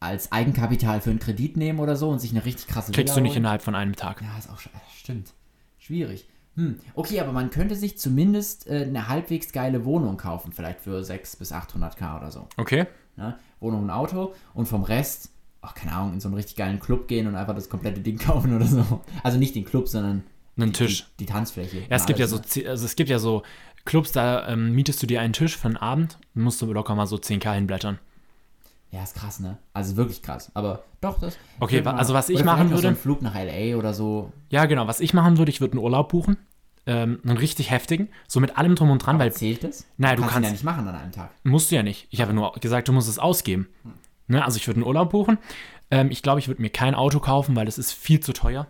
als 0.00 0.32
Eigenkapital 0.32 1.00
für 1.00 1.10
einen 1.10 1.18
Kredit 1.18 1.56
nehmen 1.56 1.78
oder 1.78 1.94
so 1.94 2.08
und 2.08 2.18
sich 2.20 2.30
eine 2.30 2.44
richtig 2.44 2.66
krasse 2.66 2.90
Kriegst 2.90 3.12
du 3.12 3.16
Villa 3.16 3.22
nicht 3.22 3.32
holen. 3.32 3.38
innerhalb 3.42 3.62
von 3.62 3.74
einem 3.74 3.94
Tag. 3.94 4.22
Ja, 4.22 4.36
ist 4.38 4.50
auch 4.50 4.58
stimmt. 4.96 5.34
Schwierig. 5.78 6.26
Hm. 6.56 6.80
Okay, 6.94 7.20
aber 7.20 7.32
man 7.32 7.50
könnte 7.50 7.76
sich 7.76 7.98
zumindest 7.98 8.66
äh, 8.66 8.84
eine 8.86 9.08
halbwegs 9.08 9.52
geile 9.52 9.84
Wohnung 9.84 10.16
kaufen, 10.16 10.52
vielleicht 10.52 10.80
für 10.80 11.04
600 11.04 11.38
bis 11.38 11.52
800k 11.52 12.16
oder 12.18 12.30
so. 12.30 12.48
Okay? 12.56 12.86
Ne? 13.16 13.36
Wohnung 13.60 13.84
und 13.84 13.90
Auto 13.90 14.34
und 14.54 14.66
vom 14.66 14.82
Rest, 14.82 15.30
ach, 15.60 15.74
keine 15.74 15.92
Ahnung, 15.92 16.14
in 16.14 16.20
so 16.20 16.28
einen 16.28 16.34
richtig 16.36 16.56
geilen 16.56 16.80
Club 16.80 17.06
gehen 17.06 17.26
und 17.26 17.36
einfach 17.36 17.54
das 17.54 17.68
komplette 17.68 18.00
Ding 18.00 18.18
kaufen 18.18 18.54
oder 18.56 18.66
so. 18.66 19.02
Also 19.22 19.38
nicht 19.38 19.54
den 19.54 19.64
Club, 19.64 19.86
sondern 19.88 20.24
Einen 20.56 20.72
Tisch. 20.72 21.06
die, 21.18 21.26
die 21.26 21.32
Tanzfläche. 21.32 21.80
Ja, 21.80 21.96
es 21.96 22.06
gibt 22.06 22.18
ja 22.18 22.26
so, 22.26 22.36
ne? 22.36 22.68
also 22.68 22.84
es 22.84 22.96
gibt 22.96 23.10
ja 23.10 23.18
so 23.18 23.42
Clubs, 23.84 24.12
da 24.12 24.48
ähm, 24.48 24.74
mietest 24.74 25.02
du 25.02 25.06
dir 25.06 25.20
einen 25.20 25.32
Tisch 25.34 25.56
für 25.56 25.68
einen 25.68 25.76
Abend, 25.76 26.18
musst 26.34 26.60
du 26.62 26.72
locker 26.72 26.94
mal 26.94 27.06
so 27.06 27.16
10k 27.16 27.54
hinblättern. 27.54 27.98
Ja, 28.92 29.02
ist 29.04 29.14
krass, 29.14 29.38
ne? 29.40 29.56
Also 29.72 29.96
wirklich 29.96 30.20
krass. 30.22 30.50
Aber 30.54 30.82
doch, 31.00 31.18
das. 31.20 31.38
Okay, 31.60 31.84
wa- 31.84 31.92
also 31.92 32.12
was 32.12 32.28
ich 32.28 32.42
machen 32.44 32.64
noch 32.70 32.76
So 32.78 32.82
würde- 32.82 32.88
ein 32.88 32.96
Flug 32.96 33.22
nach 33.22 33.34
LA 33.36 33.76
oder 33.76 33.94
so. 33.94 34.32
Ja, 34.50 34.66
genau. 34.66 34.86
Was 34.88 34.98
ich 35.00 35.14
machen 35.14 35.38
würde, 35.38 35.50
ich 35.50 35.60
würde 35.60 35.74
einen 35.74 35.84
Urlaub 35.84 36.08
buchen. 36.08 36.36
Ähm, 36.86 37.20
einen 37.24 37.36
richtig 37.36 37.70
heftigen. 37.70 38.08
So 38.26 38.40
mit 38.40 38.56
allem 38.58 38.74
drum 38.74 38.90
und 38.90 38.98
dran, 39.04 39.18
weil 39.18 39.32
Zählt 39.32 39.62
das? 39.62 39.86
Naja, 39.98 40.16
du 40.16 40.22
ihn 40.22 40.28
kannst- 40.28 40.46
ja 40.46 40.52
nicht 40.52 40.64
machen 40.64 40.88
an 40.88 40.94
einem 40.96 41.12
Tag. 41.12 41.30
musst 41.44 41.70
du 41.70 41.76
ja 41.76 41.82
nicht. 41.82 42.08
Ich 42.10 42.20
habe 42.20 42.32
nur 42.32 42.52
gesagt, 42.54 42.88
du 42.88 42.92
musst 42.92 43.08
es 43.08 43.18
ausgeben. 43.18 43.68
Ne? 44.26 44.44
Also 44.44 44.56
ich 44.56 44.66
würde 44.66 44.78
einen 44.78 44.86
Urlaub 44.86 45.10
buchen. 45.10 45.38
Ähm, 45.92 46.10
ich 46.10 46.22
glaube, 46.22 46.40
ich 46.40 46.48
würde 46.48 46.62
mir 46.62 46.70
kein 46.70 46.94
Auto 46.94 47.20
kaufen, 47.20 47.54
weil 47.54 47.68
es 47.68 47.78
ist 47.78 47.92
viel 47.92 48.20
zu 48.20 48.32
teuer 48.32 48.66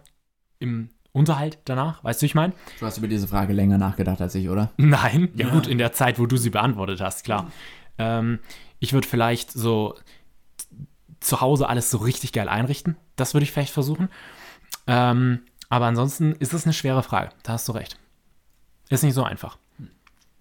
im 0.59 0.91
Unterhalt 1.13 1.59
danach. 1.65 2.03
Weißt 2.05 2.21
du, 2.21 2.25
wie 2.25 2.27
ich 2.27 2.35
meine? 2.35 2.53
Du 2.79 2.85
hast 2.87 2.99
über 2.99 3.09
diese 3.09 3.27
Frage 3.29 3.53
länger 3.53 3.79
nachgedacht 3.79 4.21
als 4.21 4.35
ich, 4.35 4.49
oder? 4.51 4.71
Nein, 4.77 5.31
ja, 5.37 5.47
Ja. 5.47 5.53
gut, 5.55 5.67
in 5.67 5.79
der 5.79 5.93
Zeit, 5.93 6.19
wo 6.19 6.27
du 6.27 6.37
sie 6.37 6.51
beantwortet 6.51 7.01
hast, 7.01 7.25
klar. 7.25 7.51
Ähm, 7.99 8.39
ich 8.81 8.93
würde 8.93 9.07
vielleicht 9.07 9.53
so 9.53 9.95
zu 11.21 11.41
Hause 11.41 11.69
alles 11.69 11.91
so 11.91 11.99
richtig 11.99 12.33
geil 12.33 12.49
einrichten. 12.49 12.97
Das 13.15 13.35
würde 13.35 13.45
ich 13.45 13.53
vielleicht 13.53 13.73
versuchen. 13.73 14.09
Ähm, 14.87 15.43
aber 15.69 15.87
ansonsten 15.87 16.33
ist 16.33 16.55
es 16.55 16.65
eine 16.65 16.73
schwere 16.73 17.03
Frage. 17.03 17.31
Da 17.43 17.53
hast 17.53 17.69
du 17.69 17.73
recht. 17.73 17.99
Ist 18.89 19.05
nicht 19.05 19.15
so 19.15 19.23
einfach. 19.23 19.59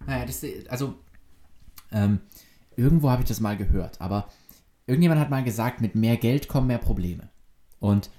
Naja, 0.08 0.26
das, 0.26 0.44
also, 0.70 0.96
ähm, 1.92 2.22
irgendwo 2.76 3.10
habe 3.10 3.22
ich 3.22 3.28
das 3.28 3.42
mal 3.42 3.58
gehört, 3.58 4.02
aber 4.02 4.30
irgendjemand 4.88 5.20
hat 5.22 5.30
mal 5.30 5.44
gesagt, 5.44 5.82
mit 5.82 5.94
mehr 5.94 6.18
Geld 6.18 6.48
kommen 6.48 6.68
mehr 6.68 6.78
Probleme. 6.80 7.30
Und 7.80 8.10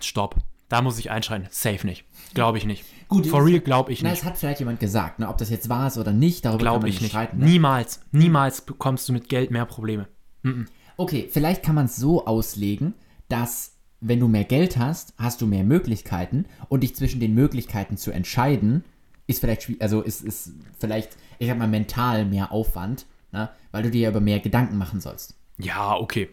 Stopp. 0.00 0.36
Da 0.68 0.82
muss 0.82 0.98
ich 0.98 1.10
einschreien. 1.10 1.46
Safe 1.50 1.86
nicht. 1.86 2.04
Glaube 2.32 2.58
ich 2.58 2.64
nicht. 2.64 2.84
Gut, 3.08 3.26
For 3.26 3.44
real 3.44 3.60
glaube 3.60 3.92
ich 3.92 4.02
na, 4.02 4.10
nicht. 4.10 4.20
es 4.20 4.24
hat 4.24 4.38
vielleicht 4.38 4.60
jemand 4.60 4.80
gesagt, 4.80 5.18
ne, 5.18 5.28
ob 5.28 5.36
das 5.38 5.50
jetzt 5.50 5.68
wahr 5.68 5.86
ist 5.88 5.98
oder 5.98 6.12
nicht, 6.12 6.44
darüber 6.44 6.58
kann 6.58 6.64
Glaube 6.64 6.80
man 6.80 6.88
ich 6.90 7.00
nicht. 7.00 7.10
streiten. 7.10 7.38
Ne? 7.38 7.44
Niemals, 7.44 8.00
niemals 8.12 8.62
bekommst 8.62 9.08
du 9.08 9.12
mit 9.12 9.28
Geld 9.28 9.50
mehr 9.50 9.66
Probleme. 9.66 10.08
Okay, 10.96 11.28
vielleicht 11.30 11.62
kann 11.62 11.74
man 11.74 11.86
es 11.86 11.96
so 11.96 12.26
auslegen, 12.26 12.94
dass 13.28 13.72
wenn 14.00 14.20
du 14.20 14.28
mehr 14.28 14.44
Geld 14.44 14.76
hast, 14.76 15.14
hast 15.18 15.40
du 15.40 15.46
mehr 15.46 15.64
Möglichkeiten 15.64 16.46
und 16.68 16.82
dich 16.82 16.94
zwischen 16.96 17.20
den 17.20 17.34
Möglichkeiten 17.34 17.96
zu 17.96 18.10
entscheiden, 18.10 18.84
ist 19.26 19.40
vielleicht 19.40 19.70
also 19.80 20.02
ist, 20.02 20.22
ist 20.22 20.50
vielleicht, 20.78 21.16
ich 21.38 21.48
sag 21.48 21.56
mal, 21.58 21.68
mental 21.68 22.24
mehr 22.26 22.52
Aufwand, 22.52 23.06
ne? 23.32 23.48
weil 23.70 23.82
du 23.82 23.90
dir 23.90 24.02
ja 24.02 24.08
über 24.10 24.20
mehr 24.20 24.40
Gedanken 24.40 24.76
machen 24.76 25.00
sollst. 25.00 25.34
Ja, 25.58 25.94
okay. 25.96 26.28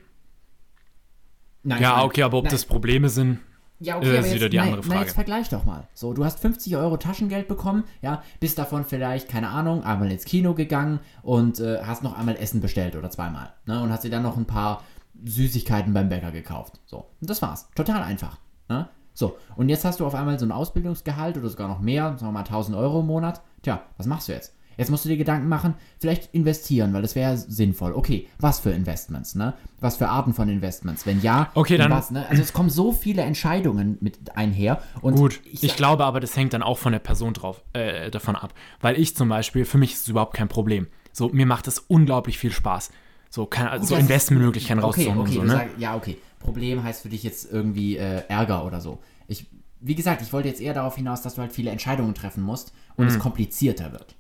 Nein, 1.64 1.82
Ja, 1.82 2.04
okay, 2.04 2.24
aber 2.24 2.38
ob 2.40 2.46
nein, 2.46 2.52
das 2.52 2.66
Probleme 2.66 3.08
sind, 3.10 3.40
ja, 3.82 4.00
das 4.00 4.08
ist 4.10 4.18
aber 4.18 4.34
wieder 4.36 4.50
die 4.50 4.58
nein, 4.58 4.68
andere 4.68 4.82
Na, 4.84 4.88
Frage. 4.94 5.06
jetzt 5.06 5.16
vergleich 5.16 5.50
doch 5.50 5.66
mal. 5.66 5.88
So, 5.94 6.14
du 6.14 6.24
hast 6.24 6.40
50 6.40 6.78
Euro 6.78 6.98
Taschengeld 6.98 7.48
bekommen, 7.48 7.84
ja, 8.02 8.24
bist 8.40 8.58
davon 8.58 8.86
vielleicht, 8.86 9.28
keine 9.28 9.50
Ahnung, 9.50 9.84
einmal 9.84 10.12
ins 10.12 10.26
Kino 10.26 10.54
gegangen 10.54 11.00
und 11.24 11.60
äh, 11.60 11.80
hast 11.84 12.04
noch 12.04 12.18
einmal 12.18 12.36
Essen 12.36 12.62
bestellt 12.62 12.96
oder 12.96 13.10
zweimal. 13.10 13.54
Ne, 13.66 13.82
und 13.82 13.92
hast 13.92 14.04
dir 14.04 14.12
dann 14.12 14.24
noch 14.24 14.38
ein 14.38 14.46
paar 14.46 14.84
Süßigkeiten 15.24 15.94
beim 15.94 16.10
Bäcker 16.10 16.32
gekauft. 16.32 16.80
So, 16.86 17.08
und 17.20 17.30
das 17.30 17.42
war's. 17.42 17.70
Total 17.76 18.04
einfach. 18.04 18.38
Ne? 18.70 18.88
So, 19.14 19.38
und 19.56 19.70
jetzt 19.70 19.84
hast 19.84 20.00
du 20.00 20.06
auf 20.06 20.16
einmal 20.16 20.40
so 20.40 20.46
ein 20.46 20.52
Ausbildungsgehalt 20.52 21.38
oder 21.38 21.50
sogar 21.50 21.68
noch 21.68 21.80
mehr, 21.80 22.12
sagen 22.18 22.28
wir 22.28 22.32
mal 22.32 22.40
1000 22.40 22.78
Euro 22.78 23.02
im 23.02 23.08
Monat. 23.08 23.42
Tja, 23.62 23.82
was 23.98 24.06
machst 24.06 24.28
du 24.28 24.34
jetzt? 24.34 24.56
Jetzt 24.78 24.90
musst 24.90 25.06
du 25.06 25.10
dir 25.10 25.18
Gedanken 25.18 25.48
machen, 25.50 25.76
vielleicht 26.00 26.34
investieren, 26.34 26.94
weil 26.94 27.02
das 27.02 27.16
wäre 27.16 27.38
sinnvoll. 27.38 27.94
Okay, 27.94 28.28
was 28.40 28.60
für 28.60 28.72
Investments, 28.72 29.36
ne? 29.36 29.54
Was 29.80 29.98
für 29.98 30.08
Arten 30.10 30.34
von 30.34 30.50
Investments? 30.50 31.06
Wenn 31.06 31.22
ja, 31.22 31.50
Okay, 31.54 31.78
dann- 31.78 31.92
was, 31.92 32.12
ne? 32.12 32.26
Also 32.30 32.42
es 32.42 32.54
kommen 32.54 32.70
so 32.70 32.92
viele 32.92 33.22
Entscheidungen 33.24 33.98
mit 34.02 34.36
einher. 34.38 34.82
Und 35.02 35.16
Gut, 35.16 35.40
ich, 35.46 35.64
ich, 35.64 35.76
glaube 35.76 36.06
aber, 36.06 36.20
das 36.20 36.36
hängt 36.36 36.54
dann 36.54 36.64
auch 36.64 36.78
von 36.78 36.92
der 36.94 37.00
Person 37.00 37.34
drauf, 37.34 37.62
äh, 37.74 38.10
davon 38.12 38.36
ab. 38.36 38.54
Weil 38.80 38.98
ich 39.00 39.16
zum 39.16 39.30
Beispiel, 39.30 39.66
für 39.66 39.78
mich 39.78 39.94
ist 39.94 40.02
es 40.04 40.08
überhaupt 40.08 40.36
kein 40.36 40.48
Problem. 40.48 40.88
So, 41.12 41.30
mir 41.30 41.46
macht 41.46 41.68
es 41.68 41.80
unglaublich 41.80 42.38
viel 42.38 42.52
Spaß. 42.52 42.92
So, 43.30 43.46
kann, 43.46 43.82
so 43.84 43.96
Investmentmöglichkeiten 43.96 44.84
okay, 44.84 45.04
rauszuholen 45.08 45.20
okay, 45.22 45.30
und 45.40 45.48
so, 45.48 45.54
ne? 45.54 45.60
sag, 45.60 45.80
ja, 45.80 45.96
okay. 45.96 46.18
Problem 46.40 46.84
heißt 46.84 47.02
für 47.04 47.10
dich 47.10 47.24
jetzt 47.24 47.52
irgendwie 47.52 47.98
äh, 47.98 48.24
Ärger 48.28 48.66
oder 48.66 48.82
so. 48.82 49.00
Ich, 49.28 49.48
wie 49.80 49.96
gesagt, 49.96 50.22
ich 50.22 50.34
wollte 50.34 50.48
jetzt 50.50 50.60
eher 50.62 50.74
darauf 50.74 50.96
hinaus, 50.96 51.22
dass 51.22 51.36
du 51.36 51.42
halt 51.42 51.52
viele 51.54 51.72
Entscheidungen 51.72 52.14
treffen 52.14 52.44
musst 52.44 52.74
und 52.96 53.06
Mhm. 53.06 53.12
es 53.12 53.20
komplizierter 53.20 53.92
wird. 53.92 54.16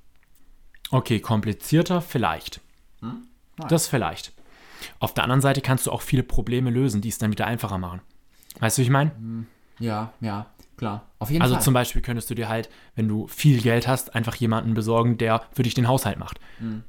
Okay, 0.92 1.20
komplizierter 1.20 2.02
vielleicht. 2.02 2.60
Hm? 3.02 3.24
Das 3.70 3.88
vielleicht. 3.88 4.34
Auf 5.00 5.14
der 5.14 5.24
anderen 5.24 5.42
Seite 5.42 5.62
kannst 5.62 5.86
du 5.88 5.92
auch 5.92 6.02
viele 6.02 6.24
Probleme 6.24 6.70
lösen, 6.70 7.02
die 7.02 7.10
es 7.10 7.18
dann 7.18 7.32
wieder 7.32 7.46
einfacher 7.48 7.78
machen. 7.78 8.02
Weißt 8.60 8.78
du, 8.78 8.82
wie 8.82 8.86
ich 8.86 8.90
meine? 8.92 9.12
Ja, 9.80 10.12
ja, 10.22 10.48
klar. 10.78 11.08
Auf 11.20 11.30
jeden 11.30 11.42
Also 11.44 11.56
Fall. 11.56 11.64
zum 11.64 11.74
Beispiel 11.74 12.02
könntest 12.02 12.30
du 12.30 12.36
dir 12.36 12.50
halt, 12.50 12.70
wenn 12.96 13.08
du 13.08 13.28
viel 13.28 13.62
Geld 13.62 13.88
hast, 13.88 14.16
einfach 14.16 14.36
jemanden 14.36 14.74
besorgen, 14.74 15.18
der 15.18 15.44
für 15.54 15.64
dich 15.64 15.74
den 15.76 15.88
Haushalt 15.88 16.20
macht. 16.20 16.40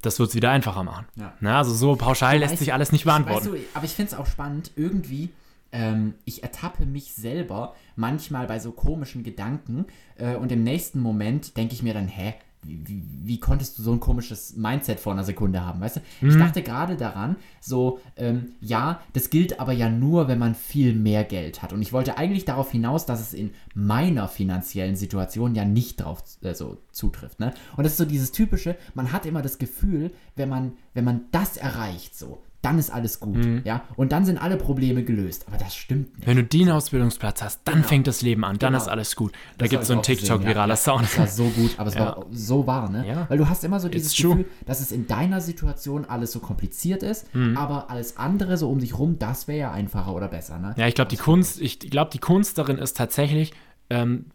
Das 0.02 0.18
wird 0.18 0.30
es 0.30 0.34
wieder 0.34 0.50
einfacher 0.50 0.82
machen. 0.84 1.06
Hm. 1.14 1.22
Ja. 1.22 1.32
Na, 1.40 1.58
also 1.58 1.72
so 1.74 1.96
pauschal 1.96 2.38
lässt 2.38 2.54
Weißt- 2.54 2.58
sich 2.58 2.72
alles 2.72 2.92
nicht 2.92 3.04
beantworten. 3.04 3.52
Weißt 3.52 3.62
du, 3.62 3.66
aber 3.74 3.84
ich 3.84 3.92
finde 3.92 4.12
es 4.12 4.18
auch 4.18 4.26
spannend, 4.26 4.70
irgendwie 4.76 5.30
ähm, 5.74 6.14
ich 6.26 6.42
ertappe 6.42 6.84
mich 6.84 7.14
selber 7.14 7.74
manchmal 7.96 8.46
bei 8.46 8.58
so 8.58 8.72
komischen 8.72 9.22
Gedanken 9.22 9.86
äh, 10.16 10.34
und 10.36 10.52
im 10.52 10.62
nächsten 10.64 11.00
Moment 11.00 11.56
denke 11.56 11.72
ich 11.74 11.82
mir 11.82 11.94
dann, 11.94 12.08
hä, 12.08 12.34
wie, 12.64 13.02
wie, 13.24 13.40
konntest 13.40 13.78
du 13.78 13.82
so 13.82 13.92
ein 13.92 14.00
komisches 14.00 14.56
Mindset 14.56 15.00
vor 15.00 15.12
einer 15.12 15.24
Sekunde 15.24 15.64
haben, 15.64 15.80
weißt 15.80 15.96
du? 15.96 16.00
Mhm. 16.20 16.30
Ich 16.30 16.36
dachte 16.36 16.62
gerade 16.62 16.96
daran, 16.96 17.36
so, 17.60 18.00
ähm, 18.16 18.52
ja, 18.60 19.00
das 19.12 19.30
gilt 19.30 19.58
aber 19.58 19.72
ja 19.72 19.88
nur, 19.88 20.28
wenn 20.28 20.38
man 20.38 20.54
viel 20.54 20.94
mehr 20.94 21.24
Geld 21.24 21.62
hat. 21.62 21.72
Und 21.72 21.82
ich 21.82 21.92
wollte 21.92 22.18
eigentlich 22.18 22.44
darauf 22.44 22.70
hinaus, 22.70 23.04
dass 23.06 23.20
es 23.20 23.34
in 23.34 23.50
meiner 23.74 24.28
finanziellen 24.28 24.96
Situation 24.96 25.54
ja 25.54 25.64
nicht 25.64 25.96
drauf 25.96 26.22
äh, 26.42 26.54
so 26.54 26.78
zutrifft, 26.92 27.40
ne? 27.40 27.52
Und 27.76 27.84
das 27.84 27.92
ist 27.92 27.98
so 27.98 28.04
dieses 28.04 28.32
typische, 28.32 28.76
man 28.94 29.12
hat 29.12 29.26
immer 29.26 29.42
das 29.42 29.58
Gefühl, 29.58 30.12
wenn 30.36 30.48
man, 30.48 30.72
wenn 30.94 31.04
man 31.04 31.22
das 31.32 31.56
erreicht, 31.56 32.16
so, 32.16 32.42
dann 32.62 32.78
ist 32.78 32.90
alles 32.90 33.18
gut, 33.20 33.36
mhm. 33.36 33.62
ja. 33.64 33.82
Und 33.96 34.12
dann 34.12 34.24
sind 34.24 34.38
alle 34.38 34.56
Probleme 34.56 35.02
gelöst. 35.02 35.44
Aber 35.48 35.58
das 35.58 35.74
stimmt 35.74 36.16
nicht. 36.16 36.26
Wenn 36.26 36.36
du 36.36 36.44
den 36.44 36.70
Ausbildungsplatz 36.70 37.42
hast, 37.42 37.60
dann 37.64 37.76
genau. 37.76 37.88
fängt 37.88 38.06
das 38.06 38.22
Leben 38.22 38.44
an, 38.44 38.58
dann 38.58 38.72
genau. 38.72 38.82
ist 38.82 38.88
alles 38.88 39.16
gut. 39.16 39.32
Da 39.58 39.66
gibt 39.66 39.82
es 39.82 39.88
so 39.88 39.94
einen 39.94 40.02
TikTok-viraler 40.02 40.74
ja. 40.74 40.76
Sound. 40.76 41.02
Das 41.02 41.18
war 41.18 41.26
so 41.26 41.44
gut, 41.48 41.74
aber 41.76 41.88
es 41.88 41.94
ja. 41.96 42.00
war 42.00 42.26
so 42.30 42.66
wahr, 42.66 42.88
ne? 42.88 43.06
Ja. 43.06 43.26
Weil 43.28 43.38
du 43.38 43.48
hast 43.48 43.64
immer 43.64 43.80
so 43.80 43.88
dieses 43.88 44.14
Gefühl, 44.16 44.46
dass 44.64 44.80
es 44.80 44.92
in 44.92 45.08
deiner 45.08 45.40
Situation 45.40 46.04
alles 46.04 46.32
so 46.32 46.38
kompliziert 46.38 47.02
ist, 47.02 47.34
mhm. 47.34 47.56
aber 47.56 47.90
alles 47.90 48.16
andere 48.16 48.56
so 48.56 48.70
um 48.70 48.78
dich 48.78 48.96
rum, 48.96 49.18
das 49.18 49.48
wäre 49.48 49.58
ja 49.58 49.72
einfacher 49.72 50.14
oder 50.14 50.28
besser, 50.28 50.58
ne? 50.58 50.74
Ja, 50.76 50.86
ich 50.86 50.94
glaube, 50.94 51.10
die 51.10 51.16
Kunst, 51.16 51.60
ich 51.60 51.80
glaube, 51.80 52.10
die 52.12 52.18
Kunst 52.18 52.58
darin 52.58 52.78
ist 52.78 52.96
tatsächlich, 52.96 53.52
ähm, 53.90 54.26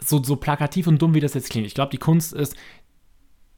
so, 0.00 0.22
so 0.22 0.36
plakativ 0.36 0.86
und 0.86 1.00
dumm, 1.00 1.14
wie 1.14 1.20
das 1.20 1.34
jetzt 1.34 1.50
klingt. 1.50 1.66
Ich 1.66 1.74
glaube, 1.74 1.90
die 1.90 1.98
Kunst 1.98 2.32
ist, 2.32 2.56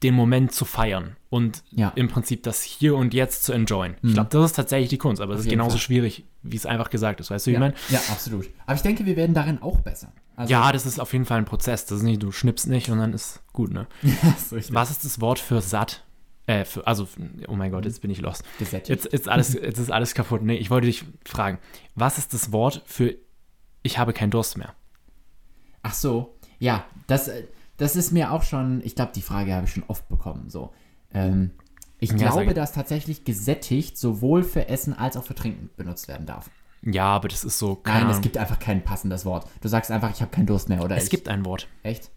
den 0.03 0.13
Moment 0.13 0.51
zu 0.51 0.65
feiern 0.65 1.15
und 1.29 1.63
ja. 1.71 1.91
im 1.95 2.07
Prinzip 2.07 2.43
das 2.43 2.61
hier 2.61 2.95
und 2.95 3.13
jetzt 3.13 3.43
zu 3.43 3.51
enjoyen. 3.51 3.95
Mhm. 4.01 4.09
Ich 4.09 4.13
glaube, 4.13 4.29
das 4.31 4.45
ist 4.45 4.55
tatsächlich 4.55 4.89
die 4.89 4.97
Kunst, 4.97 5.21
aber 5.21 5.33
es 5.33 5.41
ist 5.41 5.49
genauso 5.49 5.71
Fall. 5.71 5.79
schwierig, 5.79 6.25
wie 6.43 6.55
es 6.55 6.65
einfach 6.65 6.89
gesagt 6.89 7.19
ist. 7.19 7.31
Weißt 7.31 7.47
du, 7.47 7.51
wie 7.51 7.55
ja. 7.55 7.59
ich 7.59 7.61
meine? 7.61 7.73
Ja, 7.89 7.99
absolut. 8.11 8.47
Aber 8.65 8.75
ich 8.75 8.81
denke, 8.81 9.05
wir 9.05 9.15
werden 9.15 9.33
darin 9.33 9.61
auch 9.61 9.81
besser. 9.81 10.11
Also 10.35 10.51
ja, 10.51 10.71
das 10.71 10.85
ist 10.85 10.99
auf 10.99 11.13
jeden 11.13 11.25
Fall 11.25 11.39
ein 11.39 11.45
Prozess. 11.45 11.85
Das 11.85 11.97
ist 11.99 12.03
nicht, 12.03 12.21
du 12.21 12.31
schnippst 12.31 12.67
nicht 12.67 12.89
und 12.89 12.99
dann 12.99 13.13
ist 13.13 13.41
gut, 13.53 13.71
ne? 13.71 13.87
Ist 14.51 14.73
Was 14.73 14.91
ist 14.91 15.03
das 15.03 15.19
Wort 15.19 15.39
für 15.39 15.61
satt? 15.61 16.03
Äh, 16.45 16.63
für, 16.63 16.85
also, 16.85 17.07
oh 17.47 17.55
mein 17.55 17.71
Gott, 17.71 17.85
jetzt 17.85 18.01
bin 18.01 18.11
ich 18.11 18.21
lost. 18.21 18.43
Gesättigt. 18.59 18.89
Jetzt, 18.89 19.11
jetzt, 19.11 19.27
alles, 19.27 19.53
jetzt 19.61 19.79
ist 19.79 19.91
alles 19.91 20.13
kaputt. 20.13 20.43
Nee, 20.43 20.55
ich 20.55 20.69
wollte 20.69 20.85
dich 20.85 21.03
fragen, 21.25 21.57
was 21.95 22.19
ist 22.19 22.33
das 22.33 22.51
Wort 22.51 22.83
für 22.85 23.15
ich 23.81 23.97
habe 23.97 24.13
keinen 24.13 24.31
Durst 24.31 24.57
mehr? 24.57 24.73
Ach 25.81 25.93
so, 25.93 26.37
ja, 26.59 26.85
das, 27.07 27.27
äh, 27.29 27.43
das 27.77 27.95
ist 27.95 28.11
mir 28.11 28.31
auch 28.31 28.43
schon, 28.43 28.81
ich 28.83 28.95
glaube, 28.95 29.11
die 29.15 29.21
Frage 29.21 29.53
habe 29.53 29.65
ich 29.65 29.71
schon 29.71 29.83
oft 29.87 30.07
bekommen. 30.09 30.49
So. 30.49 30.73
Ähm, 31.13 31.51
ich 31.99 32.11
ja, 32.11 32.17
glaube, 32.17 32.53
dass 32.53 32.73
tatsächlich 32.73 33.23
gesättigt 33.23 33.97
sowohl 33.97 34.43
für 34.43 34.67
Essen 34.67 34.93
als 34.93 35.17
auch 35.17 35.23
für 35.23 35.35
Trinken 35.35 35.69
benutzt 35.77 36.07
werden 36.07 36.25
darf. 36.25 36.49
Ja, 36.83 37.05
aber 37.05 37.27
das 37.27 37.43
ist 37.43 37.57
so. 37.57 37.81
Nein, 37.85 38.09
es 38.09 38.21
gibt 38.21 38.37
einfach 38.37 38.59
kein 38.59 38.83
passendes 38.83 39.25
Wort. 39.25 39.47
Du 39.61 39.67
sagst 39.67 39.89
einfach, 39.91 40.11
ich 40.11 40.21
habe 40.21 40.31
keinen 40.31 40.45
Durst 40.45 40.69
mehr, 40.69 40.83
oder? 40.83 40.95
Es 40.95 41.05
ich, 41.05 41.09
gibt 41.09 41.27
ein 41.27 41.45
Wort. 41.45 41.67
Echt? 41.83 42.11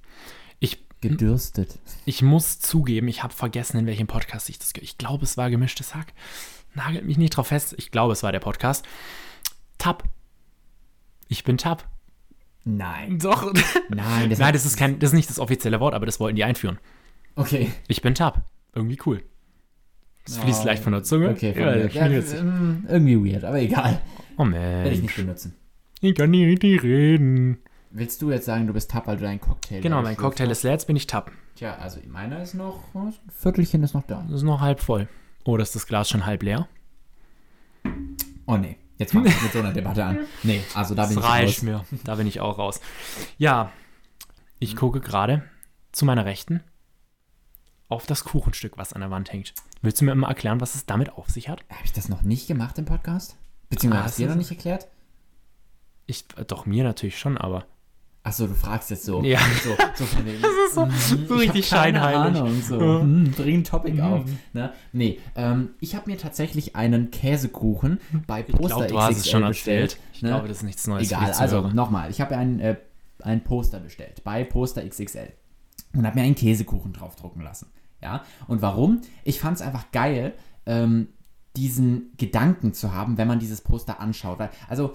Ich. 0.59 0.85
Gedürstet. 1.01 1.79
Ich 2.05 2.21
muss 2.21 2.61
zugeben, 2.61 3.09
ich 3.09 3.23
habe 3.23 3.33
vergessen, 3.33 3.79
in 3.79 3.87
welchem 3.87 4.07
Podcast 4.07 4.51
ich 4.51 4.59
das. 4.59 4.75
Ich 4.81 4.99
glaube, 4.99 5.25
es 5.25 5.39
war 5.39 5.49
gemischtes 5.49 5.95
Hack. 5.95 6.13
Nagelt 6.75 7.07
mich 7.07 7.17
nicht 7.17 7.31
drauf 7.31 7.47
fest. 7.47 7.75
Ich 7.79 7.91
glaube, 7.91 8.13
es 8.13 8.23
war 8.23 8.33
der 8.33 8.41
Podcast. 8.41 8.87
Tab. 9.79 10.05
Ich 11.29 11.43
bin 11.43 11.57
Tab. 11.57 11.90
Nein. 12.65 13.19
Doch. 13.19 13.53
Nein, 13.89 14.31
das, 14.31 14.39
Nein, 14.39 14.53
das 14.53 14.67
ist 14.67 14.77
kein, 14.77 14.99
das 14.99 15.11
ist 15.11 15.15
nicht 15.15 15.31
das 15.31 15.39
offizielle 15.39 15.81
Wort, 15.81 15.95
aber 15.95 16.07
das 16.07 16.21
wollten 16.21 16.37
die 16.37 16.45
einführen. 16.45 16.79
Okay. 17.37 17.73
Ich 17.89 18.03
bin 18.03 18.15
Tab. 18.15 18.43
Irgendwie 18.75 18.99
cool. 19.07 19.23
Das 20.27 20.39
oh, 20.39 20.43
fließt 20.43 20.65
leicht 20.65 20.83
von 20.83 20.93
der 20.93 21.03
Zunge. 21.03 21.31
Okay, 21.31 21.55
von 21.55 21.63
ja, 21.63 21.87
ja, 21.87 22.39
ähm, 22.39 22.87
irgendwie 22.89 23.33
weird, 23.33 23.45
aber 23.45 23.61
egal. 23.61 24.01
Oh 24.37 24.45
man. 24.45 24.55
Werde 24.55 24.91
ich 24.91 25.03
nicht 25.03 25.17
benutzen. 25.17 25.55
Ich 26.01 26.15
kann 26.15 26.31
nicht 26.31 26.47
richtig 26.47 26.83
reden. 26.83 27.59
Willst 27.91 28.23
du 28.23 28.31
jetzt 28.31 28.47
sagen, 28.47 28.67
du 28.67 28.73
bist 28.73 28.91
Tab, 28.91 29.07
weil 29.07 29.17
du 29.17 29.25
deinen 29.25 29.41
Cocktail 29.41 29.81
Genau, 29.81 30.01
mein 30.03 30.17
Cocktail 30.17 30.51
ist 30.51 30.63
leer, 30.63 30.73
jetzt 30.73 30.87
bin 30.87 30.95
ich 30.97 31.07
Tab. 31.07 31.33
Tja, 31.57 31.77
also 31.77 31.99
meiner 32.07 32.41
ist 32.41 32.55
noch, 32.55 32.95
ein 32.95 33.13
Viertelchen 33.37 33.83
ist 33.83 33.95
noch 33.95 34.05
da. 34.05 34.25
Das 34.29 34.37
ist 34.37 34.43
noch 34.45 34.61
halb 34.61 34.81
voll. 34.81 35.09
Oder 35.45 35.63
ist 35.63 35.75
das 35.75 35.87
Glas 35.87 36.09
schon 36.09 36.25
halb 36.25 36.43
leer? 36.43 36.69
Oh 38.47 38.57
nee. 38.57 38.77
Jetzt 39.01 39.13
fangen 39.13 39.25
wir 39.35 39.43
mit 39.43 39.53
so 39.53 39.59
einer 39.59 39.73
Debatte 39.73 40.05
an. 40.05 40.19
Nee, 40.43 40.63
also 40.75 40.95
da 40.95 41.07
bin 41.07 41.17
das 41.17 41.25
ich 41.25 41.31
reicht 41.31 41.59
raus. 41.59 41.63
mir. 41.63 41.85
Da 42.05 42.15
bin 42.17 42.27
ich 42.27 42.41
auch 42.41 42.59
raus. 42.59 42.81
Ja, 43.39 43.73
ich 44.59 44.77
gucke 44.77 45.01
gerade 45.01 45.43
zu 45.91 46.05
meiner 46.05 46.27
Rechten 46.27 46.63
auf 47.89 48.07
das 48.07 48.25
Kuchenstück, 48.25 48.77
was 48.77 48.93
an 48.93 49.01
der 49.01 49.11
Wand 49.11 49.33
hängt. 49.33 49.55
Willst 49.81 50.03
du 50.03 50.05
mir 50.05 50.15
mal 50.15 50.29
erklären, 50.29 50.61
was 50.61 50.75
es 50.75 50.85
damit 50.85 51.15
auf 51.15 51.31
sich 51.31 51.49
hat? 51.49 51.65
Habe 51.71 51.85
ich 51.85 51.93
das 51.93 52.11
noch 52.11 52.21
nicht 52.21 52.47
gemacht 52.47 52.79
im 52.79 52.85
Podcast? 52.85 53.37
Beziehungsweise 53.71 54.03
ah, 54.03 54.07
hast 54.07 54.19
du 54.19 54.23
dir 54.25 54.29
noch 54.29 54.37
nicht 54.37 54.51
erklärt? 54.51 54.87
Ich, 56.05 56.29
doch, 56.29 56.67
mir 56.67 56.85
natürlich 56.85 57.19
schon, 57.19 57.39
aber 57.39 57.65
Achso, 58.23 58.47
du 58.47 58.55
fragst 58.55 58.91
jetzt 58.91 59.05
so. 59.05 59.23
Ja. 59.23 59.39
So, 59.63 59.71
so 59.95 60.05
von 60.05 60.25
dem, 60.25 60.41
das 60.41 60.51
ist 60.67 60.75
so, 60.75 60.87
mm, 60.87 61.27
so 61.27 61.35
richtig 61.37 61.67
scheinheilig. 61.67 62.41
Ahnung, 62.41 62.63
so. 62.63 62.81
Ja. 62.81 63.03
Mm, 63.03 63.31
bring 63.37 63.61
ein 63.61 63.65
Topic 63.65 63.95
mhm. 63.95 64.01
auf. 64.01 64.25
Ne? 64.53 64.73
Nee, 64.93 65.19
ähm, 65.37 65.71
ich 65.81 65.95
habe 65.95 66.11
mir 66.11 66.19
tatsächlich 66.19 66.77
einen 66.77 67.11
Käsekuchen 67.11 68.01
bei 68.27 68.43
Poster 68.43 68.63
ich 68.63 68.67
glaub, 68.69 68.89
du 68.89 69.01
hast 69.01 69.19
es 69.19 69.31
schon 69.31 69.47
bestellt. 69.47 69.99
Ich 70.13 70.23
ne? 70.23 70.29
glaube, 70.29 70.49
das 70.49 70.59
ist 70.59 70.63
nichts 70.65 70.87
Neues 70.87 71.09
Egal, 71.09 71.33
also 71.33 71.69
nochmal. 71.69 72.11
Ich 72.11 72.21
habe 72.21 72.37
ein, 72.37 72.61
äh, 72.61 72.77
ein 73.23 73.43
Poster 73.43 73.81
bestellt 73.81 74.23
bei 74.25 74.45
Poster 74.45 74.87
XXL 74.87 75.33
und 75.95 76.07
habe 76.07 76.19
mir 76.19 76.25
einen 76.25 76.35
Käsekuchen 76.35 76.93
draufdrucken 76.93 77.43
lassen. 77.43 77.69
Ja, 78.03 78.25
und 78.47 78.63
warum? 78.63 79.03
Ich 79.25 79.41
fand 79.41 79.57
es 79.57 79.63
einfach 79.63 79.91
geil, 79.93 80.35
ähm, 80.67 81.09
diesen 81.57 82.13
Gedanken 82.17 82.73
zu 82.73 82.95
haben, 82.95 83.19
wenn 83.19 83.29
man 83.29 83.39
dieses 83.39 83.61
Poster 83.61 84.01
anschaut. 84.01 84.39
Weil, 84.39 84.51
also 84.69 84.95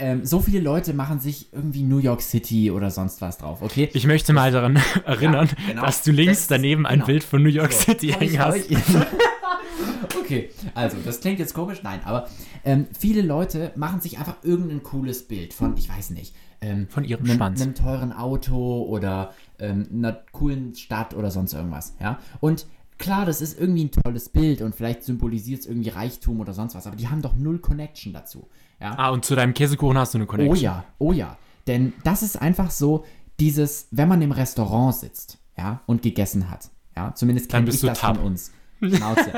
ähm, 0.00 0.24
so 0.24 0.40
viele 0.40 0.60
Leute 0.60 0.94
machen 0.94 1.20
sich 1.20 1.52
irgendwie 1.52 1.82
New 1.82 1.98
York 1.98 2.22
City 2.22 2.70
oder 2.70 2.90
sonst 2.90 3.20
was 3.20 3.38
drauf, 3.38 3.62
okay? 3.62 3.90
Ich 3.92 4.06
möchte 4.06 4.32
mal 4.32 4.50
daran 4.50 4.78
erinnern, 5.04 5.48
ja, 5.48 5.68
genau. 5.68 5.86
dass 5.86 6.02
du 6.02 6.10
links 6.10 6.38
das, 6.38 6.46
daneben 6.48 6.86
ein 6.86 6.94
genau. 7.00 7.06
Bild 7.06 7.24
von 7.24 7.42
New 7.42 7.50
York 7.50 7.72
so, 7.72 7.92
City 7.92 8.08
hängen 8.08 8.38
hast. 8.38 8.68
okay, 10.20 10.50
also 10.74 10.96
das 11.04 11.20
klingt 11.20 11.38
jetzt 11.38 11.54
komisch, 11.54 11.82
nein, 11.82 12.00
aber 12.04 12.28
ähm, 12.64 12.86
viele 12.98 13.22
Leute 13.22 13.72
machen 13.76 14.00
sich 14.00 14.18
einfach 14.18 14.36
irgendein 14.42 14.82
cooles 14.82 15.28
Bild 15.28 15.52
von, 15.52 15.76
ich 15.76 15.88
weiß 15.88 16.10
nicht, 16.10 16.34
ähm, 16.62 16.88
von 16.88 17.04
ihrem 17.04 17.24
einem, 17.24 17.36
Schwanz. 17.36 17.60
einem 17.60 17.74
teuren 17.74 18.12
Auto 18.12 18.82
oder 18.82 19.32
ähm, 19.58 19.86
einer 19.92 20.12
coolen 20.32 20.74
Stadt 20.74 21.14
oder 21.14 21.30
sonst 21.30 21.52
irgendwas, 21.52 21.94
ja? 22.00 22.18
Und 22.40 22.66
klar, 22.98 23.26
das 23.26 23.40
ist 23.40 23.58
irgendwie 23.58 23.84
ein 23.84 23.90
tolles 23.90 24.28
Bild 24.28 24.62
und 24.62 24.74
vielleicht 24.74 25.02
symbolisiert 25.02 25.60
es 25.60 25.66
irgendwie 25.66 25.90
Reichtum 25.90 26.40
oder 26.40 26.52
sonst 26.52 26.74
was, 26.74 26.86
aber 26.86 26.96
die 26.96 27.08
haben 27.08 27.22
doch 27.22 27.34
null 27.34 27.58
Connection 27.58 28.12
dazu. 28.12 28.48
Ja? 28.80 28.98
Ah, 28.98 29.10
und 29.10 29.24
zu 29.24 29.34
deinem 29.34 29.54
Käsekuchen 29.54 29.98
hast 29.98 30.14
du 30.14 30.18
eine 30.18 30.26
Connection. 30.26 30.56
Oh 30.56 30.60
ja, 30.60 30.84
oh 30.98 31.12
ja. 31.12 31.36
Denn 31.66 31.92
das 32.04 32.22
ist 32.22 32.40
einfach 32.40 32.70
so, 32.70 33.04
dieses, 33.38 33.88
wenn 33.90 34.08
man 34.08 34.22
im 34.22 34.32
Restaurant 34.32 34.94
sitzt, 34.94 35.38
ja, 35.56 35.80
und 35.86 36.02
gegessen 36.02 36.50
hat, 36.50 36.70
ja, 36.96 37.14
zumindest 37.14 37.50
kenne 37.50 37.68
ich 37.70 37.80
das 37.80 38.00
tapp. 38.00 38.16
von 38.16 38.26
uns. 38.26 38.52
Schnauze. 38.82 39.32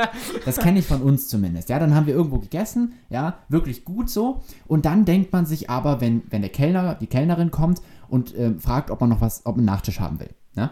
das 0.44 0.58
kenne 0.58 0.78
ich 0.78 0.86
von 0.86 1.02
uns 1.02 1.28
zumindest. 1.28 1.68
Ja, 1.68 1.80
dann 1.80 1.94
haben 1.94 2.06
wir 2.06 2.14
irgendwo 2.14 2.38
gegessen, 2.38 2.94
ja, 3.10 3.38
wirklich 3.48 3.84
gut 3.84 4.08
so. 4.08 4.42
Und 4.66 4.84
dann 4.84 5.04
denkt 5.04 5.32
man 5.32 5.46
sich 5.46 5.68
aber, 5.68 6.00
wenn, 6.00 6.22
wenn 6.30 6.42
der 6.42 6.50
Kellner, 6.50 6.94
die 6.94 7.08
Kellnerin 7.08 7.50
kommt 7.50 7.82
und 8.08 8.34
äh, 8.36 8.54
fragt, 8.54 8.90
ob 8.90 9.00
man 9.00 9.10
noch 9.10 9.20
was, 9.20 9.44
ob 9.44 9.56
man 9.56 9.68
einen 9.68 9.74
Nachtisch 9.74 9.98
haben 9.98 10.20
will, 10.20 10.30
ne? 10.54 10.70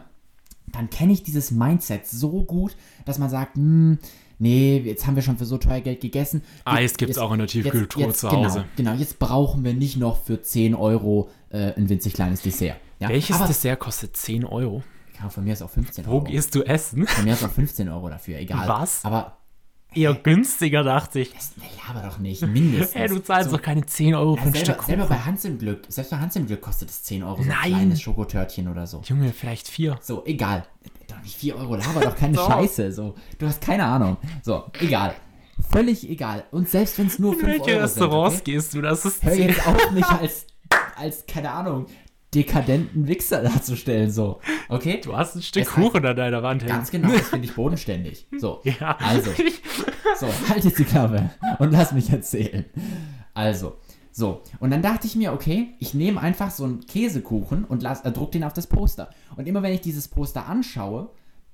dann 0.73 0.91
kenne 0.91 1.13
ich 1.13 1.23
dieses 1.23 1.51
Mindset 1.51 2.07
so 2.07 2.45
gut, 2.45 2.77
dass 3.05 3.19
man 3.19 3.31
sagt, 3.31 3.57
hm, 3.57 3.99
nee, 4.41 4.83
jetzt 4.85 5.07
haben 5.07 5.15
wir 5.15 5.23
schon 5.23 5.39
für 5.39 5.45
so 5.45 5.59
teuer 5.59 5.81
Geld 5.81 6.01
gegessen. 6.01 6.43
Eis 6.65 6.97
gibt 6.97 7.11
es 7.11 7.19
auch 7.19 7.31
in 7.33 7.39
der 7.39 7.47
Tiefkühltruhe 7.47 8.13
zu 8.13 8.31
Hause. 8.31 8.65
Genau, 8.77 8.91
genau, 8.91 9.01
jetzt 9.01 9.19
brauchen 9.19 9.63
wir 9.65 9.75
nicht 9.75 9.97
noch 9.97 10.25
für 10.25 10.43
10 10.43 10.75
Euro 10.75 11.31
äh, 11.51 11.75
ein 11.75 11.89
winzig 11.89 12.15
kleines 12.15 12.43
Dessert. 12.43 12.77
Ja? 12.99 13.09
Welches 13.09 13.37
Aber, 13.37 13.47
Dessert 13.47 13.79
kostet 13.79 14.17
10 14.17 14.45
Euro? 14.45 14.83
Ja, 15.23 15.29
von 15.29 15.45
mir 15.45 15.53
ist 15.53 15.63
auch 15.63 15.71
15 15.71 16.07
Euro. 16.07 16.21
Wo 16.21 16.25
gehst 16.25 16.55
du 16.55 16.63
essen? 16.63 17.07
Von 17.07 17.25
mir 17.25 17.35
ist 17.35 17.45
auch 17.45 17.51
15 17.51 17.89
Euro 17.89 18.09
dafür, 18.09 18.39
egal. 18.39 18.67
Was? 18.67 19.05
Aber 19.05 19.37
Eher 19.93 20.15
günstiger, 20.15 20.85
dachte 20.85 21.19
ich. 21.19 21.33
Das, 21.33 21.53
aber 21.89 22.07
doch 22.07 22.19
nicht, 22.19 22.47
mindestens. 22.47 22.95
hey, 22.95 23.09
du 23.09 23.19
zahlst 23.19 23.51
so, 23.51 23.57
doch 23.57 23.63
keine 23.63 23.85
10 23.85 24.15
Euro 24.15 24.37
ja, 24.37 24.43
für 24.43 24.47
ein 24.47 24.53
selber, 24.53 24.73
Stück 24.73 24.83
Selber 24.85 25.07
bei 25.07 25.19
Hans 25.19 25.45
im 25.45 25.59
Glück, 25.59 25.83
selbst 25.89 26.11
bei 26.11 26.19
Hans 26.19 26.37
im 26.37 26.47
Glück 26.47 26.61
kostet 26.61 26.91
es 26.91 27.03
10 27.03 27.25
Euro, 27.25 27.43
so 27.43 27.49
Nein. 27.49 27.57
ein 27.61 27.73
kleines 27.73 28.01
Schokotörtchen 28.01 28.69
oder 28.69 28.87
so. 28.87 29.03
Junge, 29.05 29.33
vielleicht 29.33 29.67
4. 29.67 29.99
So, 30.01 30.25
egal 30.25 30.65
nicht 31.23 31.37
4 31.37 31.57
Euro, 31.57 31.77
laber 31.77 32.01
doch 32.01 32.17
keine 32.17 32.37
so. 32.37 32.47
Scheiße. 32.47 32.93
So, 32.93 33.15
du 33.39 33.47
hast 33.47 33.61
keine 33.61 33.85
Ahnung. 33.85 34.17
So, 34.43 34.65
egal. 34.81 35.15
Völlig 35.71 36.09
egal. 36.09 36.45
Und 36.51 36.69
selbst 36.69 36.99
wenn 36.99 37.07
es 37.07 37.19
nur 37.19 37.35
5 37.35 37.45
Euro 37.45 37.53
sind. 37.53 37.67
Welche 37.67 37.83
Restaurants 37.83 38.41
okay? 38.41 38.53
gehst 38.53 38.75
du? 38.75 38.81
Das 38.81 39.05
ist 39.05 39.23
Hör 39.23 39.35
jetzt 39.35 39.67
auf, 39.67 39.91
mich 39.93 40.07
als, 40.21 40.47
als, 40.97 41.27
keine 41.27 41.51
Ahnung, 41.51 41.87
dekadenten 42.35 43.09
Wichser 43.09 43.43
darzustellen, 43.43 44.11
so. 44.11 44.41
Okay? 44.69 45.01
Du 45.03 45.17
hast 45.17 45.37
ein 45.37 45.43
Stück 45.43 45.65
das 45.65 45.73
Kuchen 45.73 46.05
an 46.05 46.17
deiner 46.17 46.43
Wand 46.43 46.63
hängen. 46.63 46.73
Ganz 46.73 46.91
genau, 46.91 47.11
das 47.13 47.29
finde 47.31 47.47
ich 47.47 47.55
bodenständig. 47.55 48.27
So, 48.39 48.61
ja. 48.65 48.97
also. 48.99 49.31
So, 50.19 50.27
halt 50.49 50.65
jetzt 50.65 50.79
die 50.79 50.85
Klappe 50.85 51.31
und 51.59 51.73
lass 51.73 51.93
mich 51.93 52.11
erzählen. 52.11 52.65
Also, 53.35 53.79
so, 54.21 54.43
und 54.61 54.71
dann 54.71 54.83
dachte 54.83 55.07
ich 55.07 55.17
mir, 55.17 55.33
okay, 55.33 55.75
ich 55.81 55.95
nehme 55.95 56.21
einfach 56.21 56.51
so 56.51 56.65
einen 56.65 56.87
Käsekuchen 56.87 57.65
und 57.65 57.83
las, 57.83 58.03
äh, 58.03 58.13
druck 58.13 58.31
den 58.31 58.45
auf 58.45 58.53
das 58.53 58.69
Poster. 58.69 59.11
Und 59.37 59.49
immer 59.49 59.63
wenn 59.63 59.75
ich 59.75 59.81
dieses 59.81 60.07
Poster 60.07 60.47
anschaue, 60.47 61.11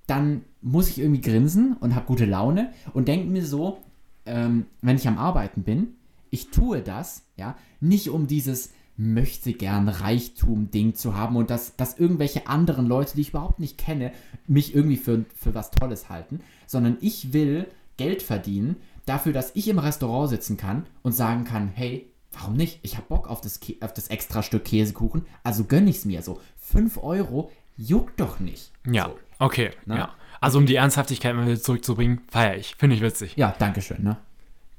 dann 0.07 0.43
muss 0.61 0.89
ich 0.89 0.99
irgendwie 0.99 1.23
grinsen 1.23 1.77
und 1.81 1.95
habe 1.95 2.07
gute 2.07 2.27
Laune 2.27 2.73
und 2.93 3.09
denke 3.09 3.27
mir 3.29 3.47
so, 3.47 3.79
ähm, 4.27 4.67
wenn 4.83 4.97
ich 4.97 5.09
am 5.09 5.17
Arbeiten 5.17 5.62
bin, 5.62 5.95
ich 6.31 6.51
tue 6.51 6.83
das, 6.83 7.23
ja, 7.37 7.57
nicht 7.81 8.11
um 8.11 8.27
dieses 8.27 8.73
möchte 8.97 9.53
gern 9.53 9.89
Reichtum-Ding 9.89 10.95
zu 10.95 11.14
haben 11.14 11.37
und 11.37 11.51
dass, 11.51 11.77
dass 11.77 11.99
irgendwelche 11.99 12.47
anderen 12.47 12.87
Leute, 12.87 13.14
die 13.14 13.21
ich 13.23 13.29
überhaupt 13.31 13.61
nicht 13.61 13.79
kenne, 13.79 14.12
mich 14.47 14.75
irgendwie 14.75 14.97
für, 14.97 15.25
für 15.35 15.55
was 15.55 15.71
Tolles 15.71 16.09
halten, 16.09 16.41
sondern 16.67 16.97
ich 17.01 17.33
will 17.33 17.67
Geld 17.97 18.23
verdienen 18.23 18.77
dafür, 19.05 19.33
dass 19.33 19.53
ich 19.55 19.69
im 19.69 19.79
Restaurant 19.79 20.31
sitzen 20.31 20.57
kann 20.57 20.87
und 21.03 21.12
sagen 21.12 21.45
kann, 21.45 21.69
hey, 21.75 22.11
warum 22.39 22.55
nicht? 22.55 22.78
Ich 22.82 22.97
habe 22.97 23.07
Bock 23.09 23.28
auf 23.28 23.41
das, 23.41 23.61
Kä- 23.61 23.82
auf 23.84 23.93
das 23.95 24.09
extra 24.09 24.43
Stück 24.43 24.64
Käsekuchen, 24.64 25.26
also 25.43 25.64
gönn 25.64 25.87
ich's 25.89 26.05
mir. 26.05 26.22
So, 26.22 26.41
5 26.61 26.99
Euro 27.03 27.51
juckt 27.76 28.20
doch 28.20 28.41
nicht. 28.41 28.70
Ja, 28.87 29.05
So. 29.07 29.18
okay. 29.45 29.70
Ne? 29.87 29.97
Ja. 29.99 30.11
Also 30.41 30.59
um 30.59 30.66
die 30.66 30.76
Ernsthaftigkeit 30.76 31.34
mal 31.34 31.47
wieder 31.47 31.61
zurückzubringen, 31.61 32.20
feiere 32.30 32.57
ich. 32.57 32.74
Finde 32.76 32.95
ich 32.97 33.03
witzig. 33.03 33.34
Ja, 33.37 33.55
danke 33.59 33.80
schön, 33.82 34.03
ne? 34.03 34.16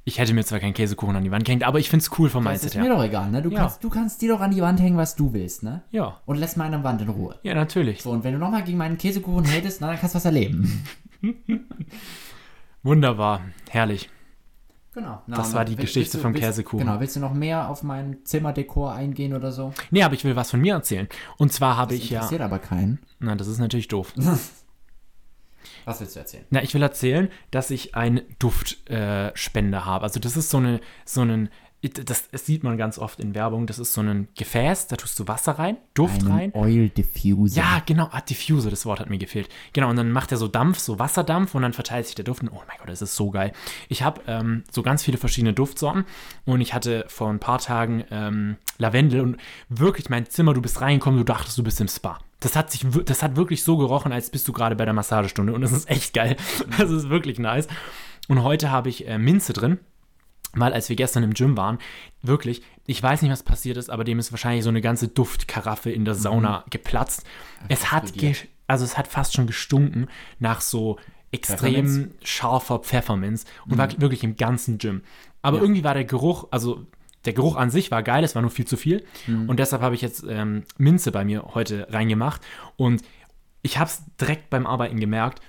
Ich 0.06 0.20
hätte 0.20 0.34
mir 0.34 0.46
zwar 0.46 0.60
keinen 0.62 0.74
Käsekuchen 0.74 1.16
an 1.18 1.24
die 1.26 1.32
Wand 1.32 1.44
gehängt, 1.44 1.64
aber 1.66 1.80
ich 1.80 1.90
finde 1.90 2.04
es 2.06 2.18
cool 2.18 2.30
vom 2.30 2.46
Mindset 2.46 2.70
ist 2.70 2.76
mir 2.78 2.84
her. 2.84 2.94
doch 2.96 3.04
egal, 3.04 3.30
ne? 3.30 3.42
Du, 3.42 3.50
Ja. 3.50 3.60
kannst, 3.60 3.84
du 3.84 3.90
kannst 3.90 4.22
dir 4.22 4.30
doch 4.34 4.40
an 4.40 4.52
die 4.52 4.62
Wand 4.62 4.80
hängen, 4.80 4.96
was 4.96 5.16
du 5.18 5.34
willst, 5.34 5.64
ne? 5.64 5.82
Ja, 5.92 6.22
Und 6.26 6.38
lässt 6.38 6.56
meine 6.56 6.82
Wand 6.86 7.02
in 7.02 7.10
Ruhe. 7.10 7.36
ja, 7.44 7.54
natürlich. 7.54 8.02
So, 8.04 8.12
und 8.12 8.24
wenn 8.24 8.32
du 8.34 8.40
nochmal 8.40 8.64
gegen 8.64 8.78
meinen 8.78 8.98
Käsekuchen 8.98 9.46
hatest, 9.46 9.82
na, 9.82 9.88
dann 9.88 10.00
kannst 10.00 10.16
du 10.16 10.18
was 10.18 10.26
erleben. 10.26 10.86
Wunderbar, 12.84 13.42
herrlich. 13.70 14.10
Genau. 14.98 15.22
Das 15.28 15.54
war 15.54 15.64
die 15.64 15.76
Geschichte 15.76 16.18
vom 16.18 16.34
Käsekuchen. 16.34 16.88
Genau, 16.88 17.00
willst 17.00 17.16
du 17.16 17.20
noch 17.20 17.36
mehr 17.36 17.70
auf 17.70 17.84
mein 17.84 18.26
Zimmerdekor 18.26 18.94
eingehen 18.94 19.36
oder 19.36 19.52
so? 19.52 19.72
Nee, 19.92 20.02
aber 20.02 20.16
ich 20.16 20.24
will 20.24 20.36
was 20.36 20.50
von 20.50 20.60
mir 20.60 20.74
erzählen. 20.74 21.08
Und 21.38 21.54
zwar 21.54 21.78
habe 21.78 21.94
ich 21.94 22.10
ja. 22.10 22.22
Interessiert 22.22 22.42
aber 22.42 22.58
keinen. 22.58 22.98
Na, 23.20 23.36
das 23.36 23.46
ist 23.46 23.60
natürlich 23.60 23.88
doof. 23.90 24.12
Was 25.86 26.02
willst 26.02 26.16
du 26.16 26.20
erzählen? 26.20 26.46
Na, 26.50 26.64
ich 26.64 26.74
will 26.74 26.82
erzählen, 26.82 27.30
dass 27.52 27.72
ich 27.72 27.96
einen 27.96 28.22
Duftspender 28.40 29.78
äh, 29.78 29.82
habe. 29.82 30.04
Also 30.04 30.20
das 30.20 30.36
ist 30.36 30.50
so 30.50 30.58
eine, 30.58 30.82
so 31.06 31.22
ein, 31.22 31.50
das, 31.82 32.30
das 32.30 32.46
sieht 32.46 32.64
man 32.64 32.78
ganz 32.78 32.98
oft 32.98 33.20
in 33.20 33.36
Werbung. 33.36 33.68
Das 33.68 33.78
ist 33.78 33.94
so 33.94 34.02
ein 34.02 34.28
Gefäß, 34.36 34.88
da 34.88 34.96
tust 34.96 35.20
du 35.20 35.28
Wasser 35.28 35.54
rein, 35.54 35.78
Duft 35.94 36.28
rein. 36.28 36.52
Oil 36.56 36.90
Diffuser. 36.90 37.62
Ja, 37.62 37.82
genau, 37.86 38.10
ah, 38.12 38.22
Diffuser, 38.22 38.72
das 38.72 38.86
Wort 38.86 39.00
hat 39.00 39.10
mir 39.10 39.20
gefehlt. 39.20 39.48
Genau, 39.74 39.90
und 39.90 39.96
dann 39.96 40.12
macht 40.12 40.32
er 40.32 40.38
so 40.38 40.48
Dampf, 40.48 40.80
so 40.80 40.98
Wasserdampf 40.98 41.54
und 41.54 41.62
dann 41.62 41.74
verteilt 41.74 42.08
sich 42.08 42.16
der 42.16 42.26
Duft. 42.26 42.42
Und, 42.42 42.50
oh 42.50 42.62
mein 42.68 42.78
Gott, 42.80 42.90
das 42.90 43.04
ist 43.04 43.16
so 43.16 43.30
geil. 43.30 43.54
Ich 43.90 44.02
habe 44.02 44.22
ähm, 44.28 44.64
so 44.72 44.82
ganz 44.82 45.04
viele 45.04 45.18
verschiedene 45.18 45.54
Duftsorten 45.54 46.06
und 46.46 46.62
ich 46.62 46.74
hatte 46.74 47.06
vor 47.10 47.30
ein 47.30 47.40
paar 47.40 47.60
Tagen 47.60 48.04
ähm, 48.10 48.58
Lavendel 48.80 49.22
und 49.22 49.38
wirklich 49.70 50.10
mein 50.10 50.26
Zimmer, 50.26 50.54
du 50.54 50.62
bist 50.62 50.82
reingekommen, 50.82 51.20
du 51.20 51.26
dachtest, 51.26 51.58
du 51.58 51.64
bist 51.64 51.80
im 51.80 51.88
Spa. 51.88 52.20
Das 52.40 52.56
hat, 52.56 52.72
sich, 52.72 52.86
das 53.06 53.24
hat 53.24 53.36
wirklich 53.36 53.64
so 53.64 53.78
gerochen, 53.78 54.12
als 54.12 54.30
bist 54.30 54.48
du 54.48 54.54
gerade 54.54 54.76
bei 54.76 54.86
der 54.86 54.94
Massagestunde 54.94 55.54
und 55.54 55.62
das 55.62 55.72
ist 55.72 55.90
echt 55.90 56.14
geil. 56.14 56.38
Das 56.78 56.90
ist 56.90 57.10
wirklich 57.10 57.40
nice. 57.40 57.68
Und 58.28 58.44
heute 58.44 58.72
habe 58.72 58.90
ich 58.90 59.08
äh, 59.08 59.18
Minze 59.18 59.54
drin. 59.54 59.80
Weil 60.54 60.74
als 60.74 60.90
wir 60.90 60.96
gestern 60.96 61.24
im 61.24 61.34
Gym 61.34 61.58
waren, 61.58 61.78
wirklich, 62.22 62.62
ich 62.86 63.02
weiß 63.02 63.22
nicht, 63.22 63.32
was 63.32 63.44
passiert 63.44 63.78
ist, 63.78 63.90
aber 63.90 64.04
dem 64.04 64.18
ist 64.18 64.32
wahrscheinlich 64.32 64.64
so 64.64 64.70
eine 64.70 64.82
ganze 64.82 65.08
Duftkaraffe 65.08 65.92
in 65.92 66.06
der 66.06 66.16
Sauna 66.16 66.64
geplatzt. 66.70 67.26
Es 67.68 67.92
hat, 67.92 68.14
ge 68.14 68.30
explodiert. 68.30 68.48
also 68.68 68.86
es 68.86 68.98
hat 68.98 69.08
fast 69.08 69.34
schon 69.34 69.48
gestunken 69.48 70.08
nach 70.40 70.62
so 70.62 70.98
extrem 71.32 71.58
Pfefferminz? 71.58 72.10
scharfer 72.24 72.80
Pfefferminz 72.80 73.46
und 73.70 73.78
war 73.78 74.00
wirklich 74.00 74.24
im 74.24 74.38
ganzen 74.38 74.78
Gym. 74.78 75.02
Aber 75.42 75.60
irgendwie 75.60 75.84
war 75.84 75.94
der 75.94 76.06
Geruch, 76.06 76.48
also 76.52 76.88
der 77.26 77.34
Geruch 77.34 77.58
an 77.58 77.70
sich 77.70 77.92
war 77.92 78.04
geil, 78.04 78.24
es 78.24 78.36
war 78.36 78.42
nur 78.42 78.52
viel 78.52 78.66
zu 78.66 78.78
viel. 78.78 79.04
Und 79.48 79.60
deshalb 79.60 79.82
habe 79.82 79.96
ich 79.96 80.02
jetzt 80.02 80.24
ähm, 80.28 80.64
Minze 80.78 81.12
bei 81.12 81.26
mir 81.26 81.52
heute 81.54 81.88
reingemacht. 81.92 82.42
Und 82.78 83.02
ich 83.62 83.78
habe 83.78 83.90
es 83.90 84.02
direkt 84.20 84.50
beim 84.50 84.66
Arbeiten 84.66 85.00
gemerkt, 85.00 85.42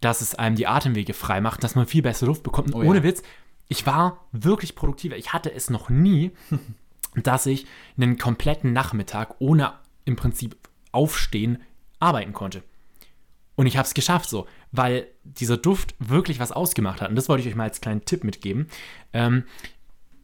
dass 0.00 0.20
es 0.20 0.36
einem 0.36 0.54
die 0.54 0.68
Atemwege 0.68 1.14
frei 1.14 1.40
macht, 1.40 1.64
dass 1.64 1.74
man 1.74 1.86
viel 1.86 2.02
bessere 2.02 2.26
Luft 2.26 2.44
bekommt. 2.44 2.68
Und 2.68 2.74
Oh 2.74 2.82
ja. 2.84 2.90
ohne 2.90 3.02
Witz, 3.02 3.22
ich 3.68 3.86
war 3.86 4.26
wirklich 4.32 4.74
produktiver. 4.74 5.16
Ich 5.16 5.32
hatte 5.32 5.52
es 5.52 5.70
noch 5.70 5.88
nie, 5.90 6.32
dass 7.14 7.46
ich 7.46 7.66
einen 7.96 8.18
kompletten 8.18 8.72
Nachmittag 8.72 9.36
ohne 9.38 9.74
im 10.04 10.16
Prinzip 10.16 10.56
aufstehen 10.92 11.62
arbeiten 12.00 12.32
konnte. 12.32 12.62
Und 13.56 13.66
ich 13.66 13.76
habe 13.76 13.86
es 13.86 13.94
geschafft 13.94 14.30
so, 14.30 14.46
weil 14.70 15.08
dieser 15.24 15.56
Duft 15.56 15.94
wirklich 15.98 16.38
was 16.38 16.52
ausgemacht 16.52 17.00
hat. 17.00 17.10
Und 17.10 17.16
das 17.16 17.28
wollte 17.28 17.42
ich 17.42 17.48
euch 17.48 17.56
mal 17.56 17.64
als 17.64 17.80
kleinen 17.80 18.04
Tipp 18.04 18.22
mitgeben. 18.22 18.68
Ähm, 19.12 19.44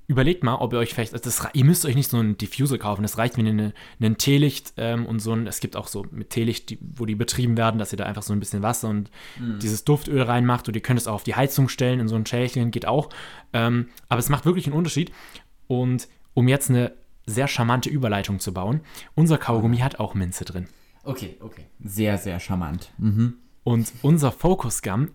überlegt 0.07 0.45
mal, 0.45 0.57
ob 0.57 0.73
ihr 0.73 0.79
euch 0.79 0.93
vielleicht, 0.93 1.15
also 1.15 1.25
das, 1.25 1.49
ihr 1.55 1.65
müsst 1.65 1.87
euch 1.87 1.95
nicht 1.95 2.11
so 2.11 2.19
einen 2.19 2.37
Diffuser 2.37 2.79
kaufen, 2.79 3.03
das 3.03 3.17
reicht, 3.17 3.39
wenn 3.39 3.47
ihr 3.47 3.53
eine, 3.53 3.75
einen 4.01 4.19
Teelicht 4.19 4.75
ähm, 4.77 5.07
und 5.07 5.21
so 5.21 5.33
ein, 5.33 5.47
es 5.47 5.61
gibt 5.61 5.77
auch 5.77 5.89
so 5.89 6.05
mit 6.11 6.31
Teelicht, 6.31 6.71
die, 6.71 6.79
wo 6.81 7.07
die 7.07 7.15
betrieben 7.15 7.57
werden, 7.57 7.79
dass 7.79 7.93
ihr 7.93 7.97
da 7.97 8.05
einfach 8.05 8.23
so 8.23 8.33
ein 8.33 8.41
bisschen 8.41 8.63
Wasser 8.63 8.89
und 8.89 9.11
dieses 9.39 9.85
Duftöl 9.85 10.23
reinmacht 10.23 10.69
und 10.69 10.75
ihr 10.75 10.83
könnt 10.83 11.01
es 11.01 11.07
auch 11.07 11.15
auf 11.15 11.25
die 11.25 11.35
Heizung 11.35 11.69
stellen, 11.69 12.01
in 12.01 12.09
so 12.09 12.17
ein 12.17 12.27
Schälchen, 12.27 12.71
geht 12.71 12.87
auch. 12.87 13.09
Ähm, 13.53 13.89
aber 14.09 14.19
es 14.19 14.29
macht 14.29 14.45
wirklich 14.45 14.67
einen 14.67 14.77
Unterschied. 14.77 15.11
Und 15.67 16.09
um 16.35 16.49
jetzt 16.49 16.69
eine 16.69 16.93
sehr 17.27 17.49
charmante 17.49 17.89
Überleitung 17.89 18.41
zu 18.41 18.53
bauen, 18.53 18.81
unser 19.15 19.39
Kaugummi 19.39 19.79
hat 19.79 19.99
auch 19.99 20.15
Minze 20.15 20.45
drin. 20.45 20.67
Okay, 21.05 21.37
okay. 21.41 21.65
Sehr, 21.83 22.19
sehr 22.19 22.41
charmant. 22.41 22.91
Mhm. 22.99 23.35
Und 23.63 23.93
unser 24.03 24.33
Focus 24.33 24.83
Gum 24.83 25.11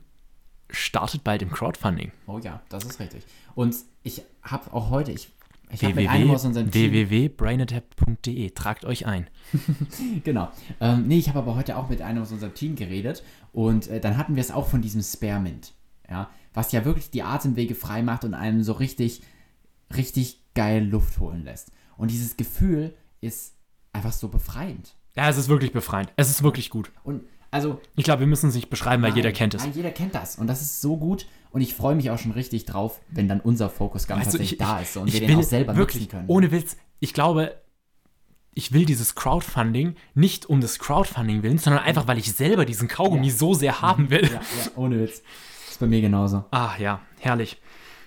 startet 0.70 1.24
bald 1.24 1.42
im 1.42 1.52
Crowdfunding. 1.52 2.12
Oh 2.28 2.40
ja, 2.40 2.62
das 2.70 2.84
ist 2.86 3.00
richtig. 3.00 3.24
Und 3.56 3.76
ich 4.04 4.24
habe 4.42 4.74
auch 4.74 4.90
heute, 4.90 5.12
ich, 5.12 5.30
ich 5.72 5.84
habe 5.84 5.96
mit 5.96 6.10
einem 6.10 6.32
aus 6.32 6.46
unserem 6.46 6.72
Team... 6.72 6.92
www.brainadapt.de. 6.92 8.50
Tragt 8.52 8.86
euch 8.86 9.06
ein. 9.06 9.28
Genau. 10.24 10.50
Ähm, 10.80 11.08
nee, 11.08 11.18
ich 11.18 11.30
habe 11.30 11.40
aber 11.40 11.56
heute 11.56 11.78
auch 11.78 11.90
mit 11.90 12.02
einem 12.02 12.22
aus 12.22 12.32
unserem 12.32 12.54
Team 12.54 12.76
geredet 12.76 13.24
und 13.52 13.88
äh, 13.88 14.00
dann 14.00 14.18
hatten 14.18 14.36
wir 14.36 14.42
es 14.42 14.52
auch 14.52 14.68
von 14.68 14.82
diesem 14.82 15.02
Spearmint. 15.02 15.74
Ja, 16.10 16.30
was 16.54 16.72
ja 16.72 16.86
wirklich 16.86 17.12
die 17.12 17.24
Atemwege 17.24 17.76
frei 17.76 18.02
macht 18.02 18.24
und 18.24 18.34
einem 18.34 18.64
so 18.64 18.74
richtig, 18.74 19.22
richtig 19.96 20.42
geil 20.56 20.84
Luft 20.84 21.20
holen 21.20 21.44
lässt. 21.44 21.72
Und 21.98 22.12
dieses 22.12 22.38
Gefühl 22.38 22.96
ist 23.22 23.56
einfach 23.94 24.14
so 24.14 24.30
befreiend. 24.30 24.96
Ja, 25.16 25.30
es 25.30 25.38
ist 25.38 25.50
wirklich 25.50 25.72
befreiend. 25.72 26.12
Es 26.16 26.30
ist 26.30 26.44
wirklich 26.44 26.70
gut. 26.70 26.92
Und 27.04 27.24
also, 27.52 27.82
Ich 27.96 28.04
glaube, 28.04 28.22
wir 28.22 28.28
müssen 28.28 28.50
es 28.50 28.56
nicht 28.56 28.70
beschreiben, 28.70 29.02
weil 29.04 29.16
jeder 29.16 29.32
kennt 29.32 29.54
es. 29.54 29.64
Nein, 29.64 29.74
jeder 29.76 29.92
kennt 29.92 30.16
das. 30.16 30.36
Und 30.38 30.48
das 30.48 30.62
ist 30.62 30.82
so 30.82 30.98
gut. 30.98 31.26
Und 31.52 31.62
ich 31.62 31.74
freue 31.74 31.96
mich 31.96 32.12
auch 32.12 32.20
schon 32.20 32.32
richtig 32.32 32.66
drauf, 32.66 33.00
wenn 33.10 33.28
dann 33.28 33.40
unser 33.40 33.70
Focus 33.70 34.08
Gum 34.08 34.18
Also 34.18 34.32
tatsächlich 34.32 34.54
ich, 34.54 34.58
da 34.60 34.80
ist 34.80 34.96
und 34.98 35.08
ich 35.08 35.20
wir 35.20 35.28
den 35.28 35.40
auch 35.40 35.44
selber 35.44 35.76
wirklich, 35.76 36.04
nutzen 36.04 36.12
können. 36.12 36.30
ohne 36.30 36.52
Witz, 36.52 36.78
ich 37.00 37.14
glaube, 37.14 37.56
ich 38.54 38.72
will 38.72 38.86
dieses 38.86 39.16
Crowdfunding 39.16 39.96
nicht 40.14 40.46
um 40.48 40.62
des 40.62 40.78
Crowdfunding 40.80 41.42
willen, 41.44 41.58
sondern 41.58 41.84
einfach, 41.84 42.08
weil 42.08 42.18
ich 42.20 42.32
selber 42.34 42.66
diesen 42.66 42.88
Kaugummi 42.88 43.28
Ja. 43.28 43.34
so 43.34 43.54
sehr 43.56 43.82
haben 43.82 44.10
will. 44.12 44.26
ja, 44.26 44.34
ja, 44.34 44.42
ohne 44.76 45.00
Witz. 45.00 45.24
Ist 45.70 45.80
bei 45.80 45.88
mir 45.88 46.02
genauso. 46.02 46.46
Ah 46.52 46.74
ja, 46.78 47.02
herrlich. 47.20 47.60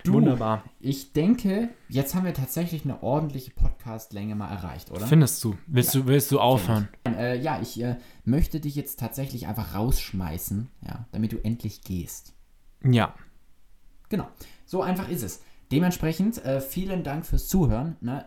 Du, 0.05 0.14
Wunderbar. 0.14 0.64
Ich 0.80 1.12
denke, 1.12 1.68
jetzt 1.88 2.14
haben 2.14 2.24
wir 2.24 2.34
tatsächlich 2.34 2.84
eine 2.84 3.03
ordentliche 3.03 3.53
Podcast-Länge 3.53 4.34
mal 4.34 4.50
erreicht, 4.50 4.90
oder? 4.90 5.07
Findest 5.07 5.42
du? 5.44 5.57
Willst 5.68 5.94
du, 5.94 6.07
willst 6.07 6.32
du 6.32 6.40
aufhören? 6.40 6.88
Äh, 7.07 7.40
ja, 7.40 7.61
ich 7.62 7.80
äh, 7.80 7.96
möchte 8.24 8.59
dich 8.59 8.74
jetzt 8.74 8.98
tatsächlich 8.98 9.46
einfach 9.46 9.74
rausschmeißen, 9.74 10.68
ja, 10.86 11.07
damit 11.12 11.32
du 11.32 11.38
endlich 11.44 11.82
gehst. 11.82 12.34
Ja. 12.82 13.14
Genau, 14.09 14.26
so 14.66 14.82
einfach 14.82 15.09
ist 15.09 15.22
es. 15.22 15.42
Dementsprechend, 15.70 16.44
äh, 16.44 16.61
vielen 16.61 17.05
Dank 17.05 17.24
fürs 17.24 17.46
Zuhören. 17.46 17.96
Ne? 18.00 18.26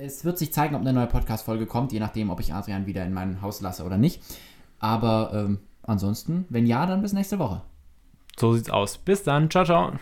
Es 0.00 0.24
wird 0.24 0.38
sich 0.38 0.52
zeigen, 0.52 0.74
ob 0.74 0.80
eine 0.80 0.94
neue 0.94 1.06
Podcast-Folge 1.06 1.66
kommt, 1.66 1.92
je 1.92 2.00
nachdem, 2.00 2.30
ob 2.30 2.40
ich 2.40 2.54
Adrian 2.54 2.86
wieder 2.86 3.04
in 3.04 3.12
mein 3.12 3.42
Haus 3.42 3.60
lasse 3.60 3.84
oder 3.84 3.98
nicht. 3.98 4.22
Aber 4.78 5.32
ähm, 5.34 5.58
ansonsten, 5.82 6.46
wenn 6.48 6.66
ja, 6.66 6.86
dann 6.86 7.02
bis 7.02 7.12
nächste 7.12 7.38
Woche. 7.38 7.60
So 8.38 8.54
sieht's 8.54 8.70
aus. 8.70 8.96
Bis 8.96 9.22
dann. 9.22 9.50
Ciao, 9.50 9.64
ciao. 9.66 9.92